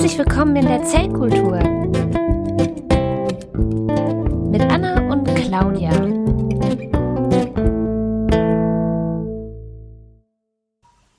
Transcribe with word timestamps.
Herzlich 0.00 0.18
willkommen 0.18 0.56
in 0.56 0.66
der 0.66 0.82
Zellkultur 0.82 1.58
mit 4.50 4.62
Anna 4.62 5.12
und 5.12 5.26
Claudia. 5.34 5.90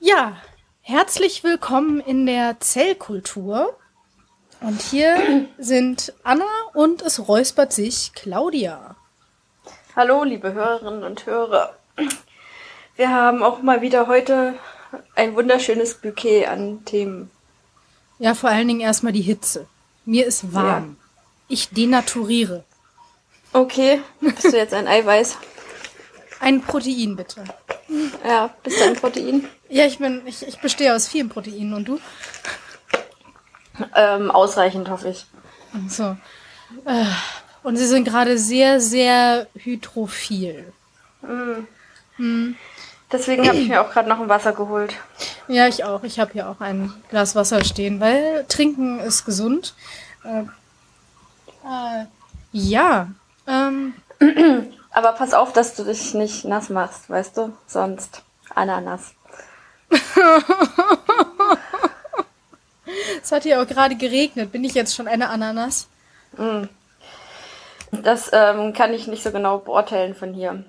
Ja, 0.00 0.36
herzlich 0.80 1.44
willkommen 1.44 2.00
in 2.00 2.26
der 2.26 2.58
Zellkultur. 2.58 3.78
Und 4.60 4.82
hier 4.82 5.46
sind 5.58 6.12
Anna 6.24 6.44
und 6.74 7.02
es 7.02 7.28
räuspert 7.28 7.72
sich 7.72 8.10
Claudia. 8.16 8.96
Hallo, 9.94 10.24
liebe 10.24 10.54
Hörerinnen 10.54 11.04
und 11.04 11.24
Hörer. 11.24 11.76
Wir 12.96 13.10
haben 13.10 13.44
auch 13.44 13.62
mal 13.62 13.80
wieder 13.80 14.08
heute 14.08 14.54
ein 15.14 15.36
wunderschönes 15.36 16.00
Bouquet 16.00 16.46
an 16.48 16.84
Themen. 16.84 17.30
Ja, 18.22 18.34
vor 18.34 18.50
allen 18.50 18.68
Dingen 18.68 18.78
erstmal 18.78 19.12
die 19.12 19.20
Hitze. 19.20 19.66
Mir 20.04 20.26
ist 20.26 20.54
warm. 20.54 20.96
Ich 21.48 21.70
denaturiere. 21.70 22.62
Okay, 23.52 24.00
bist 24.20 24.44
du 24.44 24.56
jetzt 24.56 24.72
ein 24.74 24.86
Eiweiß? 24.86 25.36
Ein 26.38 26.62
Protein, 26.62 27.16
bitte. 27.16 27.42
Ja, 28.24 28.54
bist 28.62 28.78
du 28.78 28.84
ein 28.84 28.94
Protein? 28.94 29.48
Ja, 29.68 29.86
ich 29.86 29.98
bin, 29.98 30.22
ich, 30.24 30.46
ich 30.46 30.60
bestehe 30.60 30.94
aus 30.94 31.08
vielen 31.08 31.28
Proteinen 31.30 31.74
und 31.74 31.88
du? 31.88 31.98
Ähm, 33.96 34.30
ausreichend, 34.30 34.88
hoffe 34.88 35.08
ich. 35.08 35.26
So. 35.88 36.16
Äh, 36.84 37.04
Und 37.64 37.76
sie 37.76 37.86
sind 37.86 38.04
gerade 38.04 38.38
sehr, 38.38 38.80
sehr 38.80 39.48
hydrophil. 39.54 40.72
Deswegen 43.12 43.46
habe 43.46 43.58
ich 43.58 43.68
mir 43.68 43.82
auch 43.82 43.90
gerade 43.90 44.08
noch 44.08 44.18
ein 44.20 44.28
Wasser 44.28 44.52
geholt. 44.52 44.94
Ja, 45.46 45.68
ich 45.68 45.84
auch. 45.84 46.02
Ich 46.02 46.18
habe 46.18 46.32
hier 46.32 46.48
auch 46.48 46.60
ein 46.60 46.92
Glas 47.10 47.36
Wasser 47.36 47.62
stehen, 47.62 48.00
weil 48.00 48.46
trinken 48.48 48.98
ist 49.00 49.26
gesund. 49.26 49.74
Äh, 50.24 50.44
äh, 51.68 52.06
ja. 52.52 53.08
Ähm, 53.46 53.94
Aber 54.92 55.12
pass 55.12 55.34
auf, 55.34 55.52
dass 55.52 55.74
du 55.74 55.84
dich 55.84 56.14
nicht 56.14 56.44
nass 56.44 56.68
machst, 56.68 57.08
weißt 57.10 57.36
du? 57.36 57.52
Sonst 57.66 58.22
Ananas. 58.54 59.14
es 63.22 63.32
hat 63.32 63.42
hier 63.42 63.60
auch 63.60 63.66
gerade 63.66 63.96
geregnet. 63.96 64.52
Bin 64.52 64.64
ich 64.64 64.74
jetzt 64.74 64.94
schon 64.94 65.08
eine 65.08 65.28
Ananas? 65.30 65.88
Das 67.90 68.30
ähm, 68.32 68.72
kann 68.72 68.94
ich 68.94 69.06
nicht 69.06 69.22
so 69.22 69.30
genau 69.32 69.58
beurteilen 69.58 70.14
von 70.14 70.32
hier. 70.34 70.64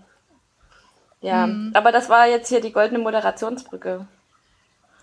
Ja, 1.24 1.48
aber 1.74 1.92
das 1.92 2.10
war 2.10 2.28
jetzt 2.28 2.50
hier 2.50 2.60
die 2.62 2.74
goldene 2.74 3.00
Moderationsbrücke. 3.00 4.06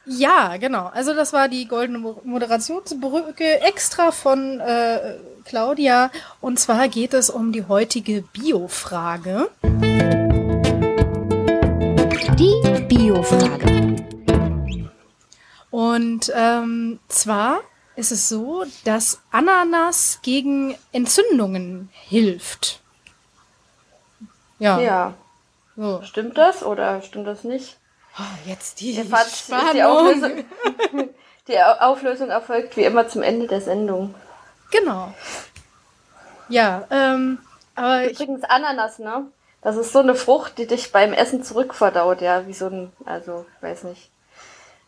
Ja, 0.04 0.56
genau. 0.58 0.90
Also 0.92 1.14
das 1.14 1.32
war 1.32 1.48
die 1.48 1.66
goldene 1.66 1.98
Mo- 1.98 2.20
Moderationsbrücke 2.24 3.62
extra 3.62 4.10
von 4.12 4.60
äh, 4.60 5.14
Claudia. 5.44 6.10
Und 6.41 6.58
zwar 6.60 6.88
geht 6.88 7.14
es 7.14 7.30
um 7.30 7.52
die 7.52 7.66
heutige 7.66 8.22
Bio-Frage. 8.22 9.50
Die 12.38 12.84
Biofrage. 12.88 13.96
Und 15.70 16.32
ähm, 16.34 16.98
zwar 17.08 17.60
ist 17.96 18.12
es 18.12 18.28
so, 18.28 18.64
dass 18.84 19.20
Ananas 19.30 20.18
gegen 20.22 20.74
Entzündungen 20.92 21.88
hilft. 21.92 22.80
Ja. 24.58 24.80
Ja. 24.80 25.14
So. 25.80 26.02
Stimmt 26.02 26.36
das 26.36 26.62
oder 26.62 27.00
stimmt 27.00 27.26
das 27.26 27.42
nicht? 27.42 27.78
Oh, 28.18 28.22
jetzt 28.44 28.80
die 28.80 28.90
ist 28.90 29.10
die 29.10 29.54
Spannung. 29.54 29.82
Auflösung, 29.82 30.44
die 31.48 31.58
Au- 31.58 31.78
Auflösung 31.92 32.28
erfolgt 32.28 32.76
wie 32.76 32.82
immer 32.84 33.08
zum 33.08 33.22
Ende 33.22 33.46
der 33.46 33.62
Sendung. 33.62 34.14
Genau. 34.70 35.14
Ja, 36.50 36.84
ähm, 36.90 37.38
aber 37.76 38.04
ich, 38.04 38.12
Übrigens 38.20 38.44
Ananas, 38.44 38.98
ne? 38.98 39.28
Das 39.62 39.76
ist 39.78 39.92
so 39.94 40.00
eine 40.00 40.14
Frucht, 40.14 40.58
die 40.58 40.66
dich 40.66 40.92
beim 40.92 41.14
Essen 41.14 41.42
zurückverdaut, 41.42 42.20
ja, 42.20 42.46
wie 42.46 42.52
so 42.52 42.66
ein, 42.66 42.92
also, 43.06 43.46
ich 43.56 43.62
weiß 43.62 43.84
nicht. 43.84 44.10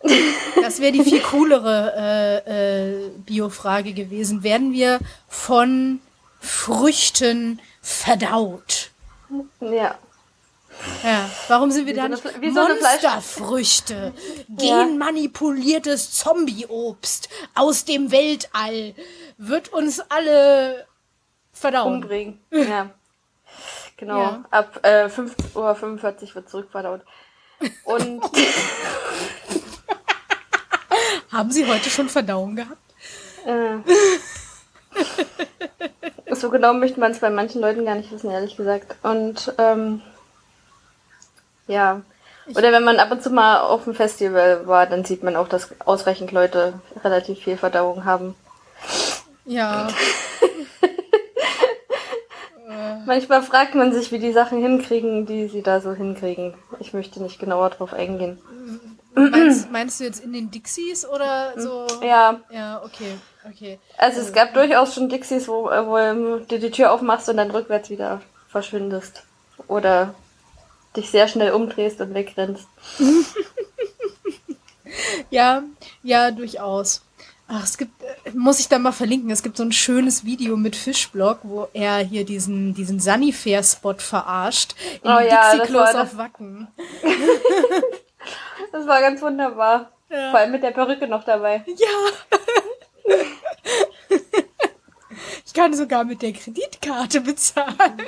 das 0.63 0.81
wäre 0.81 0.93
die 0.93 1.05
viel 1.05 1.23
coolere 1.23 1.95
äh, 1.97 2.91
äh, 3.07 3.09
Biofrage 3.25 3.95
gewesen. 3.95 4.43
Werden 4.43 4.75
wir 4.75 4.99
von 5.27 6.01
Früchten 6.39 7.61
verdaut? 7.81 8.91
Ja. 9.61 9.95
Ja, 11.03 11.29
warum 11.49 11.71
sind 11.71 11.87
wir 11.87 11.95
Wie 11.95 11.97
da 11.97 12.17
so 12.17 12.29
eine 12.29 12.51
Monsterfrüchte? 12.51 14.13
Ja. 14.61 14.85
Genmanipuliertes 14.85 16.13
Zombie-Obst 16.13 17.29
aus 17.55 17.85
dem 17.85 18.11
Weltall 18.11 18.95
wird 19.39 19.73
uns 19.73 20.01
alle 20.11 20.87
verdauen. 21.53 21.95
Umbringen. 22.03 22.41
Ja. 22.51 22.91
Genau. 23.97 24.19
Ja. 24.19 24.45
Ab 24.51 24.81
äh, 24.83 25.07
5.45 25.07 25.55
Uhr 25.55 26.35
wird 26.35 26.49
zurückverdaut. 26.51 27.03
Und 27.85 28.23
Haben 31.31 31.51
Sie 31.51 31.67
heute 31.67 31.89
schon 31.89 32.09
Verdauung 32.09 32.57
gehabt? 32.57 32.77
äh, 33.47 33.79
so 36.35 36.51
genau 36.51 36.75
möchte 36.75 37.01
man 37.01 37.13
es 37.13 37.21
bei 37.21 37.31
manchen 37.31 37.61
Leuten 37.61 37.85
gar 37.85 37.95
nicht 37.95 38.11
wissen, 38.13 38.31
ehrlich 38.31 38.57
gesagt. 38.57 38.97
Und 39.03 39.55
ähm, 39.59 40.03
ja. 41.67 42.03
Oder 42.49 42.73
wenn 42.73 42.83
man 42.83 42.99
ab 42.99 43.13
und 43.13 43.23
zu 43.23 43.31
mal 43.31 43.61
auf 43.61 43.85
dem 43.85 43.95
Festival 43.95 44.67
war, 44.67 44.87
dann 44.87 45.05
sieht 45.05 45.23
man 45.23 45.37
auch, 45.37 45.47
dass 45.49 45.69
ausreichend 45.81 46.33
Leute 46.33 46.75
relativ 47.05 47.39
viel 47.39 47.57
Verdauung 47.57 48.05
haben. 48.05 48.35
Ja. 49.45 49.89
Manchmal 53.07 53.43
fragt 53.43 53.75
man 53.75 53.93
sich, 53.93 54.13
wie 54.13 54.19
die 54.19 54.33
Sachen 54.33 54.61
hinkriegen, 54.61 55.27
die 55.27 55.49
sie 55.49 55.63
da 55.63 55.81
so 55.81 55.93
hinkriegen. 55.93 56.55
Ich 56.81 56.95
möchte 56.95 57.23
nicht 57.23 57.39
genauer 57.39 57.71
drauf 57.71 57.93
eingehen. 57.93 58.39
Meinst, 59.15 59.71
meinst 59.71 60.01
du 60.01 60.05
jetzt 60.05 60.25
in 60.25 60.33
den 60.33 60.51
Dixies 60.51 61.07
oder 61.07 61.53
so? 61.57 61.87
Ja, 62.03 62.41
Ja, 62.51 62.83
okay, 62.83 63.19
okay. 63.47 63.79
also 63.99 64.21
es 64.21 64.33
gab 64.33 64.55
durchaus 64.55 64.95
schon 64.95 65.11
Dixies, 65.11 65.49
wo, 65.49 65.69
äh, 65.69 65.87
wo 65.87 66.39
du 66.45 66.59
die 66.59 66.71
Tür 66.71 66.93
aufmachst 66.93 67.29
und 67.29 67.37
dann 67.37 67.51
rückwärts 67.51 67.91
wieder 67.91 68.23
verschwindest. 68.49 69.25
Oder 69.69 70.15
dich 70.97 71.11
sehr 71.11 71.29
schnell 71.29 71.53
umdrehst 71.53 72.01
und 72.01 72.15
wegrennst. 72.15 72.67
Ja, 75.31 75.63
ja, 76.03 76.31
durchaus. 76.31 77.03
Ach, 77.49 77.65
es 77.65 77.79
gibt, 77.79 77.93
äh, 78.03 78.31
muss 78.35 78.61
ich 78.61 78.69
da 78.69 78.79
mal 78.79 78.93
verlinken, 78.93 79.31
es 79.31 79.43
gibt 79.43 79.57
so 79.57 79.63
ein 79.63 79.73
schönes 79.73 80.25
Video 80.27 80.57
mit 80.57 80.77
Fischblock, 80.77 81.41
wo 81.45 81.69
er 81.73 81.99
hier 81.99 82.25
diesen, 82.27 82.75
diesen 82.75 83.01
Sunnyfair-Spot 83.01 83.95
verarscht. 83.95 84.75
In 85.03 85.11
Oh 85.11 85.19
ja, 85.19 85.25
das 85.25 85.53
Dixie-Klos 85.53 85.81
war 85.87 85.93
das- 85.95 86.13
auf 86.13 86.17
Wacken. 86.19 86.69
Das 88.71 88.87
war 88.87 89.01
ganz 89.03 89.21
wunderbar. 89.21 89.93
Ja. 90.11 90.31
Vor 90.31 90.41
allem 90.41 90.53
mit 90.53 90.63
der 90.63 90.71
Perücke 90.71 91.07
noch 91.07 91.25
dabei. 91.25 91.63
Ja. 91.67 92.37
ich 95.45 95.53
kann 95.53 95.75
sogar 95.75 96.05
mit 96.05 96.23
der 96.23 96.33
Kreditkarte 96.33 97.21
bezahlen. 97.21 98.01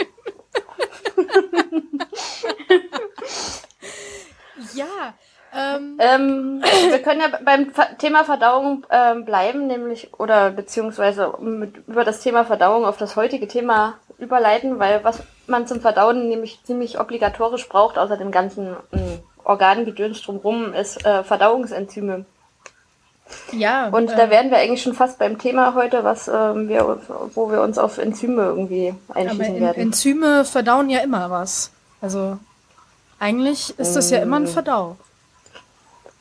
ja, 4.75 5.15
ähm, 5.55 5.97
Ähm, 6.01 6.63
wir 6.63 7.03
können 7.03 7.21
ja 7.21 7.29
beim 7.45 7.73
Thema 7.99 8.25
Verdauung 8.25 8.85
ähm, 8.91 9.25
bleiben, 9.25 9.69
nämlich 9.69 10.13
oder 10.19 10.51
beziehungsweise 10.51 11.33
mit, 11.41 11.87
über 11.87 12.05
das 12.05 12.21
Thema 12.21 12.45
Verdauung 12.45 12.85
auf 12.85 12.97
das 12.97 13.15
heutige 13.15 13.47
Thema 13.47 13.95
überleiten, 14.19 14.81
weil 14.81 15.05
was 15.05 15.23
man 15.47 15.67
zum 15.67 15.81
Verdauen 15.81 16.29
nämlich 16.29 16.63
ziemlich 16.65 16.99
obligatorisch 16.99 17.69
braucht, 17.69 17.99
außer 17.99 18.17
dem 18.17 18.33
ganzen 18.33 18.77
ähm, 18.93 19.21
Organgedöns 19.45 20.23
drumherum, 20.23 20.73
ist 20.73 21.05
äh, 21.07 21.23
Verdauungsenzyme. 21.23 22.25
Ja. 23.53 23.89
Und 23.89 24.11
äh, 24.11 24.17
da 24.17 24.31
wären 24.31 24.51
wir 24.51 24.59
eigentlich 24.59 24.83
schon 24.83 24.95
fast 24.95 25.19
beim 25.19 25.39
Thema 25.39 25.75
heute, 25.75 26.05
was 26.05 26.29
ähm, 26.29 26.69
wir, 26.69 27.01
wo 27.35 27.51
wir 27.51 27.61
uns 27.63 27.79
auf 27.79 27.99
Enzyme 27.99 28.43
irgendwie 28.43 28.95
aber 29.09 29.21
einschießen 29.21 29.55
en 29.57 29.61
werden. 29.61 29.83
Enzyme 29.83 30.45
verdauen 30.45 30.91
ja 30.91 31.01
immer 31.01 31.31
was. 31.31 31.71
Also, 32.01 32.39
eigentlich 33.19 33.79
ist 33.79 33.95
das 33.97 34.11
ja 34.11 34.19
immer 34.19 34.41
Mm. 34.41 34.45
ein 34.45 34.47
Verdau. 34.49 34.97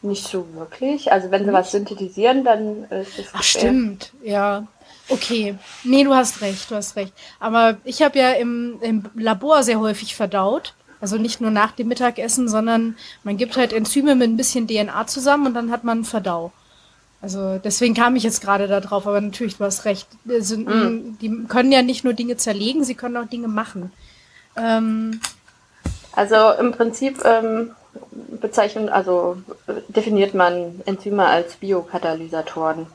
Nicht 0.01 0.27
so 0.27 0.45
wirklich. 0.55 1.11
Also 1.11 1.31
wenn 1.31 1.45
sie 1.45 1.53
was 1.53 1.71
synthetisieren, 1.71 2.43
dann 2.43 2.83
ist 2.89 3.17
das 3.19 3.25
Ach, 3.33 3.43
stimmt, 3.43 4.11
ja. 4.21 4.67
Okay. 5.09 5.55
Nee, 5.83 6.03
du 6.03 6.13
hast 6.13 6.41
recht, 6.41 6.69
du 6.71 6.75
hast 6.75 6.95
recht. 6.95 7.13
Aber 7.39 7.77
ich 7.83 8.01
habe 8.01 8.19
ja 8.19 8.31
im, 8.31 8.77
im 8.81 9.09
Labor 9.15 9.63
sehr 9.63 9.79
häufig 9.79 10.15
verdaut. 10.15 10.73
Also 11.01 11.17
nicht 11.17 11.41
nur 11.41 11.51
nach 11.51 11.71
dem 11.73 11.89
Mittagessen, 11.89 12.47
sondern 12.47 12.95
man 13.23 13.35
gibt 13.35 13.57
halt 13.57 13.73
Enzyme 13.73 14.15
mit 14.15 14.29
ein 14.29 14.38
bisschen 14.38 14.67
DNA 14.67 15.05
zusammen 15.07 15.47
und 15.47 15.53
dann 15.53 15.71
hat 15.71 15.83
man 15.83 15.99
einen 15.99 16.05
Verdau. 16.05 16.51
Also 17.23 17.57
deswegen 17.57 17.93
kam 17.93 18.17
ich 18.17 18.23
jetzt 18.23 18.41
gerade 18.41 18.67
da 18.67 18.81
drauf, 18.81 19.07
aber 19.07 19.21
natürlich, 19.21 19.55
du 19.55 19.63
hast 19.63 19.85
recht. 19.85 20.09
Die, 20.25 20.41
sind, 20.41 20.67
die 21.21 21.45
können 21.47 21.71
ja 21.71 21.81
nicht 21.81 22.03
nur 22.03 22.11
Dinge 22.11 22.35
zerlegen, 22.35 22.83
sie 22.83 22.95
können 22.95 23.15
auch 23.15 23.27
Dinge 23.27 23.47
machen. 23.47 23.93
Ähm, 24.57 25.21
Also 26.11 26.51
im 26.59 26.73
Prinzip 26.73 27.23
ähm, 27.23 27.71
bezeichnet, 28.41 28.89
also 28.89 29.37
definiert 29.87 30.33
man 30.33 30.81
Enzyme 30.85 31.25
als 31.25 31.55
Biokatalysatoren. 31.55 32.87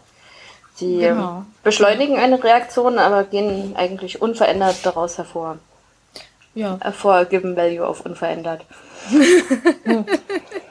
Genau. 0.78 1.38
ähm, 1.38 1.46
beschleunigen 1.62 2.19
eine 2.19 2.44
Reaktion, 2.44 2.98
aber 2.98 3.24
gehen 3.24 3.76
eigentlich 3.76 4.20
unverändert 4.20 4.76
daraus 4.84 5.16
hervor. 5.16 5.56
Ja. 6.54 6.76
Hervor 6.82 7.24
Given 7.24 7.56
Value 7.56 7.86
auf 7.86 8.04
unverändert. 8.04 8.60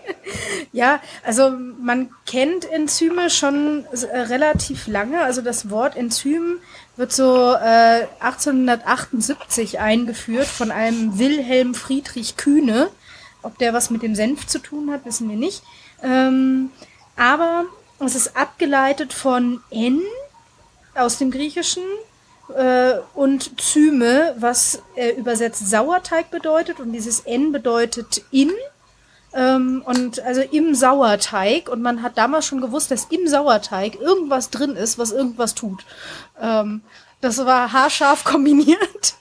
Ja, 0.71 0.99
also 1.23 1.51
man 1.81 2.09
kennt 2.25 2.69
Enzyme 2.69 3.29
schon 3.29 3.85
äh, 3.85 4.19
relativ 4.19 4.87
lange. 4.87 5.21
Also 5.21 5.41
das 5.41 5.69
Wort 5.69 5.95
Enzym 5.95 6.59
wird 6.95 7.13
so 7.13 7.53
äh, 7.53 8.07
1878 8.19 9.79
eingeführt 9.79 10.47
von 10.47 10.71
einem 10.71 11.17
Wilhelm 11.19 11.73
Friedrich 11.73 12.37
Kühne. 12.37 12.89
Ob 13.43 13.57
der 13.59 13.73
was 13.73 13.89
mit 13.89 14.01
dem 14.01 14.15
Senf 14.15 14.47
zu 14.47 14.59
tun 14.59 14.91
hat, 14.91 15.05
wissen 15.05 15.29
wir 15.29 15.37
nicht. 15.37 15.63
Ähm, 16.03 16.71
aber 17.15 17.65
es 17.99 18.15
ist 18.15 18.35
abgeleitet 18.35 19.13
von 19.13 19.61
N 19.69 20.01
aus 20.95 21.17
dem 21.17 21.31
Griechischen 21.31 21.83
äh, 22.55 22.95
und 23.13 23.61
Zyme, 23.61 24.35
was 24.37 24.81
äh, 24.95 25.11
übersetzt 25.11 25.69
Sauerteig 25.69 26.31
bedeutet. 26.31 26.79
Und 26.79 26.91
dieses 26.91 27.21
N 27.21 27.51
bedeutet 27.51 28.23
in. 28.31 28.51
Ähm, 29.33 29.83
und 29.85 30.19
also 30.21 30.41
im 30.41 30.73
Sauerteig. 30.75 31.69
Und 31.69 31.81
man 31.81 32.01
hat 32.01 32.17
damals 32.17 32.45
schon 32.47 32.61
gewusst, 32.61 32.91
dass 32.91 33.05
im 33.05 33.27
Sauerteig 33.27 33.95
irgendwas 33.99 34.49
drin 34.49 34.75
ist, 34.75 34.97
was 34.97 35.11
irgendwas 35.11 35.53
tut. 35.55 35.85
Ähm, 36.41 36.81
das 37.21 37.37
war 37.45 37.71
haarscharf 37.73 38.23
kombiniert. 38.25 39.15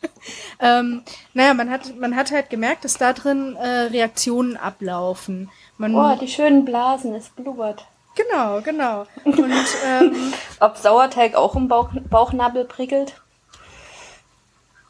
ähm, 0.60 1.02
naja, 1.34 1.54
man 1.54 1.70
hat, 1.70 1.96
man 1.98 2.14
hat 2.14 2.30
halt 2.30 2.50
gemerkt, 2.50 2.84
dass 2.84 2.94
da 2.98 3.12
drin 3.12 3.56
äh, 3.56 3.66
Reaktionen 3.86 4.56
ablaufen. 4.56 5.50
Man, 5.78 5.94
Oh, 5.94 6.16
die 6.20 6.28
schönen 6.28 6.64
Blasen, 6.64 7.14
es 7.14 7.28
blubbert. 7.30 7.84
genau, 8.14 8.60
genau. 8.60 9.06
Und 9.24 9.52
ähm, 9.86 10.32
Ob 10.60 10.76
Sauerteig 10.76 11.34
auch 11.36 11.54
im 11.56 11.68
Bauch, 11.68 11.90
Bauchnabel 12.10 12.64
prickelt? 12.64 13.14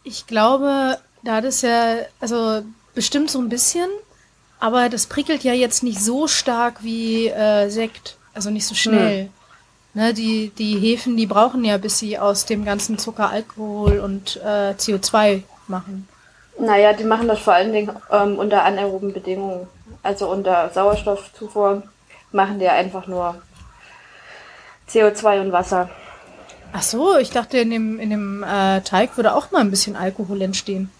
ich 0.04 0.26
glaube, 0.26 0.98
da 1.22 1.40
das 1.42 1.60
ja, 1.62 1.96
also 2.20 2.62
bestimmt 2.94 3.30
so 3.30 3.38
ein 3.40 3.50
bisschen, 3.50 3.88
aber 4.60 4.88
das 4.88 5.06
prickelt 5.06 5.44
ja 5.44 5.52
jetzt 5.52 5.82
nicht 5.82 6.00
so 6.00 6.26
stark 6.26 6.82
wie 6.82 7.28
äh, 7.28 7.68
Sekt, 7.68 8.16
also 8.34 8.50
nicht 8.50 8.66
so 8.66 8.74
schnell. 8.74 9.30
Ne, 9.94 10.12
die, 10.14 10.50
die 10.50 10.78
Hefen, 10.78 11.16
die 11.16 11.26
brauchen 11.26 11.64
ja, 11.64 11.78
bis 11.78 11.98
sie 11.98 12.18
aus 12.18 12.44
dem 12.44 12.64
ganzen 12.64 12.98
Zucker 12.98 13.30
Alkohol 13.30 14.00
und 14.00 14.36
äh, 14.44 14.72
CO2 14.72 15.42
machen. 15.66 16.06
Naja, 16.58 16.92
die 16.92 17.04
machen 17.04 17.28
das 17.28 17.38
vor 17.38 17.54
allen 17.54 17.72
Dingen 17.72 17.90
ähm, 18.10 18.38
unter 18.38 18.64
anaeroben 18.64 19.12
Bedingungen. 19.12 19.66
Also 20.02 20.30
unter 20.30 20.70
Sauerstoffzufuhr 20.70 21.82
machen 22.32 22.58
die 22.58 22.68
einfach 22.68 23.06
nur 23.06 23.36
CO2 24.88 25.40
und 25.40 25.52
Wasser. 25.52 25.88
Ach 26.72 26.82
so, 26.82 27.16
ich 27.16 27.30
dachte, 27.30 27.58
in 27.58 27.70
dem, 27.70 27.98
in 27.98 28.10
dem 28.10 28.42
äh, 28.42 28.82
Teig 28.82 29.16
würde 29.16 29.34
auch 29.34 29.50
mal 29.50 29.60
ein 29.60 29.70
bisschen 29.70 29.96
Alkohol 29.96 30.42
entstehen. 30.42 30.90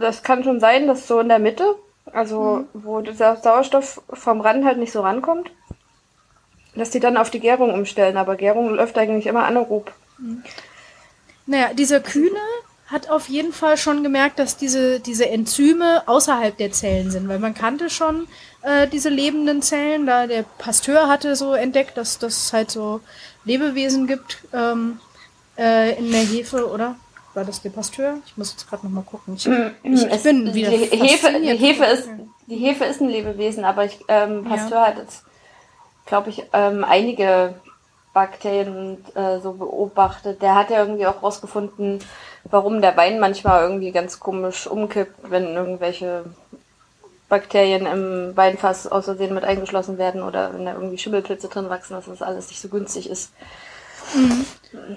Das 0.00 0.22
kann 0.22 0.44
schon 0.44 0.60
sein, 0.60 0.86
dass 0.86 1.06
so 1.06 1.20
in 1.20 1.28
der 1.28 1.38
Mitte, 1.38 1.74
also 2.12 2.64
wo 2.72 3.00
dieser 3.00 3.36
Sauerstoff 3.36 4.00
vom 4.12 4.40
Rand 4.40 4.64
halt 4.64 4.78
nicht 4.78 4.92
so 4.92 5.02
rankommt, 5.02 5.50
dass 6.74 6.90
die 6.90 7.00
dann 7.00 7.16
auf 7.16 7.30
die 7.30 7.40
Gärung 7.40 7.72
umstellen. 7.72 8.16
Aber 8.16 8.36
Gärung 8.36 8.74
läuft 8.74 8.96
eigentlich 8.98 9.26
immer 9.26 9.44
anaerob. 9.44 9.92
Naja, 11.46 11.72
dieser 11.74 12.00
Kühne 12.00 12.40
hat 12.88 13.10
auf 13.10 13.28
jeden 13.28 13.52
Fall 13.52 13.76
schon 13.76 14.02
gemerkt, 14.02 14.38
dass 14.38 14.56
diese, 14.56 14.98
diese 15.00 15.28
Enzyme 15.28 16.02
außerhalb 16.06 16.56
der 16.56 16.72
Zellen 16.72 17.10
sind, 17.10 17.28
weil 17.28 17.38
man 17.38 17.54
kannte 17.54 17.90
schon 17.90 18.26
äh, 18.62 18.88
diese 18.88 19.10
lebenden 19.10 19.60
Zellen, 19.60 20.06
da 20.06 20.26
der 20.26 20.42
Pasteur 20.42 21.08
hatte 21.08 21.36
so 21.36 21.52
entdeckt, 21.52 21.98
dass 21.98 22.22
es 22.22 22.52
halt 22.52 22.70
so 22.70 23.00
Lebewesen 23.44 24.06
gibt 24.06 24.38
ähm, 24.54 25.00
äh, 25.58 25.98
in 25.98 26.10
der 26.10 26.22
Hefe, 26.22 26.70
oder? 26.70 26.96
War 27.38 27.44
das 27.44 27.62
der 27.62 27.70
Pasteur? 27.70 28.18
Ich 28.26 28.36
muss 28.36 28.50
jetzt 28.50 28.68
gerade 28.68 28.84
nochmal 28.84 29.04
gucken. 29.04 29.34
Ich, 29.36 29.46
ich, 29.46 29.54
ich 29.84 30.12
Es- 30.12 30.24
bin 30.24 30.52
wieder 30.54 30.70
die 30.70 30.76
Hefe, 30.78 31.40
die. 31.40 31.56
Hefe 31.56 31.84
ist 31.84 32.08
die 32.48 32.56
Hefe 32.56 32.84
ist 32.84 33.00
ein 33.00 33.08
Lebewesen, 33.08 33.64
aber 33.64 33.84
ich, 33.84 33.96
ähm, 34.08 34.42
Ja. 34.44 34.56
Pasteur 34.56 34.80
hat 34.88 34.96
jetzt, 34.98 35.22
glaube 36.06 36.30
ich, 36.30 36.42
ähm, 36.52 36.82
einige 36.82 37.54
Bakterien 38.12 39.04
äh, 39.14 39.38
so 39.38 39.52
beobachtet. 39.52 40.42
Der 40.42 40.56
hat 40.56 40.70
ja 40.70 40.80
irgendwie 40.80 41.06
auch 41.06 41.22
rausgefunden, 41.22 42.00
warum 42.42 42.80
der 42.80 42.96
Wein 42.96 43.20
manchmal 43.20 43.62
irgendwie 43.62 43.92
ganz 43.92 44.18
komisch 44.18 44.66
umkippt, 44.66 45.30
wenn 45.30 45.44
irgendwelche 45.54 46.24
Bakterien 47.28 47.86
im 47.86 48.36
Weinfass 48.36 48.88
aus 48.88 49.04
Versehen 49.04 49.32
mit 49.34 49.44
eingeschlossen 49.44 49.96
werden 49.96 50.22
oder 50.22 50.54
wenn 50.54 50.64
da 50.64 50.72
irgendwie 50.72 50.98
Schimmelpilze 50.98 51.46
drin 51.46 51.68
wachsen, 51.70 51.92
dass 51.94 52.06
das 52.06 52.20
alles 52.20 52.48
nicht 52.48 52.60
so 52.60 52.68
günstig 52.68 53.08
ist. 53.08 53.30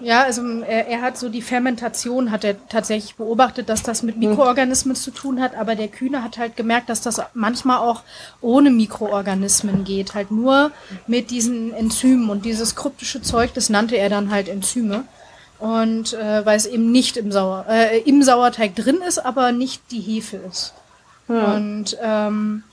Ja, 0.01 0.23
also 0.23 0.41
er, 0.61 0.87
er 0.87 1.01
hat 1.01 1.17
so 1.17 1.29
die 1.29 1.41
Fermentation 1.41 2.31
hat 2.31 2.43
er 2.43 2.67
tatsächlich 2.67 3.15
beobachtet, 3.15 3.69
dass 3.69 3.83
das 3.83 4.03
mit 4.03 4.17
Mikroorganismen 4.17 4.95
zu 4.95 5.11
tun 5.11 5.41
hat, 5.41 5.55
aber 5.55 5.75
der 5.75 5.87
Kühne 5.87 6.23
hat 6.23 6.37
halt 6.37 6.57
gemerkt, 6.57 6.89
dass 6.89 7.01
das 7.01 7.21
manchmal 7.33 7.77
auch 7.77 8.03
ohne 8.41 8.69
Mikroorganismen 8.69 9.85
geht, 9.85 10.13
halt 10.13 10.29
nur 10.29 10.71
mit 11.07 11.31
diesen 11.31 11.73
Enzymen 11.73 12.29
und 12.29 12.43
dieses 12.43 12.75
kryptische 12.75 13.21
Zeug, 13.21 13.53
das 13.53 13.69
nannte 13.69 13.97
er 13.97 14.09
dann 14.09 14.31
halt 14.31 14.49
Enzyme. 14.49 15.05
Und 15.59 16.13
äh, 16.13 16.45
weil 16.45 16.57
es 16.57 16.65
eben 16.65 16.91
nicht 16.91 17.17
im, 17.17 17.31
Sauer, 17.31 17.65
äh, 17.69 17.99
im 17.99 18.23
Sauerteig 18.23 18.75
drin 18.75 18.99
ist, 19.07 19.19
aber 19.19 19.51
nicht 19.51 19.83
die 19.91 19.99
Hefe 19.99 20.37
ist. 20.37 20.73
Und 21.27 21.97
ähm, 22.01 22.63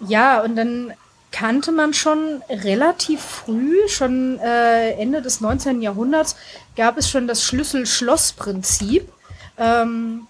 ja, 0.00 0.42
und 0.42 0.56
dann 0.56 0.92
kannte 1.32 1.72
man 1.72 1.94
schon 1.94 2.42
relativ 2.48 3.20
früh, 3.20 3.88
schon 3.88 4.38
äh, 4.40 4.92
Ende 4.92 5.22
des 5.22 5.40
19. 5.40 5.82
Jahrhunderts, 5.82 6.36
gab 6.76 6.96
es 6.98 7.08
schon 7.08 7.26
das 7.26 7.44
Schlüssel-Schloss-Prinzip. 7.44 9.10
Ähm, 9.58 10.26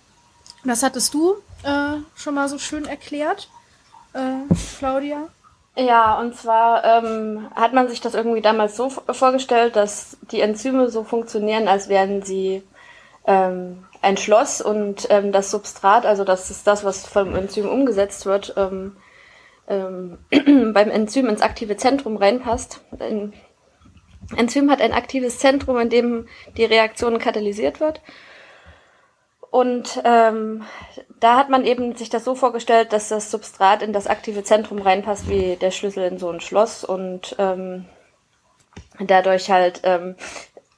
das 0.64 0.82
hattest 0.82 1.14
du 1.14 1.37
äh, 1.62 1.99
schon 2.17 2.35
mal 2.35 2.49
so 2.49 2.58
schön 2.58 2.85
erklärt, 2.85 3.49
äh, 4.12 4.55
Claudia. 4.79 5.29
Ja, 5.76 6.19
und 6.19 6.37
zwar 6.37 6.85
ähm, 6.85 7.49
hat 7.55 7.73
man 7.73 7.88
sich 7.88 8.00
das 8.00 8.14
irgendwie 8.14 8.43
damals 8.43 8.76
so 8.76 8.91
vorgestellt, 8.91 9.76
dass 9.76 10.19
die 10.31 10.41
Enzyme 10.41 10.91
so 10.91 11.05
funktionieren, 11.05 11.69
als 11.69 11.88
wären 11.88 12.23
sie 12.23 12.62
ähm, 13.26 13.85
ein 14.03 14.17
Schloss 14.17 14.61
und 14.61 15.06
ähm, 15.11 15.32
das 15.32 15.50
Substrat, 15.50 16.06
also 16.06 16.25
das 16.25 16.50
ist 16.50 16.67
das, 16.67 16.85
was 16.85 17.06
vom 17.06 17.35
Enzym 17.37 17.69
umgesetzt 17.69 18.26
wird, 18.26 18.55
ähm, 19.70 20.19
beim 20.75 20.90
Enzym 20.90 21.28
ins 21.28 21.40
aktive 21.40 21.76
Zentrum 21.76 22.17
reinpasst. 22.17 22.81
Ein 22.99 23.32
Enzym 24.36 24.70
hat 24.70 24.81
ein 24.82 24.93
aktives 24.93 25.39
Zentrum, 25.39 25.79
in 25.79 25.89
dem 25.89 26.29
die 26.56 26.65
Reaktion 26.65 27.19
katalysiert 27.19 27.81
wird. 27.81 28.00
Und 29.50 30.00
ähm, 30.05 30.65
da 31.19 31.36
hat 31.36 31.50
man 31.50 31.65
eben 31.65 31.96
sich 31.96 32.08
das 32.08 32.24
so 32.24 32.34
vorgestellt, 32.36 32.93
dass 32.93 33.08
das 33.08 33.31
Substrat 33.31 33.82
in 33.82 33.93
das 33.93 34.06
aktive 34.06 34.44
Zentrum 34.44 34.81
reinpasst, 34.81 35.29
wie 35.29 35.56
der 35.56 35.72
Schlüssel 35.72 36.05
in 36.05 36.19
so 36.19 36.31
ein 36.31 36.41
Schloss. 36.41 36.84
Und 36.84 37.34
ähm, 37.39 37.86
dadurch 39.00 39.50
halt 39.50 39.81
ähm, 39.82 40.15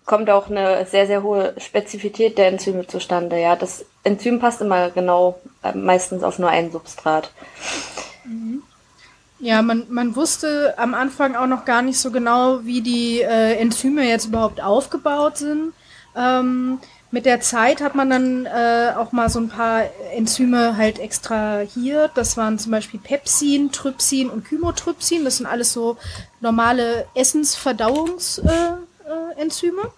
kommt 0.06 0.30
auch 0.30 0.48
eine 0.48 0.86
sehr, 0.86 1.06
sehr 1.06 1.22
hohe 1.22 1.54
Spezifität 1.58 2.38
der 2.38 2.48
Enzyme 2.48 2.86
zustande. 2.86 3.38
Ja, 3.38 3.56
das 3.56 3.84
Enzym 4.04 4.40
passt 4.40 4.62
immer 4.62 4.90
genau 4.90 5.38
äh, 5.62 5.76
meistens 5.76 6.22
auf 6.22 6.38
nur 6.38 6.48
ein 6.48 6.72
Substrat. 6.72 7.30
Ja, 9.42 9.60
man, 9.60 9.86
man 9.88 10.14
wusste 10.14 10.74
am 10.78 10.94
Anfang 10.94 11.34
auch 11.34 11.48
noch 11.48 11.64
gar 11.64 11.82
nicht 11.82 11.98
so 11.98 12.12
genau, 12.12 12.64
wie 12.64 12.80
die 12.80 13.22
äh, 13.22 13.56
Enzyme 13.56 14.08
jetzt 14.08 14.26
überhaupt 14.26 14.60
aufgebaut 14.60 15.38
sind. 15.38 15.72
Ähm, 16.14 16.78
mit 17.10 17.26
der 17.26 17.40
Zeit 17.40 17.80
hat 17.80 17.96
man 17.96 18.08
dann 18.08 18.46
äh, 18.46 18.92
auch 18.96 19.10
mal 19.10 19.28
so 19.28 19.40
ein 19.40 19.48
paar 19.48 19.82
Enzyme 20.14 20.76
halt 20.76 21.00
extrahiert. 21.00 22.12
Das 22.14 22.36
waren 22.36 22.56
zum 22.60 22.70
Beispiel 22.70 23.00
Pepsin, 23.00 23.72
Trypsin 23.72 24.30
und 24.30 24.44
Chymotrypsin. 24.46 25.24
Das 25.24 25.38
sind 25.38 25.46
alles 25.46 25.72
so 25.72 25.96
normale 26.40 27.06
Essensverdauungsenzyme. 27.16 28.86
Äh, 29.36 29.40
Enzyme. 29.40 29.90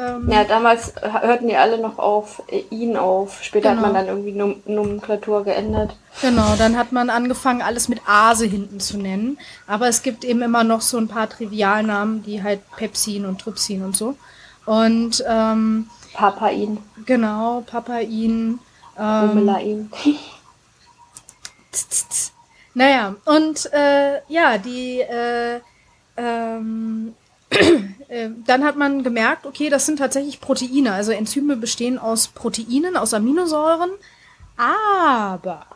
Ähm, 0.00 0.28
Ja, 0.30 0.44
damals 0.44 0.94
hörten 1.02 1.48
die 1.48 1.56
alle 1.56 1.78
noch 1.78 1.98
auf 1.98 2.42
äh, 2.48 2.62
ihn 2.70 2.96
auf. 2.96 3.42
Später 3.42 3.70
Genau. 3.70 3.82
hat 3.82 3.92
man 3.92 3.94
dann 3.94 4.08
irgendwie 4.08 4.32
Num 4.32 4.62
Nomenklatur 4.66 5.44
geändert. 5.44 5.94
Genau, 6.22 6.54
dann 6.56 6.76
hat 6.78 6.92
man 6.92 7.10
angefangen, 7.10 7.60
alles 7.62 7.88
mit 7.88 8.00
Ase 8.06 8.46
hinten 8.46 8.80
zu 8.80 8.96
nennen. 8.98 9.38
Aber 9.66 9.88
es 9.88 10.02
gibt 10.02 10.24
eben 10.24 10.42
immer 10.42 10.64
noch 10.64 10.80
so 10.80 10.96
ein 10.98 11.08
paar 11.08 11.28
Trivialnamen, 11.28 12.22
die 12.22 12.42
halt 12.42 12.60
Pepsin 12.76 13.26
und 13.26 13.40
Trypsin 13.40 13.84
und 13.84 13.96
so. 13.96 14.16
Und 14.66 15.24
ähm, 15.28 15.88
Papain, 16.14 16.78
genau, 17.06 17.62
Papain. 17.66 18.58
Ähm, 18.98 19.30
Umelain. 19.30 19.90
Naja, 22.74 23.14
und 23.24 23.72
äh, 23.72 24.20
ja, 24.28 24.58
die 24.58 25.00
äh, 25.00 25.60
ähm, 26.16 27.14
äh, 27.14 27.19
dann 28.46 28.64
hat 28.64 28.76
man 28.76 29.02
gemerkt, 29.02 29.46
okay, 29.46 29.70
das 29.70 29.86
sind 29.86 29.98
tatsächlich 29.98 30.40
Proteine. 30.40 30.92
Also 30.92 31.12
Enzyme 31.12 31.56
bestehen 31.56 31.98
aus 31.98 32.28
Proteinen, 32.28 32.96
aus 32.96 33.14
Aminosäuren. 33.14 33.90
Aber 34.56 35.66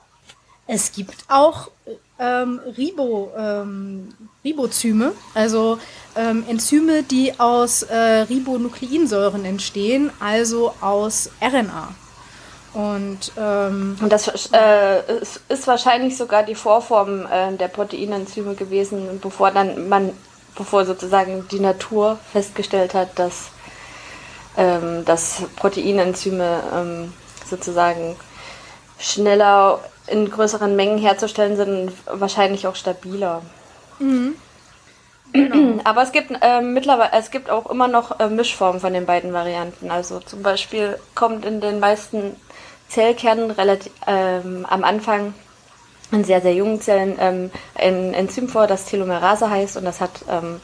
es 0.67 0.93
gibt 0.93 1.25
auch 1.29 1.71
ähm, 2.19 2.61
Ribo, 2.77 3.33
ähm, 3.37 4.09
Ribozyme, 4.45 5.13
also 5.35 5.79
ähm, 6.17 6.45
Enzyme, 6.49 7.03
die 7.03 7.39
aus 7.39 7.83
äh, 7.83 7.97
Ribonukleinsäuren 7.97 9.45
entstehen, 9.45 10.11
also 10.21 10.75
aus 10.81 11.31
RNA. 11.41 11.95
Und, 12.75 13.33
ähm, 13.39 13.97
Und 14.01 14.13
das 14.13 14.51
äh, 14.53 15.21
ist, 15.21 15.41
ist 15.49 15.67
wahrscheinlich 15.67 16.17
sogar 16.17 16.43
die 16.43 16.57
Vorform 16.57 17.27
äh, 17.27 17.57
der 17.57 17.69
Proteinenzyme 17.69 18.55
gewesen, 18.55 19.21
bevor 19.23 19.53
dann 19.53 19.89
man, 19.89 20.11
bevor 20.57 20.85
sozusagen 20.85 21.47
die 21.49 21.61
Natur 21.61 22.19
festgestellt 22.33 22.95
hat, 22.95 23.19
dass, 23.19 23.51
ähm, 24.57 25.05
dass 25.05 25.43
Proteinenzyme 25.57 26.63
ähm, 26.75 27.13
sozusagen 27.49 28.17
schneller 28.99 29.81
in 30.07 30.31
größeren 30.31 30.77
Mengen 30.77 30.99
herzustellen 30.99 31.57
sind 31.57 31.69
und 31.69 31.93
wahrscheinlich 32.21 32.67
auch 32.67 32.77
stabiler. 32.77 33.43
Aber 35.85 36.03
es 36.03 36.13
gibt 36.13 36.31
äh, 36.41 36.61
mittlerweile, 36.61 37.13
es 37.13 37.31
gibt 37.31 37.51
auch 37.51 37.69
immer 37.71 37.89
noch 37.89 38.21
äh, 38.21 38.29
Mischformen 38.29 38.81
von 38.81 38.93
den 38.93 39.07
beiden 39.07 39.33
Varianten. 39.33 39.91
Also 39.91 40.21
zum 40.21 40.43
Beispiel 40.43 40.99
kommt 41.15 41.45
in 41.45 41.61
den 41.61 41.81
meisten 41.81 42.37
Zellkernen 42.89 43.51
relativ 43.51 43.93
ähm, 44.07 44.67
am 44.69 44.85
Anfang 44.85 45.35
in 46.13 46.25
sehr, 46.25 46.41
sehr 46.41 46.55
jungen 46.55 46.81
Zellen 46.81 47.17
ähm, 47.19 47.51
ein 47.75 48.15
Enzym 48.15 48.49
vor, 48.49 48.67
das 48.67 48.85
Telomerase 48.85 49.51
heißt 49.51 49.77
und 49.77 49.85
das 49.85 50.01
hat 50.01 50.25
ähm, 50.31 50.61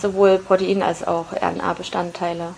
sowohl 0.00 0.38
Protein- 0.38 0.82
als 0.82 1.06
auch 1.06 1.32
RNA-Bestandteile. 1.32 2.54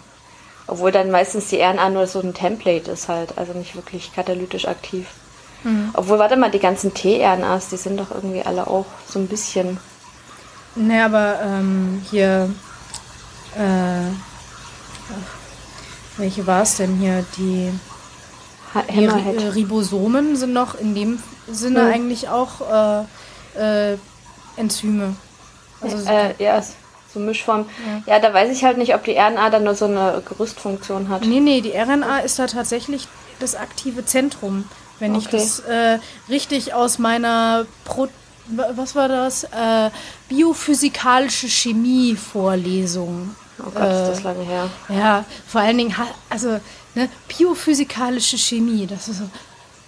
Obwohl 0.67 0.93
dann 0.93 1.11
meistens 1.11 1.49
die 1.49 1.61
RNA 1.61 1.91
nur 1.91 2.07
so 2.07 2.21
ein 2.21 2.35
Template 2.35 2.91
ist 2.91 3.09
halt, 3.09 3.39
also 3.39 3.53
nicht 3.55 3.75
wirklich 3.75 4.13
katalytisch 4.15 4.69
aktiv. 4.69 5.07
Obwohl, 5.93 6.19
warte 6.19 6.37
mal, 6.39 6.51
die 6.51 6.59
ganzen 6.59 6.95
tRNAs, 6.95 7.69
die 7.69 7.77
sind 7.77 8.01
doch 8.01 8.11
irgendwie 8.11 8.43
alle 8.43 8.67
auch 8.67 8.87
so 9.07 9.19
ein 9.19 9.29
bisschen. 9.29 9.77
ne, 10.75 11.05
aber 11.05 11.39
ähm, 11.45 12.01
hier, 12.11 12.49
äh, 13.57 14.11
welche 16.17 16.47
war 16.47 16.63
es 16.63 16.77
denn 16.77 16.97
hier? 16.97 17.25
Die, 17.37 17.71
Ha- 18.75 18.85
äh. 18.89 19.49
Ribosomen 19.49 20.37
sind 20.37 20.53
noch 20.53 20.77
in 20.77 20.95
dem 20.95 21.23
Sinne 21.55 21.83
Hm. 21.83 21.93
eigentlich 21.93 22.29
auch 22.29 23.07
äh, 23.57 23.93
äh, 23.93 23.99
Enzyme. 24.57 25.17
Also 25.81 25.97
äh, 26.11 26.35
ja, 26.39 26.63
so 27.13 27.19
Mischform. 27.21 27.67
Ja. 28.07 28.19
da 28.19 28.33
weiß 28.33 28.51
ich 28.53 28.65
halt 28.65 28.77
nicht, 28.79 28.95
ob 28.95 29.05
die 29.05 29.17
RNA 29.17 29.51
dann 29.51 29.65
nur 29.65 29.75
so 29.75 29.87
eine 29.87 30.23
Gerüstfunktion 30.29 31.09
hat. 31.09 31.25
Nee, 31.25 31.41
nee, 31.41 31.61
die 31.61 31.73
RNA 31.73 32.19
ist 32.21 32.39
da 32.39 32.47
tatsächlich 32.47 33.09
das 33.41 33.55
aktive 33.57 34.05
Zentrum. 34.05 34.65
Wenn 34.99 35.15
ich 35.15 35.27
Okay. 35.29 35.39
das 35.39 35.61
äh, 35.61 35.99
richtig 36.29 36.75
aus 36.75 36.99
meiner 36.99 37.65
Pro 37.85 38.09
wa- 38.49 38.69
was 38.77 38.95
war 38.95 39.09
das? 39.09 39.45
Äh, 39.45 39.91
biophysikalische 40.29 41.49
Chemie-Vorlesung. 41.49 43.35
Oh 43.61 43.71
Gott, 43.71 43.83
ist 43.91 44.09
das 44.09 44.23
lange 44.23 44.45
her. 44.45 44.69
Ja, 44.89 45.25
vor 45.47 45.61
allen 45.63 45.79
Dingen, 45.79 45.95
also 46.29 46.61
ne, 46.95 47.09
biophysikalische 47.29 48.39
Chemie, 48.39 48.87
das 48.87 49.09
ist 49.09 49.19
so. 49.19 49.25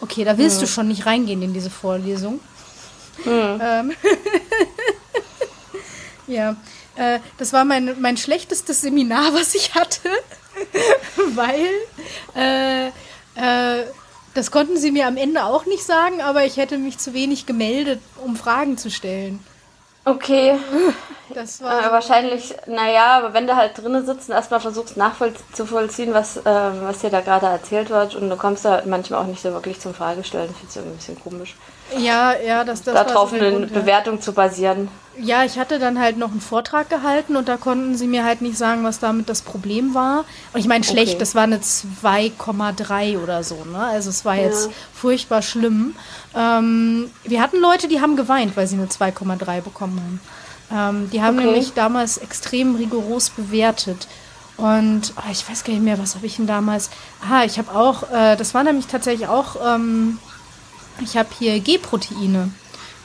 Okay, 0.03 0.25
da 0.25 0.37
willst 0.37 0.61
du 0.61 0.67
schon 0.67 0.89
nicht 0.89 1.07
reingehen 1.07 1.43
in 1.43 1.55
diese 1.55 1.71
Vorlesung. 1.71 2.41
Ähm, 3.25 3.93
ja, 6.27 6.57
äh, 6.97 7.21
das 7.39 7.53
war 7.53 7.65
mein, 7.65 8.01
mein 8.01 8.17
schlechtestes 8.17 8.81
Seminar, 8.81 9.33
was 9.35 9.55
ich 9.55 9.77
hatte, 9.77 10.11
weil 11.35 11.69
äh, 12.35 12.89
äh, 12.89 13.85
das 14.35 14.51
konnten 14.51 14.77
sie 14.77 14.91
mir 14.91 15.07
am 15.07 15.17
Ende 15.17 15.45
auch 15.45 15.67
nicht 15.67 15.85
sagen, 15.85 16.21
aber 16.21 16.45
ich 16.45 16.57
hätte 16.57 16.79
mich 16.79 16.99
zu 16.99 17.15
wenig 17.15 17.47
gemeldet, 17.47 18.01
um 18.25 18.35
Fragen 18.35 18.79
zu 18.79 18.91
stellen. 18.91 19.39
Okay, 20.05 20.59
Das 21.35 21.61
äh, 21.61 21.65
war 21.65 21.93
wahrscheinlich, 21.93 22.55
naja, 22.67 23.19
aber 23.19 23.35
wenn 23.35 23.47
du 23.47 23.57
halt 23.57 23.79
drinnen 23.79 24.05
sitzt 24.05 24.29
und 24.29 24.35
erstmal 24.35 24.61
versuchst 24.61 24.97
nachzuvollziehen, 24.97 26.13
was, 26.15 26.39
ähm, 26.39 26.83
was 26.83 27.01
dir 27.01 27.11
da 27.11 27.21
gerade 27.21 27.47
erzählt 27.47 27.91
wird 27.91 28.17
und 28.17 28.29
du 28.29 28.37
kommst 28.37 28.65
da 28.65 28.83
manchmal 28.87 29.23
auch 29.23 29.27
nicht 29.27 29.43
so 29.43 29.53
wirklich 29.53 29.81
zum 29.81 29.95
Fragestellen, 29.95 30.53
finde 30.55 30.67
ich 30.69 30.77
irgendwie 30.77 30.95
ein 30.95 30.97
bisschen 30.97 31.21
komisch. 31.23 31.57
Ja, 31.99 32.35
ja, 32.39 32.65
das, 32.65 32.83
das 32.83 32.95
Darauf 32.95 33.33
eine 33.33 33.51
Grund, 33.51 33.71
ja. 33.71 33.81
Bewertung 33.81 34.21
zu 34.21 34.33
basieren. 34.33 34.89
Ja, 35.19 35.45
ich 35.45 35.59
hatte 35.59 35.79
dann 35.79 35.99
halt 36.01 36.17
noch 36.17 36.31
einen 36.31 36.41
Vortrag 36.41 36.89
gehalten 36.89 37.37
und 37.37 37.47
da 37.47 37.59
konnten 37.59 37.97
sie 37.97 38.07
mir 38.07 38.25
halt 38.25 38.41
nicht 38.41 38.57
sagen, 38.57 38.83
was 38.83 38.99
damit 38.99 39.29
das 39.29 39.43
Problem 39.43 39.95
war. 39.95 40.25
Und 40.55 40.61
ich 40.61 40.67
meine, 40.67 40.85
schlecht, 40.85 41.11
Okay. 41.13 41.19
das 41.19 41.35
war 41.35 41.43
eine 41.43 41.61
2,3 41.61 43.19
oder 43.19 43.43
so, 43.45 43.65
ne? 43.71 43.79
Also 43.79 44.11
es 44.11 44.25
war 44.25 44.37
jetzt 44.37 44.71
furchtbar 44.95 45.43
schlimm. 45.43 45.95
Ähm, 46.35 47.11
wir 47.25 47.43
hatten 47.43 47.61
Leute, 47.61 47.89
die 47.89 48.01
haben 48.01 48.17
geweint, 48.17 48.57
weil 48.57 48.67
sie 48.67 48.77
eine 48.77 48.87
2,3 48.87 49.61
bekommen 49.61 50.01
haben. 50.01 50.21
Ähm, 51.01 51.11
die 51.11 51.21
haben 51.23 51.37
Okay. 51.37 51.47
nämlich 51.47 51.75
damals 51.75 52.17
extrem 52.19 52.75
rigoros 52.77 53.31
bewertet. 53.31 54.09
Und 54.57 55.13
ah, 55.17 55.31
ich 55.31 55.49
weiß 55.49 55.65
gar 55.65 55.73
nicht 55.73 55.83
mehr, 55.83 55.99
was 55.99 56.15
habe 56.15 56.27
ich 56.27 56.37
denn 56.37 56.47
damals. 56.47 56.91
Ah, 57.29 57.45
ich 57.45 57.59
habe 57.59 57.75
auch, 57.75 58.05
äh, 58.11 58.37
das 58.37 58.55
war 58.55 58.65
nämlich 58.65 58.87
tatsächlich 58.87 59.29
auch, 59.29 59.57
ähm, 59.75 60.19
ich 61.01 61.17
habe 61.17 61.29
hier 61.39 61.59
G-Proteine 61.61 62.51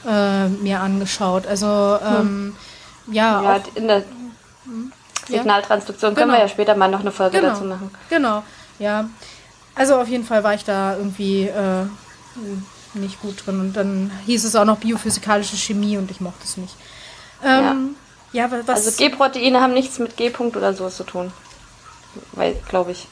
äh, 0.06 0.48
mir 0.48 0.80
angeschaut. 0.80 1.46
Also 1.46 1.66
ähm, 2.04 2.54
ja, 3.10 3.42
Ja, 3.42 3.56
auch, 3.56 3.76
in 3.76 3.88
der 3.88 4.02
Signaltransduktion 5.28 6.14
können 6.14 6.28
wir 6.30 6.36
Genau. 6.36 6.46
ja 6.46 6.48
später 6.48 6.74
mal 6.74 6.88
noch 6.90 7.00
eine 7.00 7.12
Folge 7.12 7.38
genau, 7.40 7.52
dazu 7.52 7.64
machen. 7.64 7.90
genau, 8.08 8.42
ja. 8.78 9.08
Also 9.74 9.96
auf 9.96 10.08
jeden 10.08 10.24
Fall 10.24 10.42
war 10.44 10.54
ich 10.54 10.64
da 10.64 10.96
irgendwie 10.96 11.42
äh, 11.44 11.84
nicht 12.94 13.20
gut 13.20 13.46
drin. 13.46 13.60
Und 13.60 13.74
dann 13.76 14.10
hieß 14.26 14.44
es 14.44 14.56
auch 14.56 14.64
noch 14.64 14.78
biophysikalische 14.78 15.56
Chemie 15.56 15.96
und 15.98 16.10
ich 16.10 16.20
mochte 16.20 16.44
es 16.44 16.56
nicht. 16.56 16.74
Ähm, 17.44 17.94
ja. 18.32 18.50
wa- 18.50 18.56
was? 18.66 18.86
Also 18.86 18.96
G-Proteine 18.96 19.60
haben 19.60 19.74
nichts 19.74 19.98
mit 19.98 20.16
G-Punkt 20.16 20.56
oder 20.56 20.72
so 20.74 20.88
zu 20.88 21.04
tun. 21.04 21.32
Weil, 22.32 22.54
glaube 22.68 22.90
ich. 22.92 23.06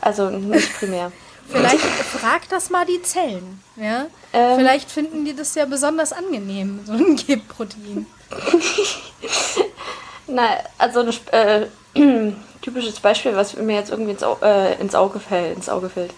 Also 0.00 0.30
nicht 0.30 0.78
primär. 0.78 1.12
Vielleicht 1.50 1.84
frag 1.84 2.48
das 2.50 2.70
mal 2.70 2.84
die 2.84 3.00
Zellen. 3.02 3.62
Ja? 3.76 4.06
Ähm. 4.32 4.56
Vielleicht 4.56 4.90
finden 4.90 5.24
die 5.24 5.34
das 5.34 5.54
ja 5.54 5.64
besonders 5.64 6.12
angenehm, 6.12 6.80
so 6.84 6.92
ein 6.92 7.16
G-Protein. 7.16 8.06
Na, 10.26 10.48
also 10.76 11.00
ein 11.00 11.12
äh, 11.32 11.66
typisches 12.62 13.00
Beispiel, 13.00 13.34
was 13.34 13.56
mir 13.56 13.76
jetzt 13.76 13.90
irgendwie 13.90 14.12
ins, 14.12 14.22
Au 14.22 14.36
äh, 14.42 14.74
ins 14.80 14.94
Auge 14.94 15.20
fällt, 15.20 15.56
ins 15.56 15.68
Auge 15.70 15.88
fällt, 15.88 16.12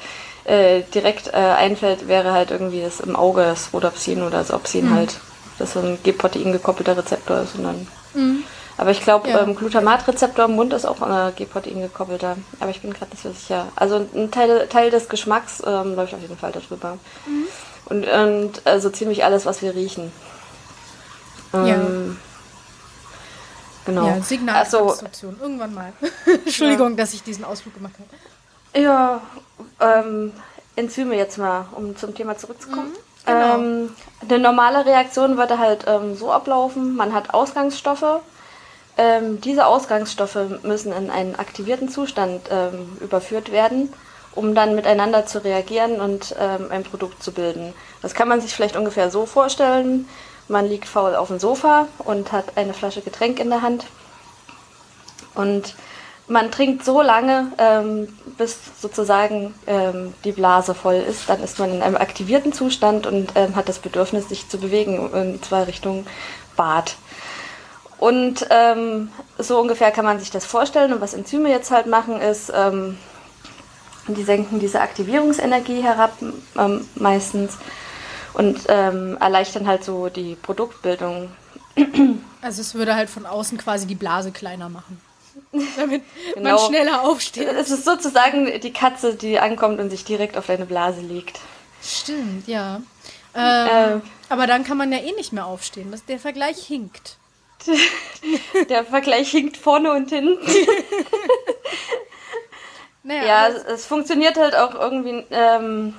äh, 0.45 0.83
direkt 0.93 1.29
äh, 1.29 1.37
einfällt, 1.37 2.09
wäre 2.09 2.33
halt 2.33 2.51
irgendwie 2.51 2.83
das 2.83 2.99
im 3.01 3.15
Auge, 3.15 3.43
das 3.43 3.73
Rhodopsin 3.73 4.23
oder 4.23 4.39
das 4.39 4.51
Opsin 4.53 4.93
halt, 4.93 5.21
das 5.59 5.75
so 5.75 5.81
ein 5.81 5.99
G-Protein 6.03 6.53
gekoppelter 6.53 6.97
Rezeptor 6.97 7.43
ist 7.43 7.55
und 7.55 7.65
dann. 7.65 7.87
Aber 8.81 8.93
ich 8.93 9.03
glaube, 9.03 9.29
Ja. 9.29 9.43
ähm, 9.43 9.55
Glutamatrezeptor 9.55 10.47
im 10.47 10.53
Mund 10.53 10.73
ist 10.73 10.87
auch 10.87 11.03
ein 11.03 11.35
G-Protein 11.37 11.83
gekoppelter. 11.83 12.39
Aber 12.61 12.71
ich 12.71 12.81
bin 12.81 12.95
gerade 12.95 13.11
nicht 13.11 13.23
so 13.23 13.31
sicher. 13.31 13.67
Also 13.77 14.07
ein 14.15 14.31
Teil, 14.31 14.67
Teil 14.69 14.91
des 14.91 15.11
Geschmacks 15.11 15.63
ähm, 15.67 15.97
läuft 15.97 16.15
auf 16.15 16.23
jeden 16.23 16.39
Fall 16.39 16.51
darüber. 16.51 16.97
Und, 17.85 18.09
und 18.09 18.67
äh, 18.67 18.81
so 18.81 18.89
ziemlich 18.89 19.23
alles, 19.23 19.45
was 19.45 19.61
wir 19.61 19.75
riechen. 19.75 20.11
Ähm, 21.53 22.17
Genau. 23.85 24.07
Ja, 24.07 24.13
Also, 24.15 24.25
Signaltransduktion. 24.25 25.37
Irgendwann 25.43 25.75
mal. 25.75 25.93
Entschuldigung, 26.27 26.97
dass 26.97 27.13
ich 27.13 27.23
diesen 27.23 27.45
Ausflug 27.45 27.75
gemacht 27.75 27.95
habe. 27.99 28.83
Ja, 28.83 29.21
ähm, 29.81 30.33
Enzyme 30.77 31.17
jetzt 31.17 31.37
mal, 31.39 31.67
um 31.73 31.97
zum 31.97 32.15
Thema 32.15 32.37
zurückzukommen. 32.39 32.93
genau. 33.27 33.55
ähm, 33.57 33.91
eine 34.23 34.39
normale 34.39 34.87
Reaktion 34.87 35.37
würde 35.37 35.59
halt 35.59 35.85
ähm, 35.87 36.17
so 36.17 36.33
ablaufen, 36.33 36.95
man 36.97 37.13
hat 37.13 37.35
Ausgangsstoffe. 37.35 38.21
Ähm, 38.99 39.41
diese 39.41 39.67
Ausgangsstoffe 39.67 40.39
müssen 40.63 40.93
in 40.93 41.11
einen 41.11 41.37
aktivierten 41.37 41.89
Zustand 41.89 42.43
ähm, 42.51 42.99
überführt 43.01 43.53
werden, 43.53 43.93
um 44.35 44.55
dann 44.55 44.75
miteinander 44.75 45.27
zu 45.27 45.43
reagieren 45.43 46.01
und 46.01 46.35
ähm, 46.39 46.67
ein 46.71 46.83
Produkt 46.83 47.23
zu 47.23 47.33
bilden. 47.33 47.73
Das 48.03 48.15
kann 48.15 48.29
man 48.29 48.41
sich 48.41 48.55
vielleicht 48.55 48.77
ungefähr 48.77 49.11
so 49.11 49.27
vorstellen. 49.27 50.09
Man 50.49 50.69
liegt 50.69 50.89
faul 50.89 51.15
auf 51.15 51.29
dem 51.29 51.39
Sofa 51.39 51.87
und 51.99 52.33
hat 52.33 52.57
eine 52.57 52.75
Flasche 52.75 53.03
Getränk 53.03 53.39
in 53.39 53.51
der 53.51 53.63
Hand. 53.63 53.87
Und 55.35 55.75
man 56.31 56.51
trinkt 56.51 56.85
so 56.85 57.03
lange, 57.03 57.53
ähm, 57.59 58.09
bis 58.39 58.57
sozusagen 58.81 59.55
ähm, 59.67 60.15
die 60.25 60.33
Blase 60.33 60.75
voll 60.75 60.95
ist. 60.95 61.29
Dann 61.29 61.43
ist 61.43 61.59
man 61.59 61.73
in 61.73 61.83
einem 61.83 61.97
aktivierten 61.97 62.53
Zustand 62.53 63.07
und 63.07 63.33
ähm, 63.35 63.57
hat 63.57 63.69
das 63.69 63.81
Bedürfnis, 63.81 64.29
sich 64.29 64.49
zu 64.49 64.59
bewegen, 64.59 65.11
und 65.11 65.45
zwar 65.45 65.67
Richtung 65.67 66.07
Bad. 66.57 66.97
Und 68.01 68.47
ähm, 68.49 69.13
so 69.39 69.61
ungefähr 69.61 69.91
kann 69.91 70.07
man 70.07 70.19
sich 70.19 70.31
das 70.31 70.47
vorstellen. 70.47 70.93
Und 70.95 71.03
was 71.03 71.13
Enzyme 71.13 71.51
jetzt 71.51 71.71
halt 71.71 71.87
machen, 71.87 72.19
ist, 72.19 72.51
ähm, 72.55 72.99
die 74.09 74.23
senken 74.25 74.59
diese 74.59 74.81
Aktivierungsenergie 74.81 75.83
herab 75.83 76.13
ähm, 76.59 76.89
meistens 76.95 77.59
und 78.33 78.59
ähm, 78.69 79.19
erleichtern 79.21 79.67
halt 79.67 79.85
so 79.85 80.09
die 80.09 80.35
Produktbildung 80.35 81.31
Also 82.41 82.63
es 82.63 82.75
würde 82.75 82.95
halt 82.95 83.11
von 83.11 83.27
außen 83.27 83.59
quasi 83.59 83.87
die 83.87 83.95
Blase 83.95 84.33
kleiner 84.33 84.71
machen. 84.71 84.99
Damit 85.77 86.03
man 86.35 86.45
Genau. 86.45 86.59
schneller 86.69 87.03
aufsteht. 87.03 87.49
Es 87.49 87.71
ist 87.71 87.85
sozusagen 87.85 88.61
die 88.61 88.73
Katze, 88.73 89.15
die 89.15 89.39
ankommt 89.39 89.79
und 89.79 89.91
sich 89.91 90.05
direkt 90.05 90.39
auf 90.39 90.47
deine 90.47 90.65
Blase 90.65 91.03
legt. 91.03 91.39
Stimmt, 91.83 92.49
ja. 92.49 92.81
Ähm, 93.35 93.69
Ähm. 93.71 94.03
aber 94.31 94.47
dann 94.47 94.65
kann 94.65 94.77
man 94.79 94.91
ja 94.91 94.99
eh 94.99 95.13
nicht 95.13 95.33
mehr 95.33 95.45
aufstehen. 95.47 95.91
Das, 95.93 96.05
der 96.07 96.19
Vergleich 96.19 96.59
hinkt. 96.67 97.19
Der 98.69 98.85
Vergleich 98.85 99.31
hinkt 99.31 99.57
vorne 99.57 99.93
und 99.93 100.11
hinten. 100.11 100.39
naja, 103.03 103.25
ja, 103.25 103.49
es, 103.49 103.65
es, 103.65 103.87
funktioniert 103.87 104.37
halt 104.37 104.55
auch 104.55 104.75
irgendwie 104.75 105.25
ähm, 105.31 105.95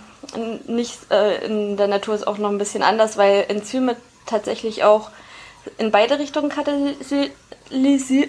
nicht 0.68 1.00
äh, 1.12 1.46
in 1.46 1.78
der 1.78 1.88
Natur 1.88 2.16
ist 2.16 2.28
auch 2.28 2.38
noch 2.38 2.50
ein 2.50 2.58
bisschen 2.58 2.84
anders, 2.84 3.18
weil 3.18 3.46
Enzyme 3.48 3.96
tatsächlich 4.26 4.84
auch 4.84 5.12
in 5.78 5.92
beide 5.92 6.20
Richtungen 6.20 6.50
katalysi 6.50 7.32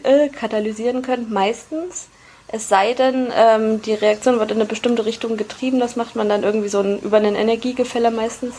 äh, 0.02 0.28
katalysieren 0.28 1.02
können, 1.02 1.32
meistens. 1.32 2.08
Es 2.48 2.68
sei 2.68 2.92
denn, 2.92 3.32
ähm, 3.34 3.80
die 3.80 3.94
Reaktion 3.94 4.38
wird 4.38 4.50
in 4.50 4.58
eine 4.58 4.66
bestimmte 4.66 5.06
Richtung 5.06 5.38
getrieben. 5.38 5.80
Das 5.80 5.96
macht 5.96 6.16
man 6.16 6.28
dann 6.28 6.42
irgendwie 6.42 6.68
so 6.68 6.80
ein, 6.80 7.00
über 7.00 7.16
einen 7.16 7.34
Energiegefälle 7.34 8.10
meistens. 8.10 8.54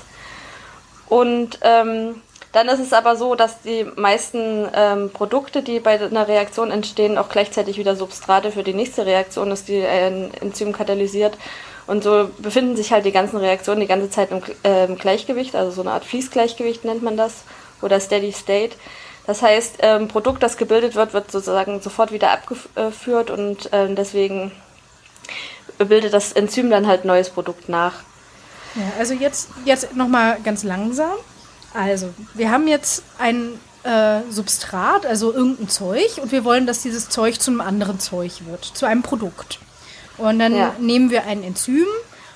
Und 1.08 1.60
ähm, 1.62 2.22
dann 2.54 2.70
ist 2.70 2.80
es 2.80 2.94
aber 2.94 3.16
so, 3.16 3.34
dass 3.34 3.62
die 3.62 3.84
meisten 3.96 4.68
ähm, 4.76 5.10
Produkte, 5.10 5.64
die 5.64 5.80
bei 5.80 6.00
einer 6.00 6.28
Reaktion 6.28 6.70
entstehen, 6.70 7.18
auch 7.18 7.28
gleichzeitig 7.28 7.80
wieder 7.80 7.96
Substrate 7.96 8.52
für 8.52 8.64
die 8.64 8.76
nächste 8.76 9.08
Reaktion 9.08 9.52
ist, 9.52 9.68
die 9.68 9.84
ein 9.84 10.32
Enzym 10.40 10.72
katalysiert. 10.72 11.36
Und 11.88 12.04
so 12.04 12.30
befinden 12.38 12.76
sich 12.76 12.94
halt 12.94 13.06
die 13.06 13.12
ganzen 13.12 13.38
Reaktionen 13.38 13.82
die 13.82 13.88
ganze 13.88 14.10
Zeit 14.10 14.30
im 14.32 14.42
äh, 14.62 14.88
Gleichgewicht, 14.96 15.56
also 15.56 15.72
so 15.72 15.82
eine 15.82 15.92
Art 15.92 16.06
Fließgleichgewicht 16.06 16.86
nennt 16.86 17.02
man 17.02 17.18
das, 17.18 17.44
oder 17.82 18.00
Steady 18.00 18.32
State. 18.32 18.76
Das 19.26 19.42
heißt, 19.42 19.78
ähm, 19.80 20.08
Produkt, 20.08 20.44
das 20.44 20.56
gebildet 20.56 20.96
wird, 20.96 21.14
wird 21.14 21.32
sozusagen 21.32 21.82
sofort 21.82 22.12
wieder 22.12 22.32
abgeführt 22.32 23.32
und 23.32 23.74
äh, 23.74 23.94
deswegen 23.94 24.52
bildet 25.80 26.14
das 26.14 26.34
Enzym 26.34 26.70
dann 26.70 26.88
halt 26.88 27.04
neues 27.04 27.32
Produkt 27.32 27.68
nach. 27.68 27.96
Ja, 28.76 28.84
also 29.00 29.16
jetzt, 29.16 29.50
jetzt 29.66 29.96
nochmal 29.96 30.38
ganz 30.44 30.64
langsam. 30.64 31.14
Also, 31.74 32.14
wir 32.34 32.52
haben 32.52 32.68
jetzt 32.68 33.04
ein 33.18 33.60
äh, 33.84 34.22
Substrat, 34.30 35.06
also 35.06 35.34
irgendein 35.34 35.70
Zeug, 35.70 36.20
und 36.22 36.32
wir 36.32 36.44
wollen, 36.44 36.68
dass 36.68 36.82
dieses 36.82 37.10
Zeug 37.10 37.40
zu 37.40 37.52
einem 37.52 37.62
anderen 37.62 38.00
Zeug 38.00 38.46
wird, 38.46 38.64
zu 38.64 38.86
einem 38.86 39.02
Produkt. 39.02 39.60
Und 40.18 40.40
dann 40.40 40.56
ja. 40.56 40.76
nehmen 40.80 41.10
wir 41.10 41.26
ein 41.26 41.44
Enzym 41.44 41.88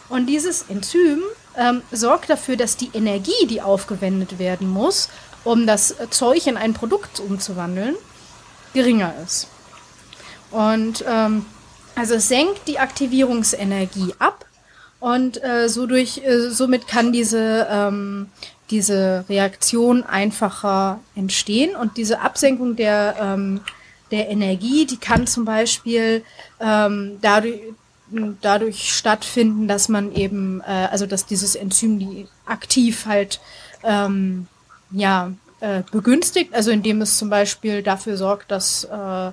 und 0.10 0.26
dieses 0.26 0.64
Enzym 0.70 1.22
ähm, 1.56 1.82
sorgt 1.92 2.30
dafür, 2.30 2.58
dass 2.58 2.78
die 2.78 2.90
Energie, 2.94 3.46
die 3.48 3.62
aufgewendet 3.62 4.40
werden 4.40 4.68
muss, 4.68 5.10
um 5.44 5.68
das 5.68 5.96
Zeug 6.10 6.48
in 6.48 6.58
ein 6.58 6.74
Produkt 6.74 7.20
umzuwandeln, 7.20 7.96
geringer 8.74 9.14
ist. 9.24 9.48
Und 10.52 11.04
ähm, 11.08 11.46
also 11.96 12.16
es 12.16 12.28
senkt 12.28 12.68
die 12.68 12.80
Aktivierungsenergie 12.80 14.16
ab 14.20 14.46
und 15.00 15.44
äh, 15.44 15.68
so 15.68 15.86
durch, 15.86 16.20
äh, 16.24 16.50
somit 16.50 16.88
kann 16.88 17.12
diese 17.12 17.68
ähm, 17.70 18.30
diese 18.70 19.26
Reaktion 19.30 20.04
einfacher 20.04 21.00
entstehen 21.16 21.76
und 21.76 21.98
diese 21.98 22.22
Absenkung 22.22 22.76
der, 22.76 23.16
ähm, 23.20 23.62
der 24.12 24.30
Energie, 24.30 24.86
die 24.86 24.98
kann 24.98 25.28
zum 25.28 25.46
Beispiel 25.46 26.24
ähm, 26.60 27.18
dadurch, 27.22 27.62
dadurch 28.42 28.94
stattfinden, 28.94 29.68
dass 29.68 29.90
man 29.90 30.14
eben, 30.14 30.62
äh, 30.62 30.88
also 30.92 31.06
dass 31.06 31.26
dieses 31.26 31.56
Enzym 31.56 32.00
die 32.00 32.28
aktiv 32.46 33.06
halt 33.06 33.40
ähm, 33.84 34.48
ja 34.92 35.32
äh, 35.60 35.84
begünstigt, 35.92 36.54
also 36.54 36.72
indem 36.72 37.02
es 37.02 37.18
zum 37.18 37.30
Beispiel 37.30 37.84
dafür 37.84 38.18
sorgt, 38.18 38.52
dass 38.52 38.84
äh, 38.86 39.32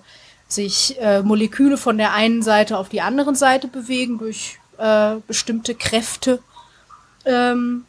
sich 0.49 0.97
äh, 1.01 1.23
Moleküle 1.23 1.77
von 1.77 1.99
der 1.99 2.13
einen 2.13 2.43
Seite 2.43 2.79
auf 2.79 2.89
die 2.89 3.01
andere 3.01 3.35
Seite 3.35 3.69
bewegen 3.69 4.19
durch 4.19 4.59
äh, 4.79 5.17
bestimmte 5.27 5.75
Kräfte. 5.75 6.41
Ähm, 7.25 7.85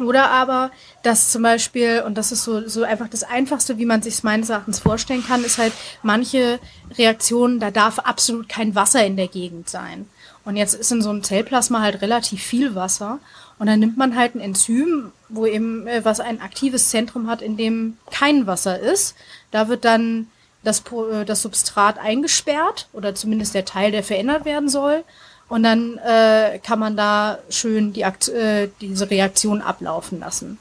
oder 0.00 0.30
aber, 0.30 0.70
dass 1.02 1.30
zum 1.30 1.42
Beispiel, 1.42 2.02
und 2.06 2.16
das 2.16 2.32
ist 2.32 2.44
so, 2.44 2.66
so 2.68 2.82
einfach 2.82 3.08
das 3.08 3.24
Einfachste, 3.24 3.78
wie 3.78 3.86
man 3.86 4.02
sich 4.02 4.22
meines 4.22 4.48
Erachtens 4.48 4.78
vorstellen 4.78 5.24
kann, 5.26 5.44
ist 5.44 5.58
halt 5.58 5.72
manche 6.02 6.58
Reaktionen, 6.96 7.60
da 7.60 7.70
darf 7.70 7.98
absolut 7.98 8.48
kein 8.48 8.74
Wasser 8.74 9.04
in 9.04 9.16
der 9.16 9.28
Gegend 9.28 9.68
sein. 9.68 10.06
Und 10.44 10.56
jetzt 10.56 10.74
ist 10.74 10.92
in 10.92 11.02
so 11.02 11.10
einem 11.10 11.22
Zellplasma 11.22 11.82
halt 11.82 12.00
relativ 12.00 12.42
viel 12.42 12.74
Wasser. 12.74 13.18
Und 13.58 13.66
dann 13.66 13.80
nimmt 13.80 13.98
man 13.98 14.16
halt 14.16 14.34
ein 14.34 14.40
Enzym, 14.40 15.12
wo 15.28 15.44
eben, 15.44 15.86
äh, 15.86 16.04
was 16.04 16.20
ein 16.20 16.40
aktives 16.40 16.88
Zentrum 16.88 17.28
hat, 17.28 17.42
in 17.42 17.56
dem 17.56 17.98
kein 18.10 18.46
Wasser 18.46 18.78
ist. 18.78 19.14
Da 19.50 19.68
wird 19.68 19.84
dann 19.84 20.28
das, 20.64 20.84
äh, 21.12 21.24
das 21.24 21.42
Substrat 21.42 21.98
eingesperrt 21.98 22.88
oder 22.92 23.14
zumindest 23.14 23.54
der 23.54 23.64
Teil, 23.64 23.90
der 23.90 24.02
verändert 24.02 24.44
werden 24.44 24.68
soll. 24.68 25.04
Und 25.48 25.62
dann 25.62 25.98
äh, 25.98 26.58
kann 26.62 26.78
man 26.78 26.96
da 26.96 27.38
schön 27.48 27.92
die 27.92 28.04
Akt 28.04 28.28
äh, 28.28 28.68
diese 28.80 29.10
Reaktion 29.10 29.62
ablaufen 29.62 30.20
lassen. 30.20 30.58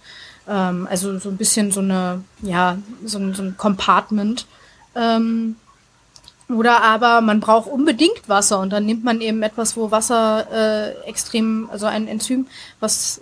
Ähm, 0.47 0.88
also 0.89 1.19
so 1.19 1.30
ein 1.30 1.38
bisschen 1.38 1.71
so 1.71 1.82
eine, 1.82 2.23
ja, 2.41 2.78
so 3.04 3.17
ein, 3.17 3.34
so 3.34 3.43
ein 3.43 3.58
Compartment. 3.58 4.45
Ähm, 4.95 5.58
oder 6.50 6.82
aber 6.82 7.19
man 7.19 7.41
braucht 7.41 7.69
unbedingt 7.69 8.30
Wasser 8.30 8.60
und 8.60 8.69
dann 8.69 8.86
nimmt 8.86 9.04
man 9.04 9.19
eben 9.19 9.43
etwas, 9.43 9.76
wo 9.76 9.91
Wasser 9.91 10.47
äh, 10.52 10.91
extrem, 11.10 11.69
also 11.69 11.86
ein 11.88 12.08
Enzym, 12.08 12.47
was 12.80 13.19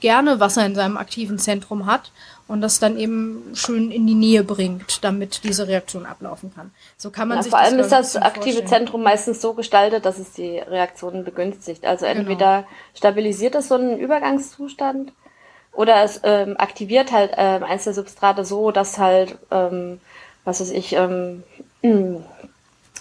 gerne 0.00 0.40
Wasser 0.40 0.66
in 0.66 0.74
seinem 0.74 0.96
aktiven 0.96 1.38
Zentrum 1.38 1.86
hat 1.86 2.10
und 2.46 2.60
das 2.60 2.78
dann 2.78 2.98
eben 2.98 3.52
schön 3.54 3.90
in 3.90 4.06
die 4.06 4.14
Nähe 4.14 4.44
bringt, 4.44 5.02
damit 5.02 5.44
diese 5.44 5.66
Reaktion 5.66 6.04
ablaufen 6.04 6.52
kann. 6.54 6.72
So 6.98 7.10
kann 7.10 7.28
man 7.28 7.38
ja, 7.38 7.42
sich 7.42 7.50
vor 7.50 7.58
allem 7.58 7.78
ist 7.78 7.90
das 7.90 8.16
aktive 8.16 8.56
vorstellen. 8.56 8.68
Zentrum 8.68 9.02
meistens 9.02 9.40
so 9.40 9.54
gestaltet, 9.54 10.04
dass 10.04 10.18
es 10.18 10.32
die 10.32 10.58
Reaktionen 10.58 11.24
begünstigt. 11.24 11.86
Also 11.86 12.04
genau. 12.04 12.20
entweder 12.20 12.56
genau. 12.56 12.68
stabilisiert 12.94 13.54
es 13.54 13.68
so 13.68 13.76
einen 13.76 13.98
Übergangszustand 13.98 15.12
oder 15.72 16.04
es 16.04 16.20
ähm, 16.22 16.56
aktiviert 16.58 17.12
halt 17.12 17.32
ähm, 17.36 17.64
der 17.66 17.92
Substrate 17.94 18.44
so, 18.44 18.70
dass 18.70 18.98
halt, 18.98 19.38
ähm, 19.50 20.00
was 20.44 20.60
weiß 20.60 20.70
ich, 20.70 20.92
ähm, 20.94 21.42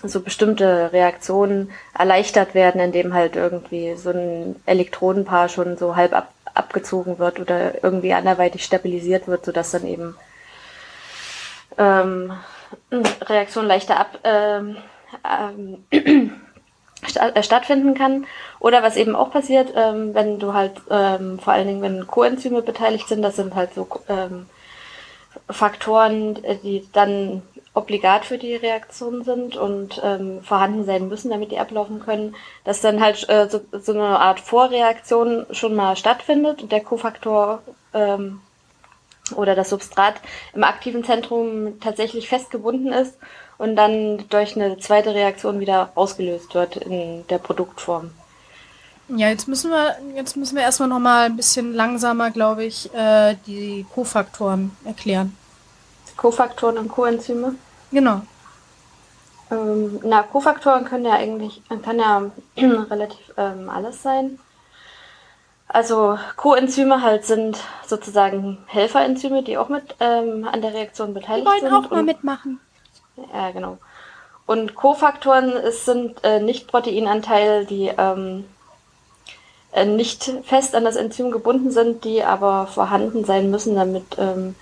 so 0.03 0.21
bestimmte 0.21 0.91
Reaktionen 0.91 1.71
erleichtert 1.97 2.55
werden, 2.55 2.81
indem 2.81 3.13
halt 3.13 3.35
irgendwie 3.35 3.95
so 3.95 4.09
ein 4.09 4.55
Elektronenpaar 4.65 5.49
schon 5.49 5.77
so 5.77 5.95
halb 5.95 6.13
ab 6.13 6.33
abgezogen 6.53 7.19
wird 7.19 7.39
oder 7.39 7.83
irgendwie 7.83 8.13
anderweitig 8.13 8.63
stabilisiert 8.63 9.27
wird, 9.27 9.45
sodass 9.45 9.71
dann 9.71 9.85
eben 9.85 10.15
ähm, 11.77 12.33
Reaktion 13.21 13.65
leichter 13.65 13.99
ab, 13.99 14.19
ähm, 14.23 14.77
ähm, 15.23 15.85
äh, 17.15 17.43
stattfinden 17.43 17.95
kann. 17.95 18.25
Oder 18.59 18.83
was 18.83 18.95
eben 18.95 19.15
auch 19.15 19.31
passiert, 19.31 19.73
ähm, 19.75 20.13
wenn 20.13 20.39
du 20.39 20.53
halt, 20.53 20.73
ähm, 20.89 21.39
vor 21.39 21.53
allen 21.53 21.67
Dingen, 21.67 21.81
wenn 21.81 22.07
Coenzyme 22.07 22.61
beteiligt 22.61 23.07
sind, 23.07 23.21
das 23.21 23.35
sind 23.35 23.55
halt 23.55 23.73
so 23.73 23.87
ähm, 24.07 24.47
Faktoren, 25.49 26.35
die 26.63 26.87
dann 26.93 27.41
obligat 27.73 28.25
für 28.25 28.37
die 28.37 28.55
Reaktion 28.55 29.23
sind 29.23 29.55
und 29.55 29.99
ähm, 30.03 30.41
vorhanden 30.43 30.85
sein 30.85 31.07
müssen, 31.07 31.31
damit 31.31 31.51
die 31.51 31.59
ablaufen 31.59 31.99
können, 31.99 32.35
dass 32.63 32.81
dann 32.81 33.01
halt 33.01 33.27
äh, 33.29 33.49
so, 33.49 33.61
so 33.71 33.93
eine 33.93 34.19
Art 34.19 34.39
Vorreaktion 34.39 35.45
schon 35.51 35.75
mal 35.75 35.95
stattfindet 35.95 36.61
und 36.61 36.71
der 36.71 36.81
Kofaktor 36.81 37.63
ähm, 37.93 38.41
oder 39.35 39.55
das 39.55 39.69
Substrat 39.69 40.15
im 40.53 40.63
aktiven 40.63 41.03
Zentrum 41.03 41.79
tatsächlich 41.79 42.29
festgebunden 42.29 42.91
ist 42.91 43.17
und 43.57 43.75
dann 43.75 44.25
durch 44.29 44.55
eine 44.55 44.77
zweite 44.77 45.15
Reaktion 45.15 45.59
wieder 45.59 45.91
ausgelöst 45.95 46.53
wird 46.53 46.77
in 46.77 47.25
der 47.27 47.39
Produktform. 47.39 48.11
Ja, 49.09 49.29
jetzt 49.29 49.47
müssen 49.47 49.71
wir 49.71 49.97
jetzt 50.15 50.37
müssen 50.37 50.55
wir 50.55 50.63
erstmal 50.63 50.89
noch 50.89 50.99
mal 50.99 51.25
ein 51.25 51.35
bisschen 51.35 51.73
langsamer, 51.73 52.31
glaube 52.31 52.63
ich, 52.65 52.93
äh, 52.93 53.35
die 53.47 53.85
Kofaktoren 53.93 54.71
erklären. 54.85 55.35
Kofaktoren 56.17 56.77
und 56.77 56.89
Coenzyme? 56.89 57.55
Genau. 57.91 58.21
Ähm, 59.51 59.99
na, 60.03 60.23
Kofaktoren 60.23 60.85
können 60.85 61.05
ja 61.05 61.13
eigentlich, 61.13 61.61
kann 61.83 61.99
ja 61.99 62.31
relativ 62.57 63.33
ähm, 63.37 63.69
alles 63.69 64.01
sein. 64.01 64.39
Also 65.67 66.19
Coenzyme 66.35 67.01
halt 67.01 67.25
sind 67.25 67.57
sozusagen 67.87 68.59
Helferenzyme, 68.67 69.41
die 69.43 69.57
auch 69.57 69.69
mit 69.69 69.95
ähm, 69.99 70.47
an 70.51 70.61
der 70.61 70.73
Reaktion 70.73 71.13
beteiligt 71.13 71.49
sind. 71.49 71.61
Die 71.65 71.71
wollen 71.71 71.85
auch 71.85 71.89
mal 71.89 72.03
mitmachen. 72.03 72.59
Ja, 73.33 73.51
genau. 73.51 73.77
Und 74.45 74.75
Kofaktoren 74.75 75.53
sind 75.71 76.23
äh, 76.23 76.39
nicht 76.39 76.67
Proteinanteile, 76.67 77.65
die 77.65 77.91
ähm, 77.97 78.45
äh, 79.71 79.85
nicht 79.85 80.31
fest 80.43 80.75
an 80.75 80.83
das 80.83 80.95
Enzym 80.95 81.31
gebunden 81.31 81.71
sind, 81.71 82.03
die 82.03 82.23
aber 82.23 82.67
vorhanden 82.67 83.25
sein 83.25 83.49
müssen, 83.49 83.75
damit 83.75 84.05
ähm, 84.19 84.55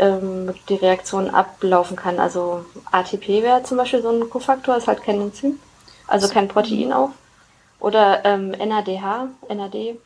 ähm, 0.00 0.54
die 0.68 0.74
Reaktion 0.74 1.30
ablaufen 1.30 1.96
kann. 1.96 2.18
Also 2.18 2.64
ATP 2.90 3.42
wäre 3.42 3.62
zum 3.62 3.76
Beispiel 3.76 4.02
so 4.02 4.10
ein 4.10 4.28
Kofaktor, 4.28 4.76
ist 4.76 4.88
halt 4.88 5.02
kein 5.02 5.20
Enzym, 5.20 5.60
also 6.06 6.28
kein 6.28 6.48
Protein 6.48 6.92
auch. 6.92 7.10
Oder 7.78 8.24
ähm, 8.24 8.50
NADH, 8.50 9.28
NAD. 9.48 9.96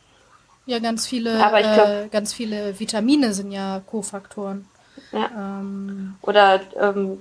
Ja, 0.67 0.79
ganz 0.79 1.07
viele, 1.07 1.45
Aber 1.45 1.61
ich 1.61 1.73
glaub, 1.73 1.89
äh, 1.89 2.09
ganz 2.11 2.33
viele 2.33 2.79
Vitamine 2.79 3.35
sind 3.35 3.53
ja 3.53 3.81
Kofaktoren. 3.87 4.67
Ja. 5.13 5.31
Ähm, 5.37 6.17
Oder 6.23 6.61
ähm, 6.81 7.21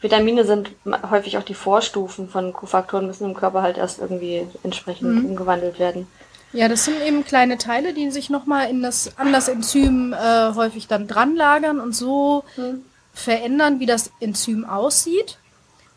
Vitamine 0.00 0.44
sind 0.44 0.72
häufig 1.10 1.38
auch 1.38 1.42
die 1.42 1.54
Vorstufen 1.54 2.28
von 2.28 2.52
Kofaktoren, 2.52 3.06
müssen 3.06 3.28
im 3.28 3.34
Körper 3.34 3.62
halt 3.62 3.78
erst 3.78 3.98
irgendwie 3.98 4.46
entsprechend 4.62 5.14
mhm. 5.16 5.26
umgewandelt 5.26 5.78
werden. 5.78 6.06
Ja, 6.52 6.68
das 6.68 6.84
sind 6.84 7.00
eben 7.02 7.24
kleine 7.24 7.58
Teile, 7.58 7.94
die 7.94 8.10
sich 8.10 8.28
nochmal 8.28 8.68
in 8.70 8.82
das, 8.82 9.16
an 9.18 9.32
das 9.32 9.48
Enzym 9.48 10.12
äh, 10.12 10.52
häufig 10.54 10.88
dann 10.88 11.06
dran 11.06 11.36
lagern 11.36 11.80
und 11.80 11.94
so 11.94 12.44
mhm. 12.56 12.84
verändern, 13.14 13.78
wie 13.78 13.86
das 13.86 14.10
Enzym 14.20 14.64
aussieht, 14.64 15.38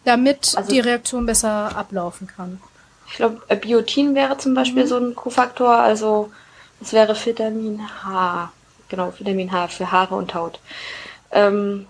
damit 0.06 0.54
Also- 0.56 0.72
die 0.72 0.80
Reaktion 0.80 1.26
besser 1.26 1.76
ablaufen 1.76 2.28
kann. 2.28 2.62
Ich 3.08 3.18
glaube, 3.18 3.42
äh, 3.48 3.56
Biotin 3.56 4.16
wäre 4.16 4.38
zum 4.38 4.54
Beispiel 4.54 4.88
so 4.88 4.98
ein 4.98 5.16
Kofaktor, 5.16 5.76
also 5.76 6.32
das 6.80 6.94
wäre 6.94 7.16
Vitamin 7.16 7.82
H. 8.04 8.52
Genau, 8.90 9.14
Vitamin 9.18 9.52
H 9.52 9.68
für 9.68 9.92
Haare 9.92 10.16
und 10.16 10.34
Haut. 10.34 10.60
Ähm, 11.32 11.86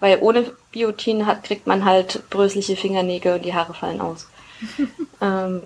weil 0.00 0.18
ohne 0.20 0.50
Biotin 0.72 1.26
hat, 1.26 1.44
kriegt 1.44 1.66
man 1.68 1.84
halt 1.84 2.28
brösliche 2.30 2.76
Fingernägel 2.76 3.34
und 3.34 3.44
die 3.44 3.54
Haare 3.54 3.74
fallen 3.74 4.00
aus. 4.00 4.26
ähm, 5.20 5.62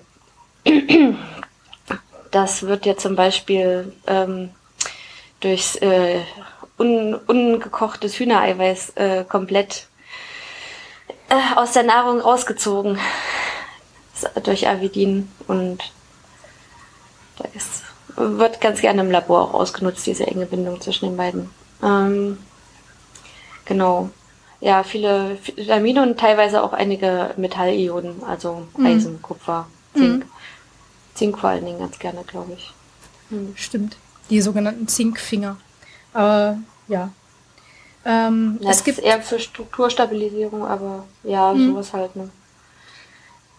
das 2.31 2.63
wird 2.63 2.85
ja 2.85 2.97
zum 2.97 3.15
Beispiel 3.15 3.93
ähm, 4.07 4.49
durchs 5.39 5.75
äh, 5.77 6.21
un, 6.77 7.15
ungekochtes 7.15 8.19
Hühnereiweiß 8.19 8.93
äh, 8.95 9.23
komplett 9.23 9.87
äh, 11.29 11.55
aus 11.55 11.73
der 11.73 11.83
Nahrung 11.83 12.19
rausgezogen 12.19 12.97
durch 14.43 14.67
Avidin 14.67 15.31
und 15.47 15.79
da 17.37 17.47
ist, 17.53 17.83
wird 18.15 18.61
ganz 18.61 18.81
gerne 18.81 19.01
im 19.01 19.11
Labor 19.11 19.41
auch 19.41 19.53
ausgenutzt, 19.53 20.07
diese 20.07 20.25
enge 20.25 20.47
Bindung 20.47 20.81
zwischen 20.81 21.05
den 21.05 21.17
beiden. 21.17 21.49
Ähm, 21.83 22.39
genau. 23.65 24.09
Ja, 24.59 24.81
viele 24.81 25.37
Vitamine 25.55 26.01
und 26.01 26.19
teilweise 26.19 26.63
auch 26.63 26.73
einige 26.73 27.35
Metallionen, 27.37 28.23
also 28.23 28.67
Eisen, 28.83 29.21
Kupfer, 29.21 29.67
Zink. 29.93 30.25
Zink 31.17 31.39
vor 31.39 31.49
allen 31.49 31.65
Dingen 31.65 31.79
ganz 31.79 31.97
gerne, 31.99 32.23
glaube 32.23 32.53
ich. 32.53 32.73
Stimmt. 33.55 33.97
Die 34.29 34.39
sogenannten 34.41 34.87
Zinkfinger. 34.87 35.57
Aber 36.13 36.59
ja. 36.87 37.11
Ähm, 38.05 38.57
Ja, 38.61 38.69
es 38.69 38.83
gibt 38.83 38.99
eher 38.99 39.21
für 39.21 39.39
Strukturstabilisierung, 39.39 40.65
aber 40.65 41.05
ja, 41.23 41.53
sowas 41.55 41.91
halt. 41.93 42.15
Ne? 42.15 42.29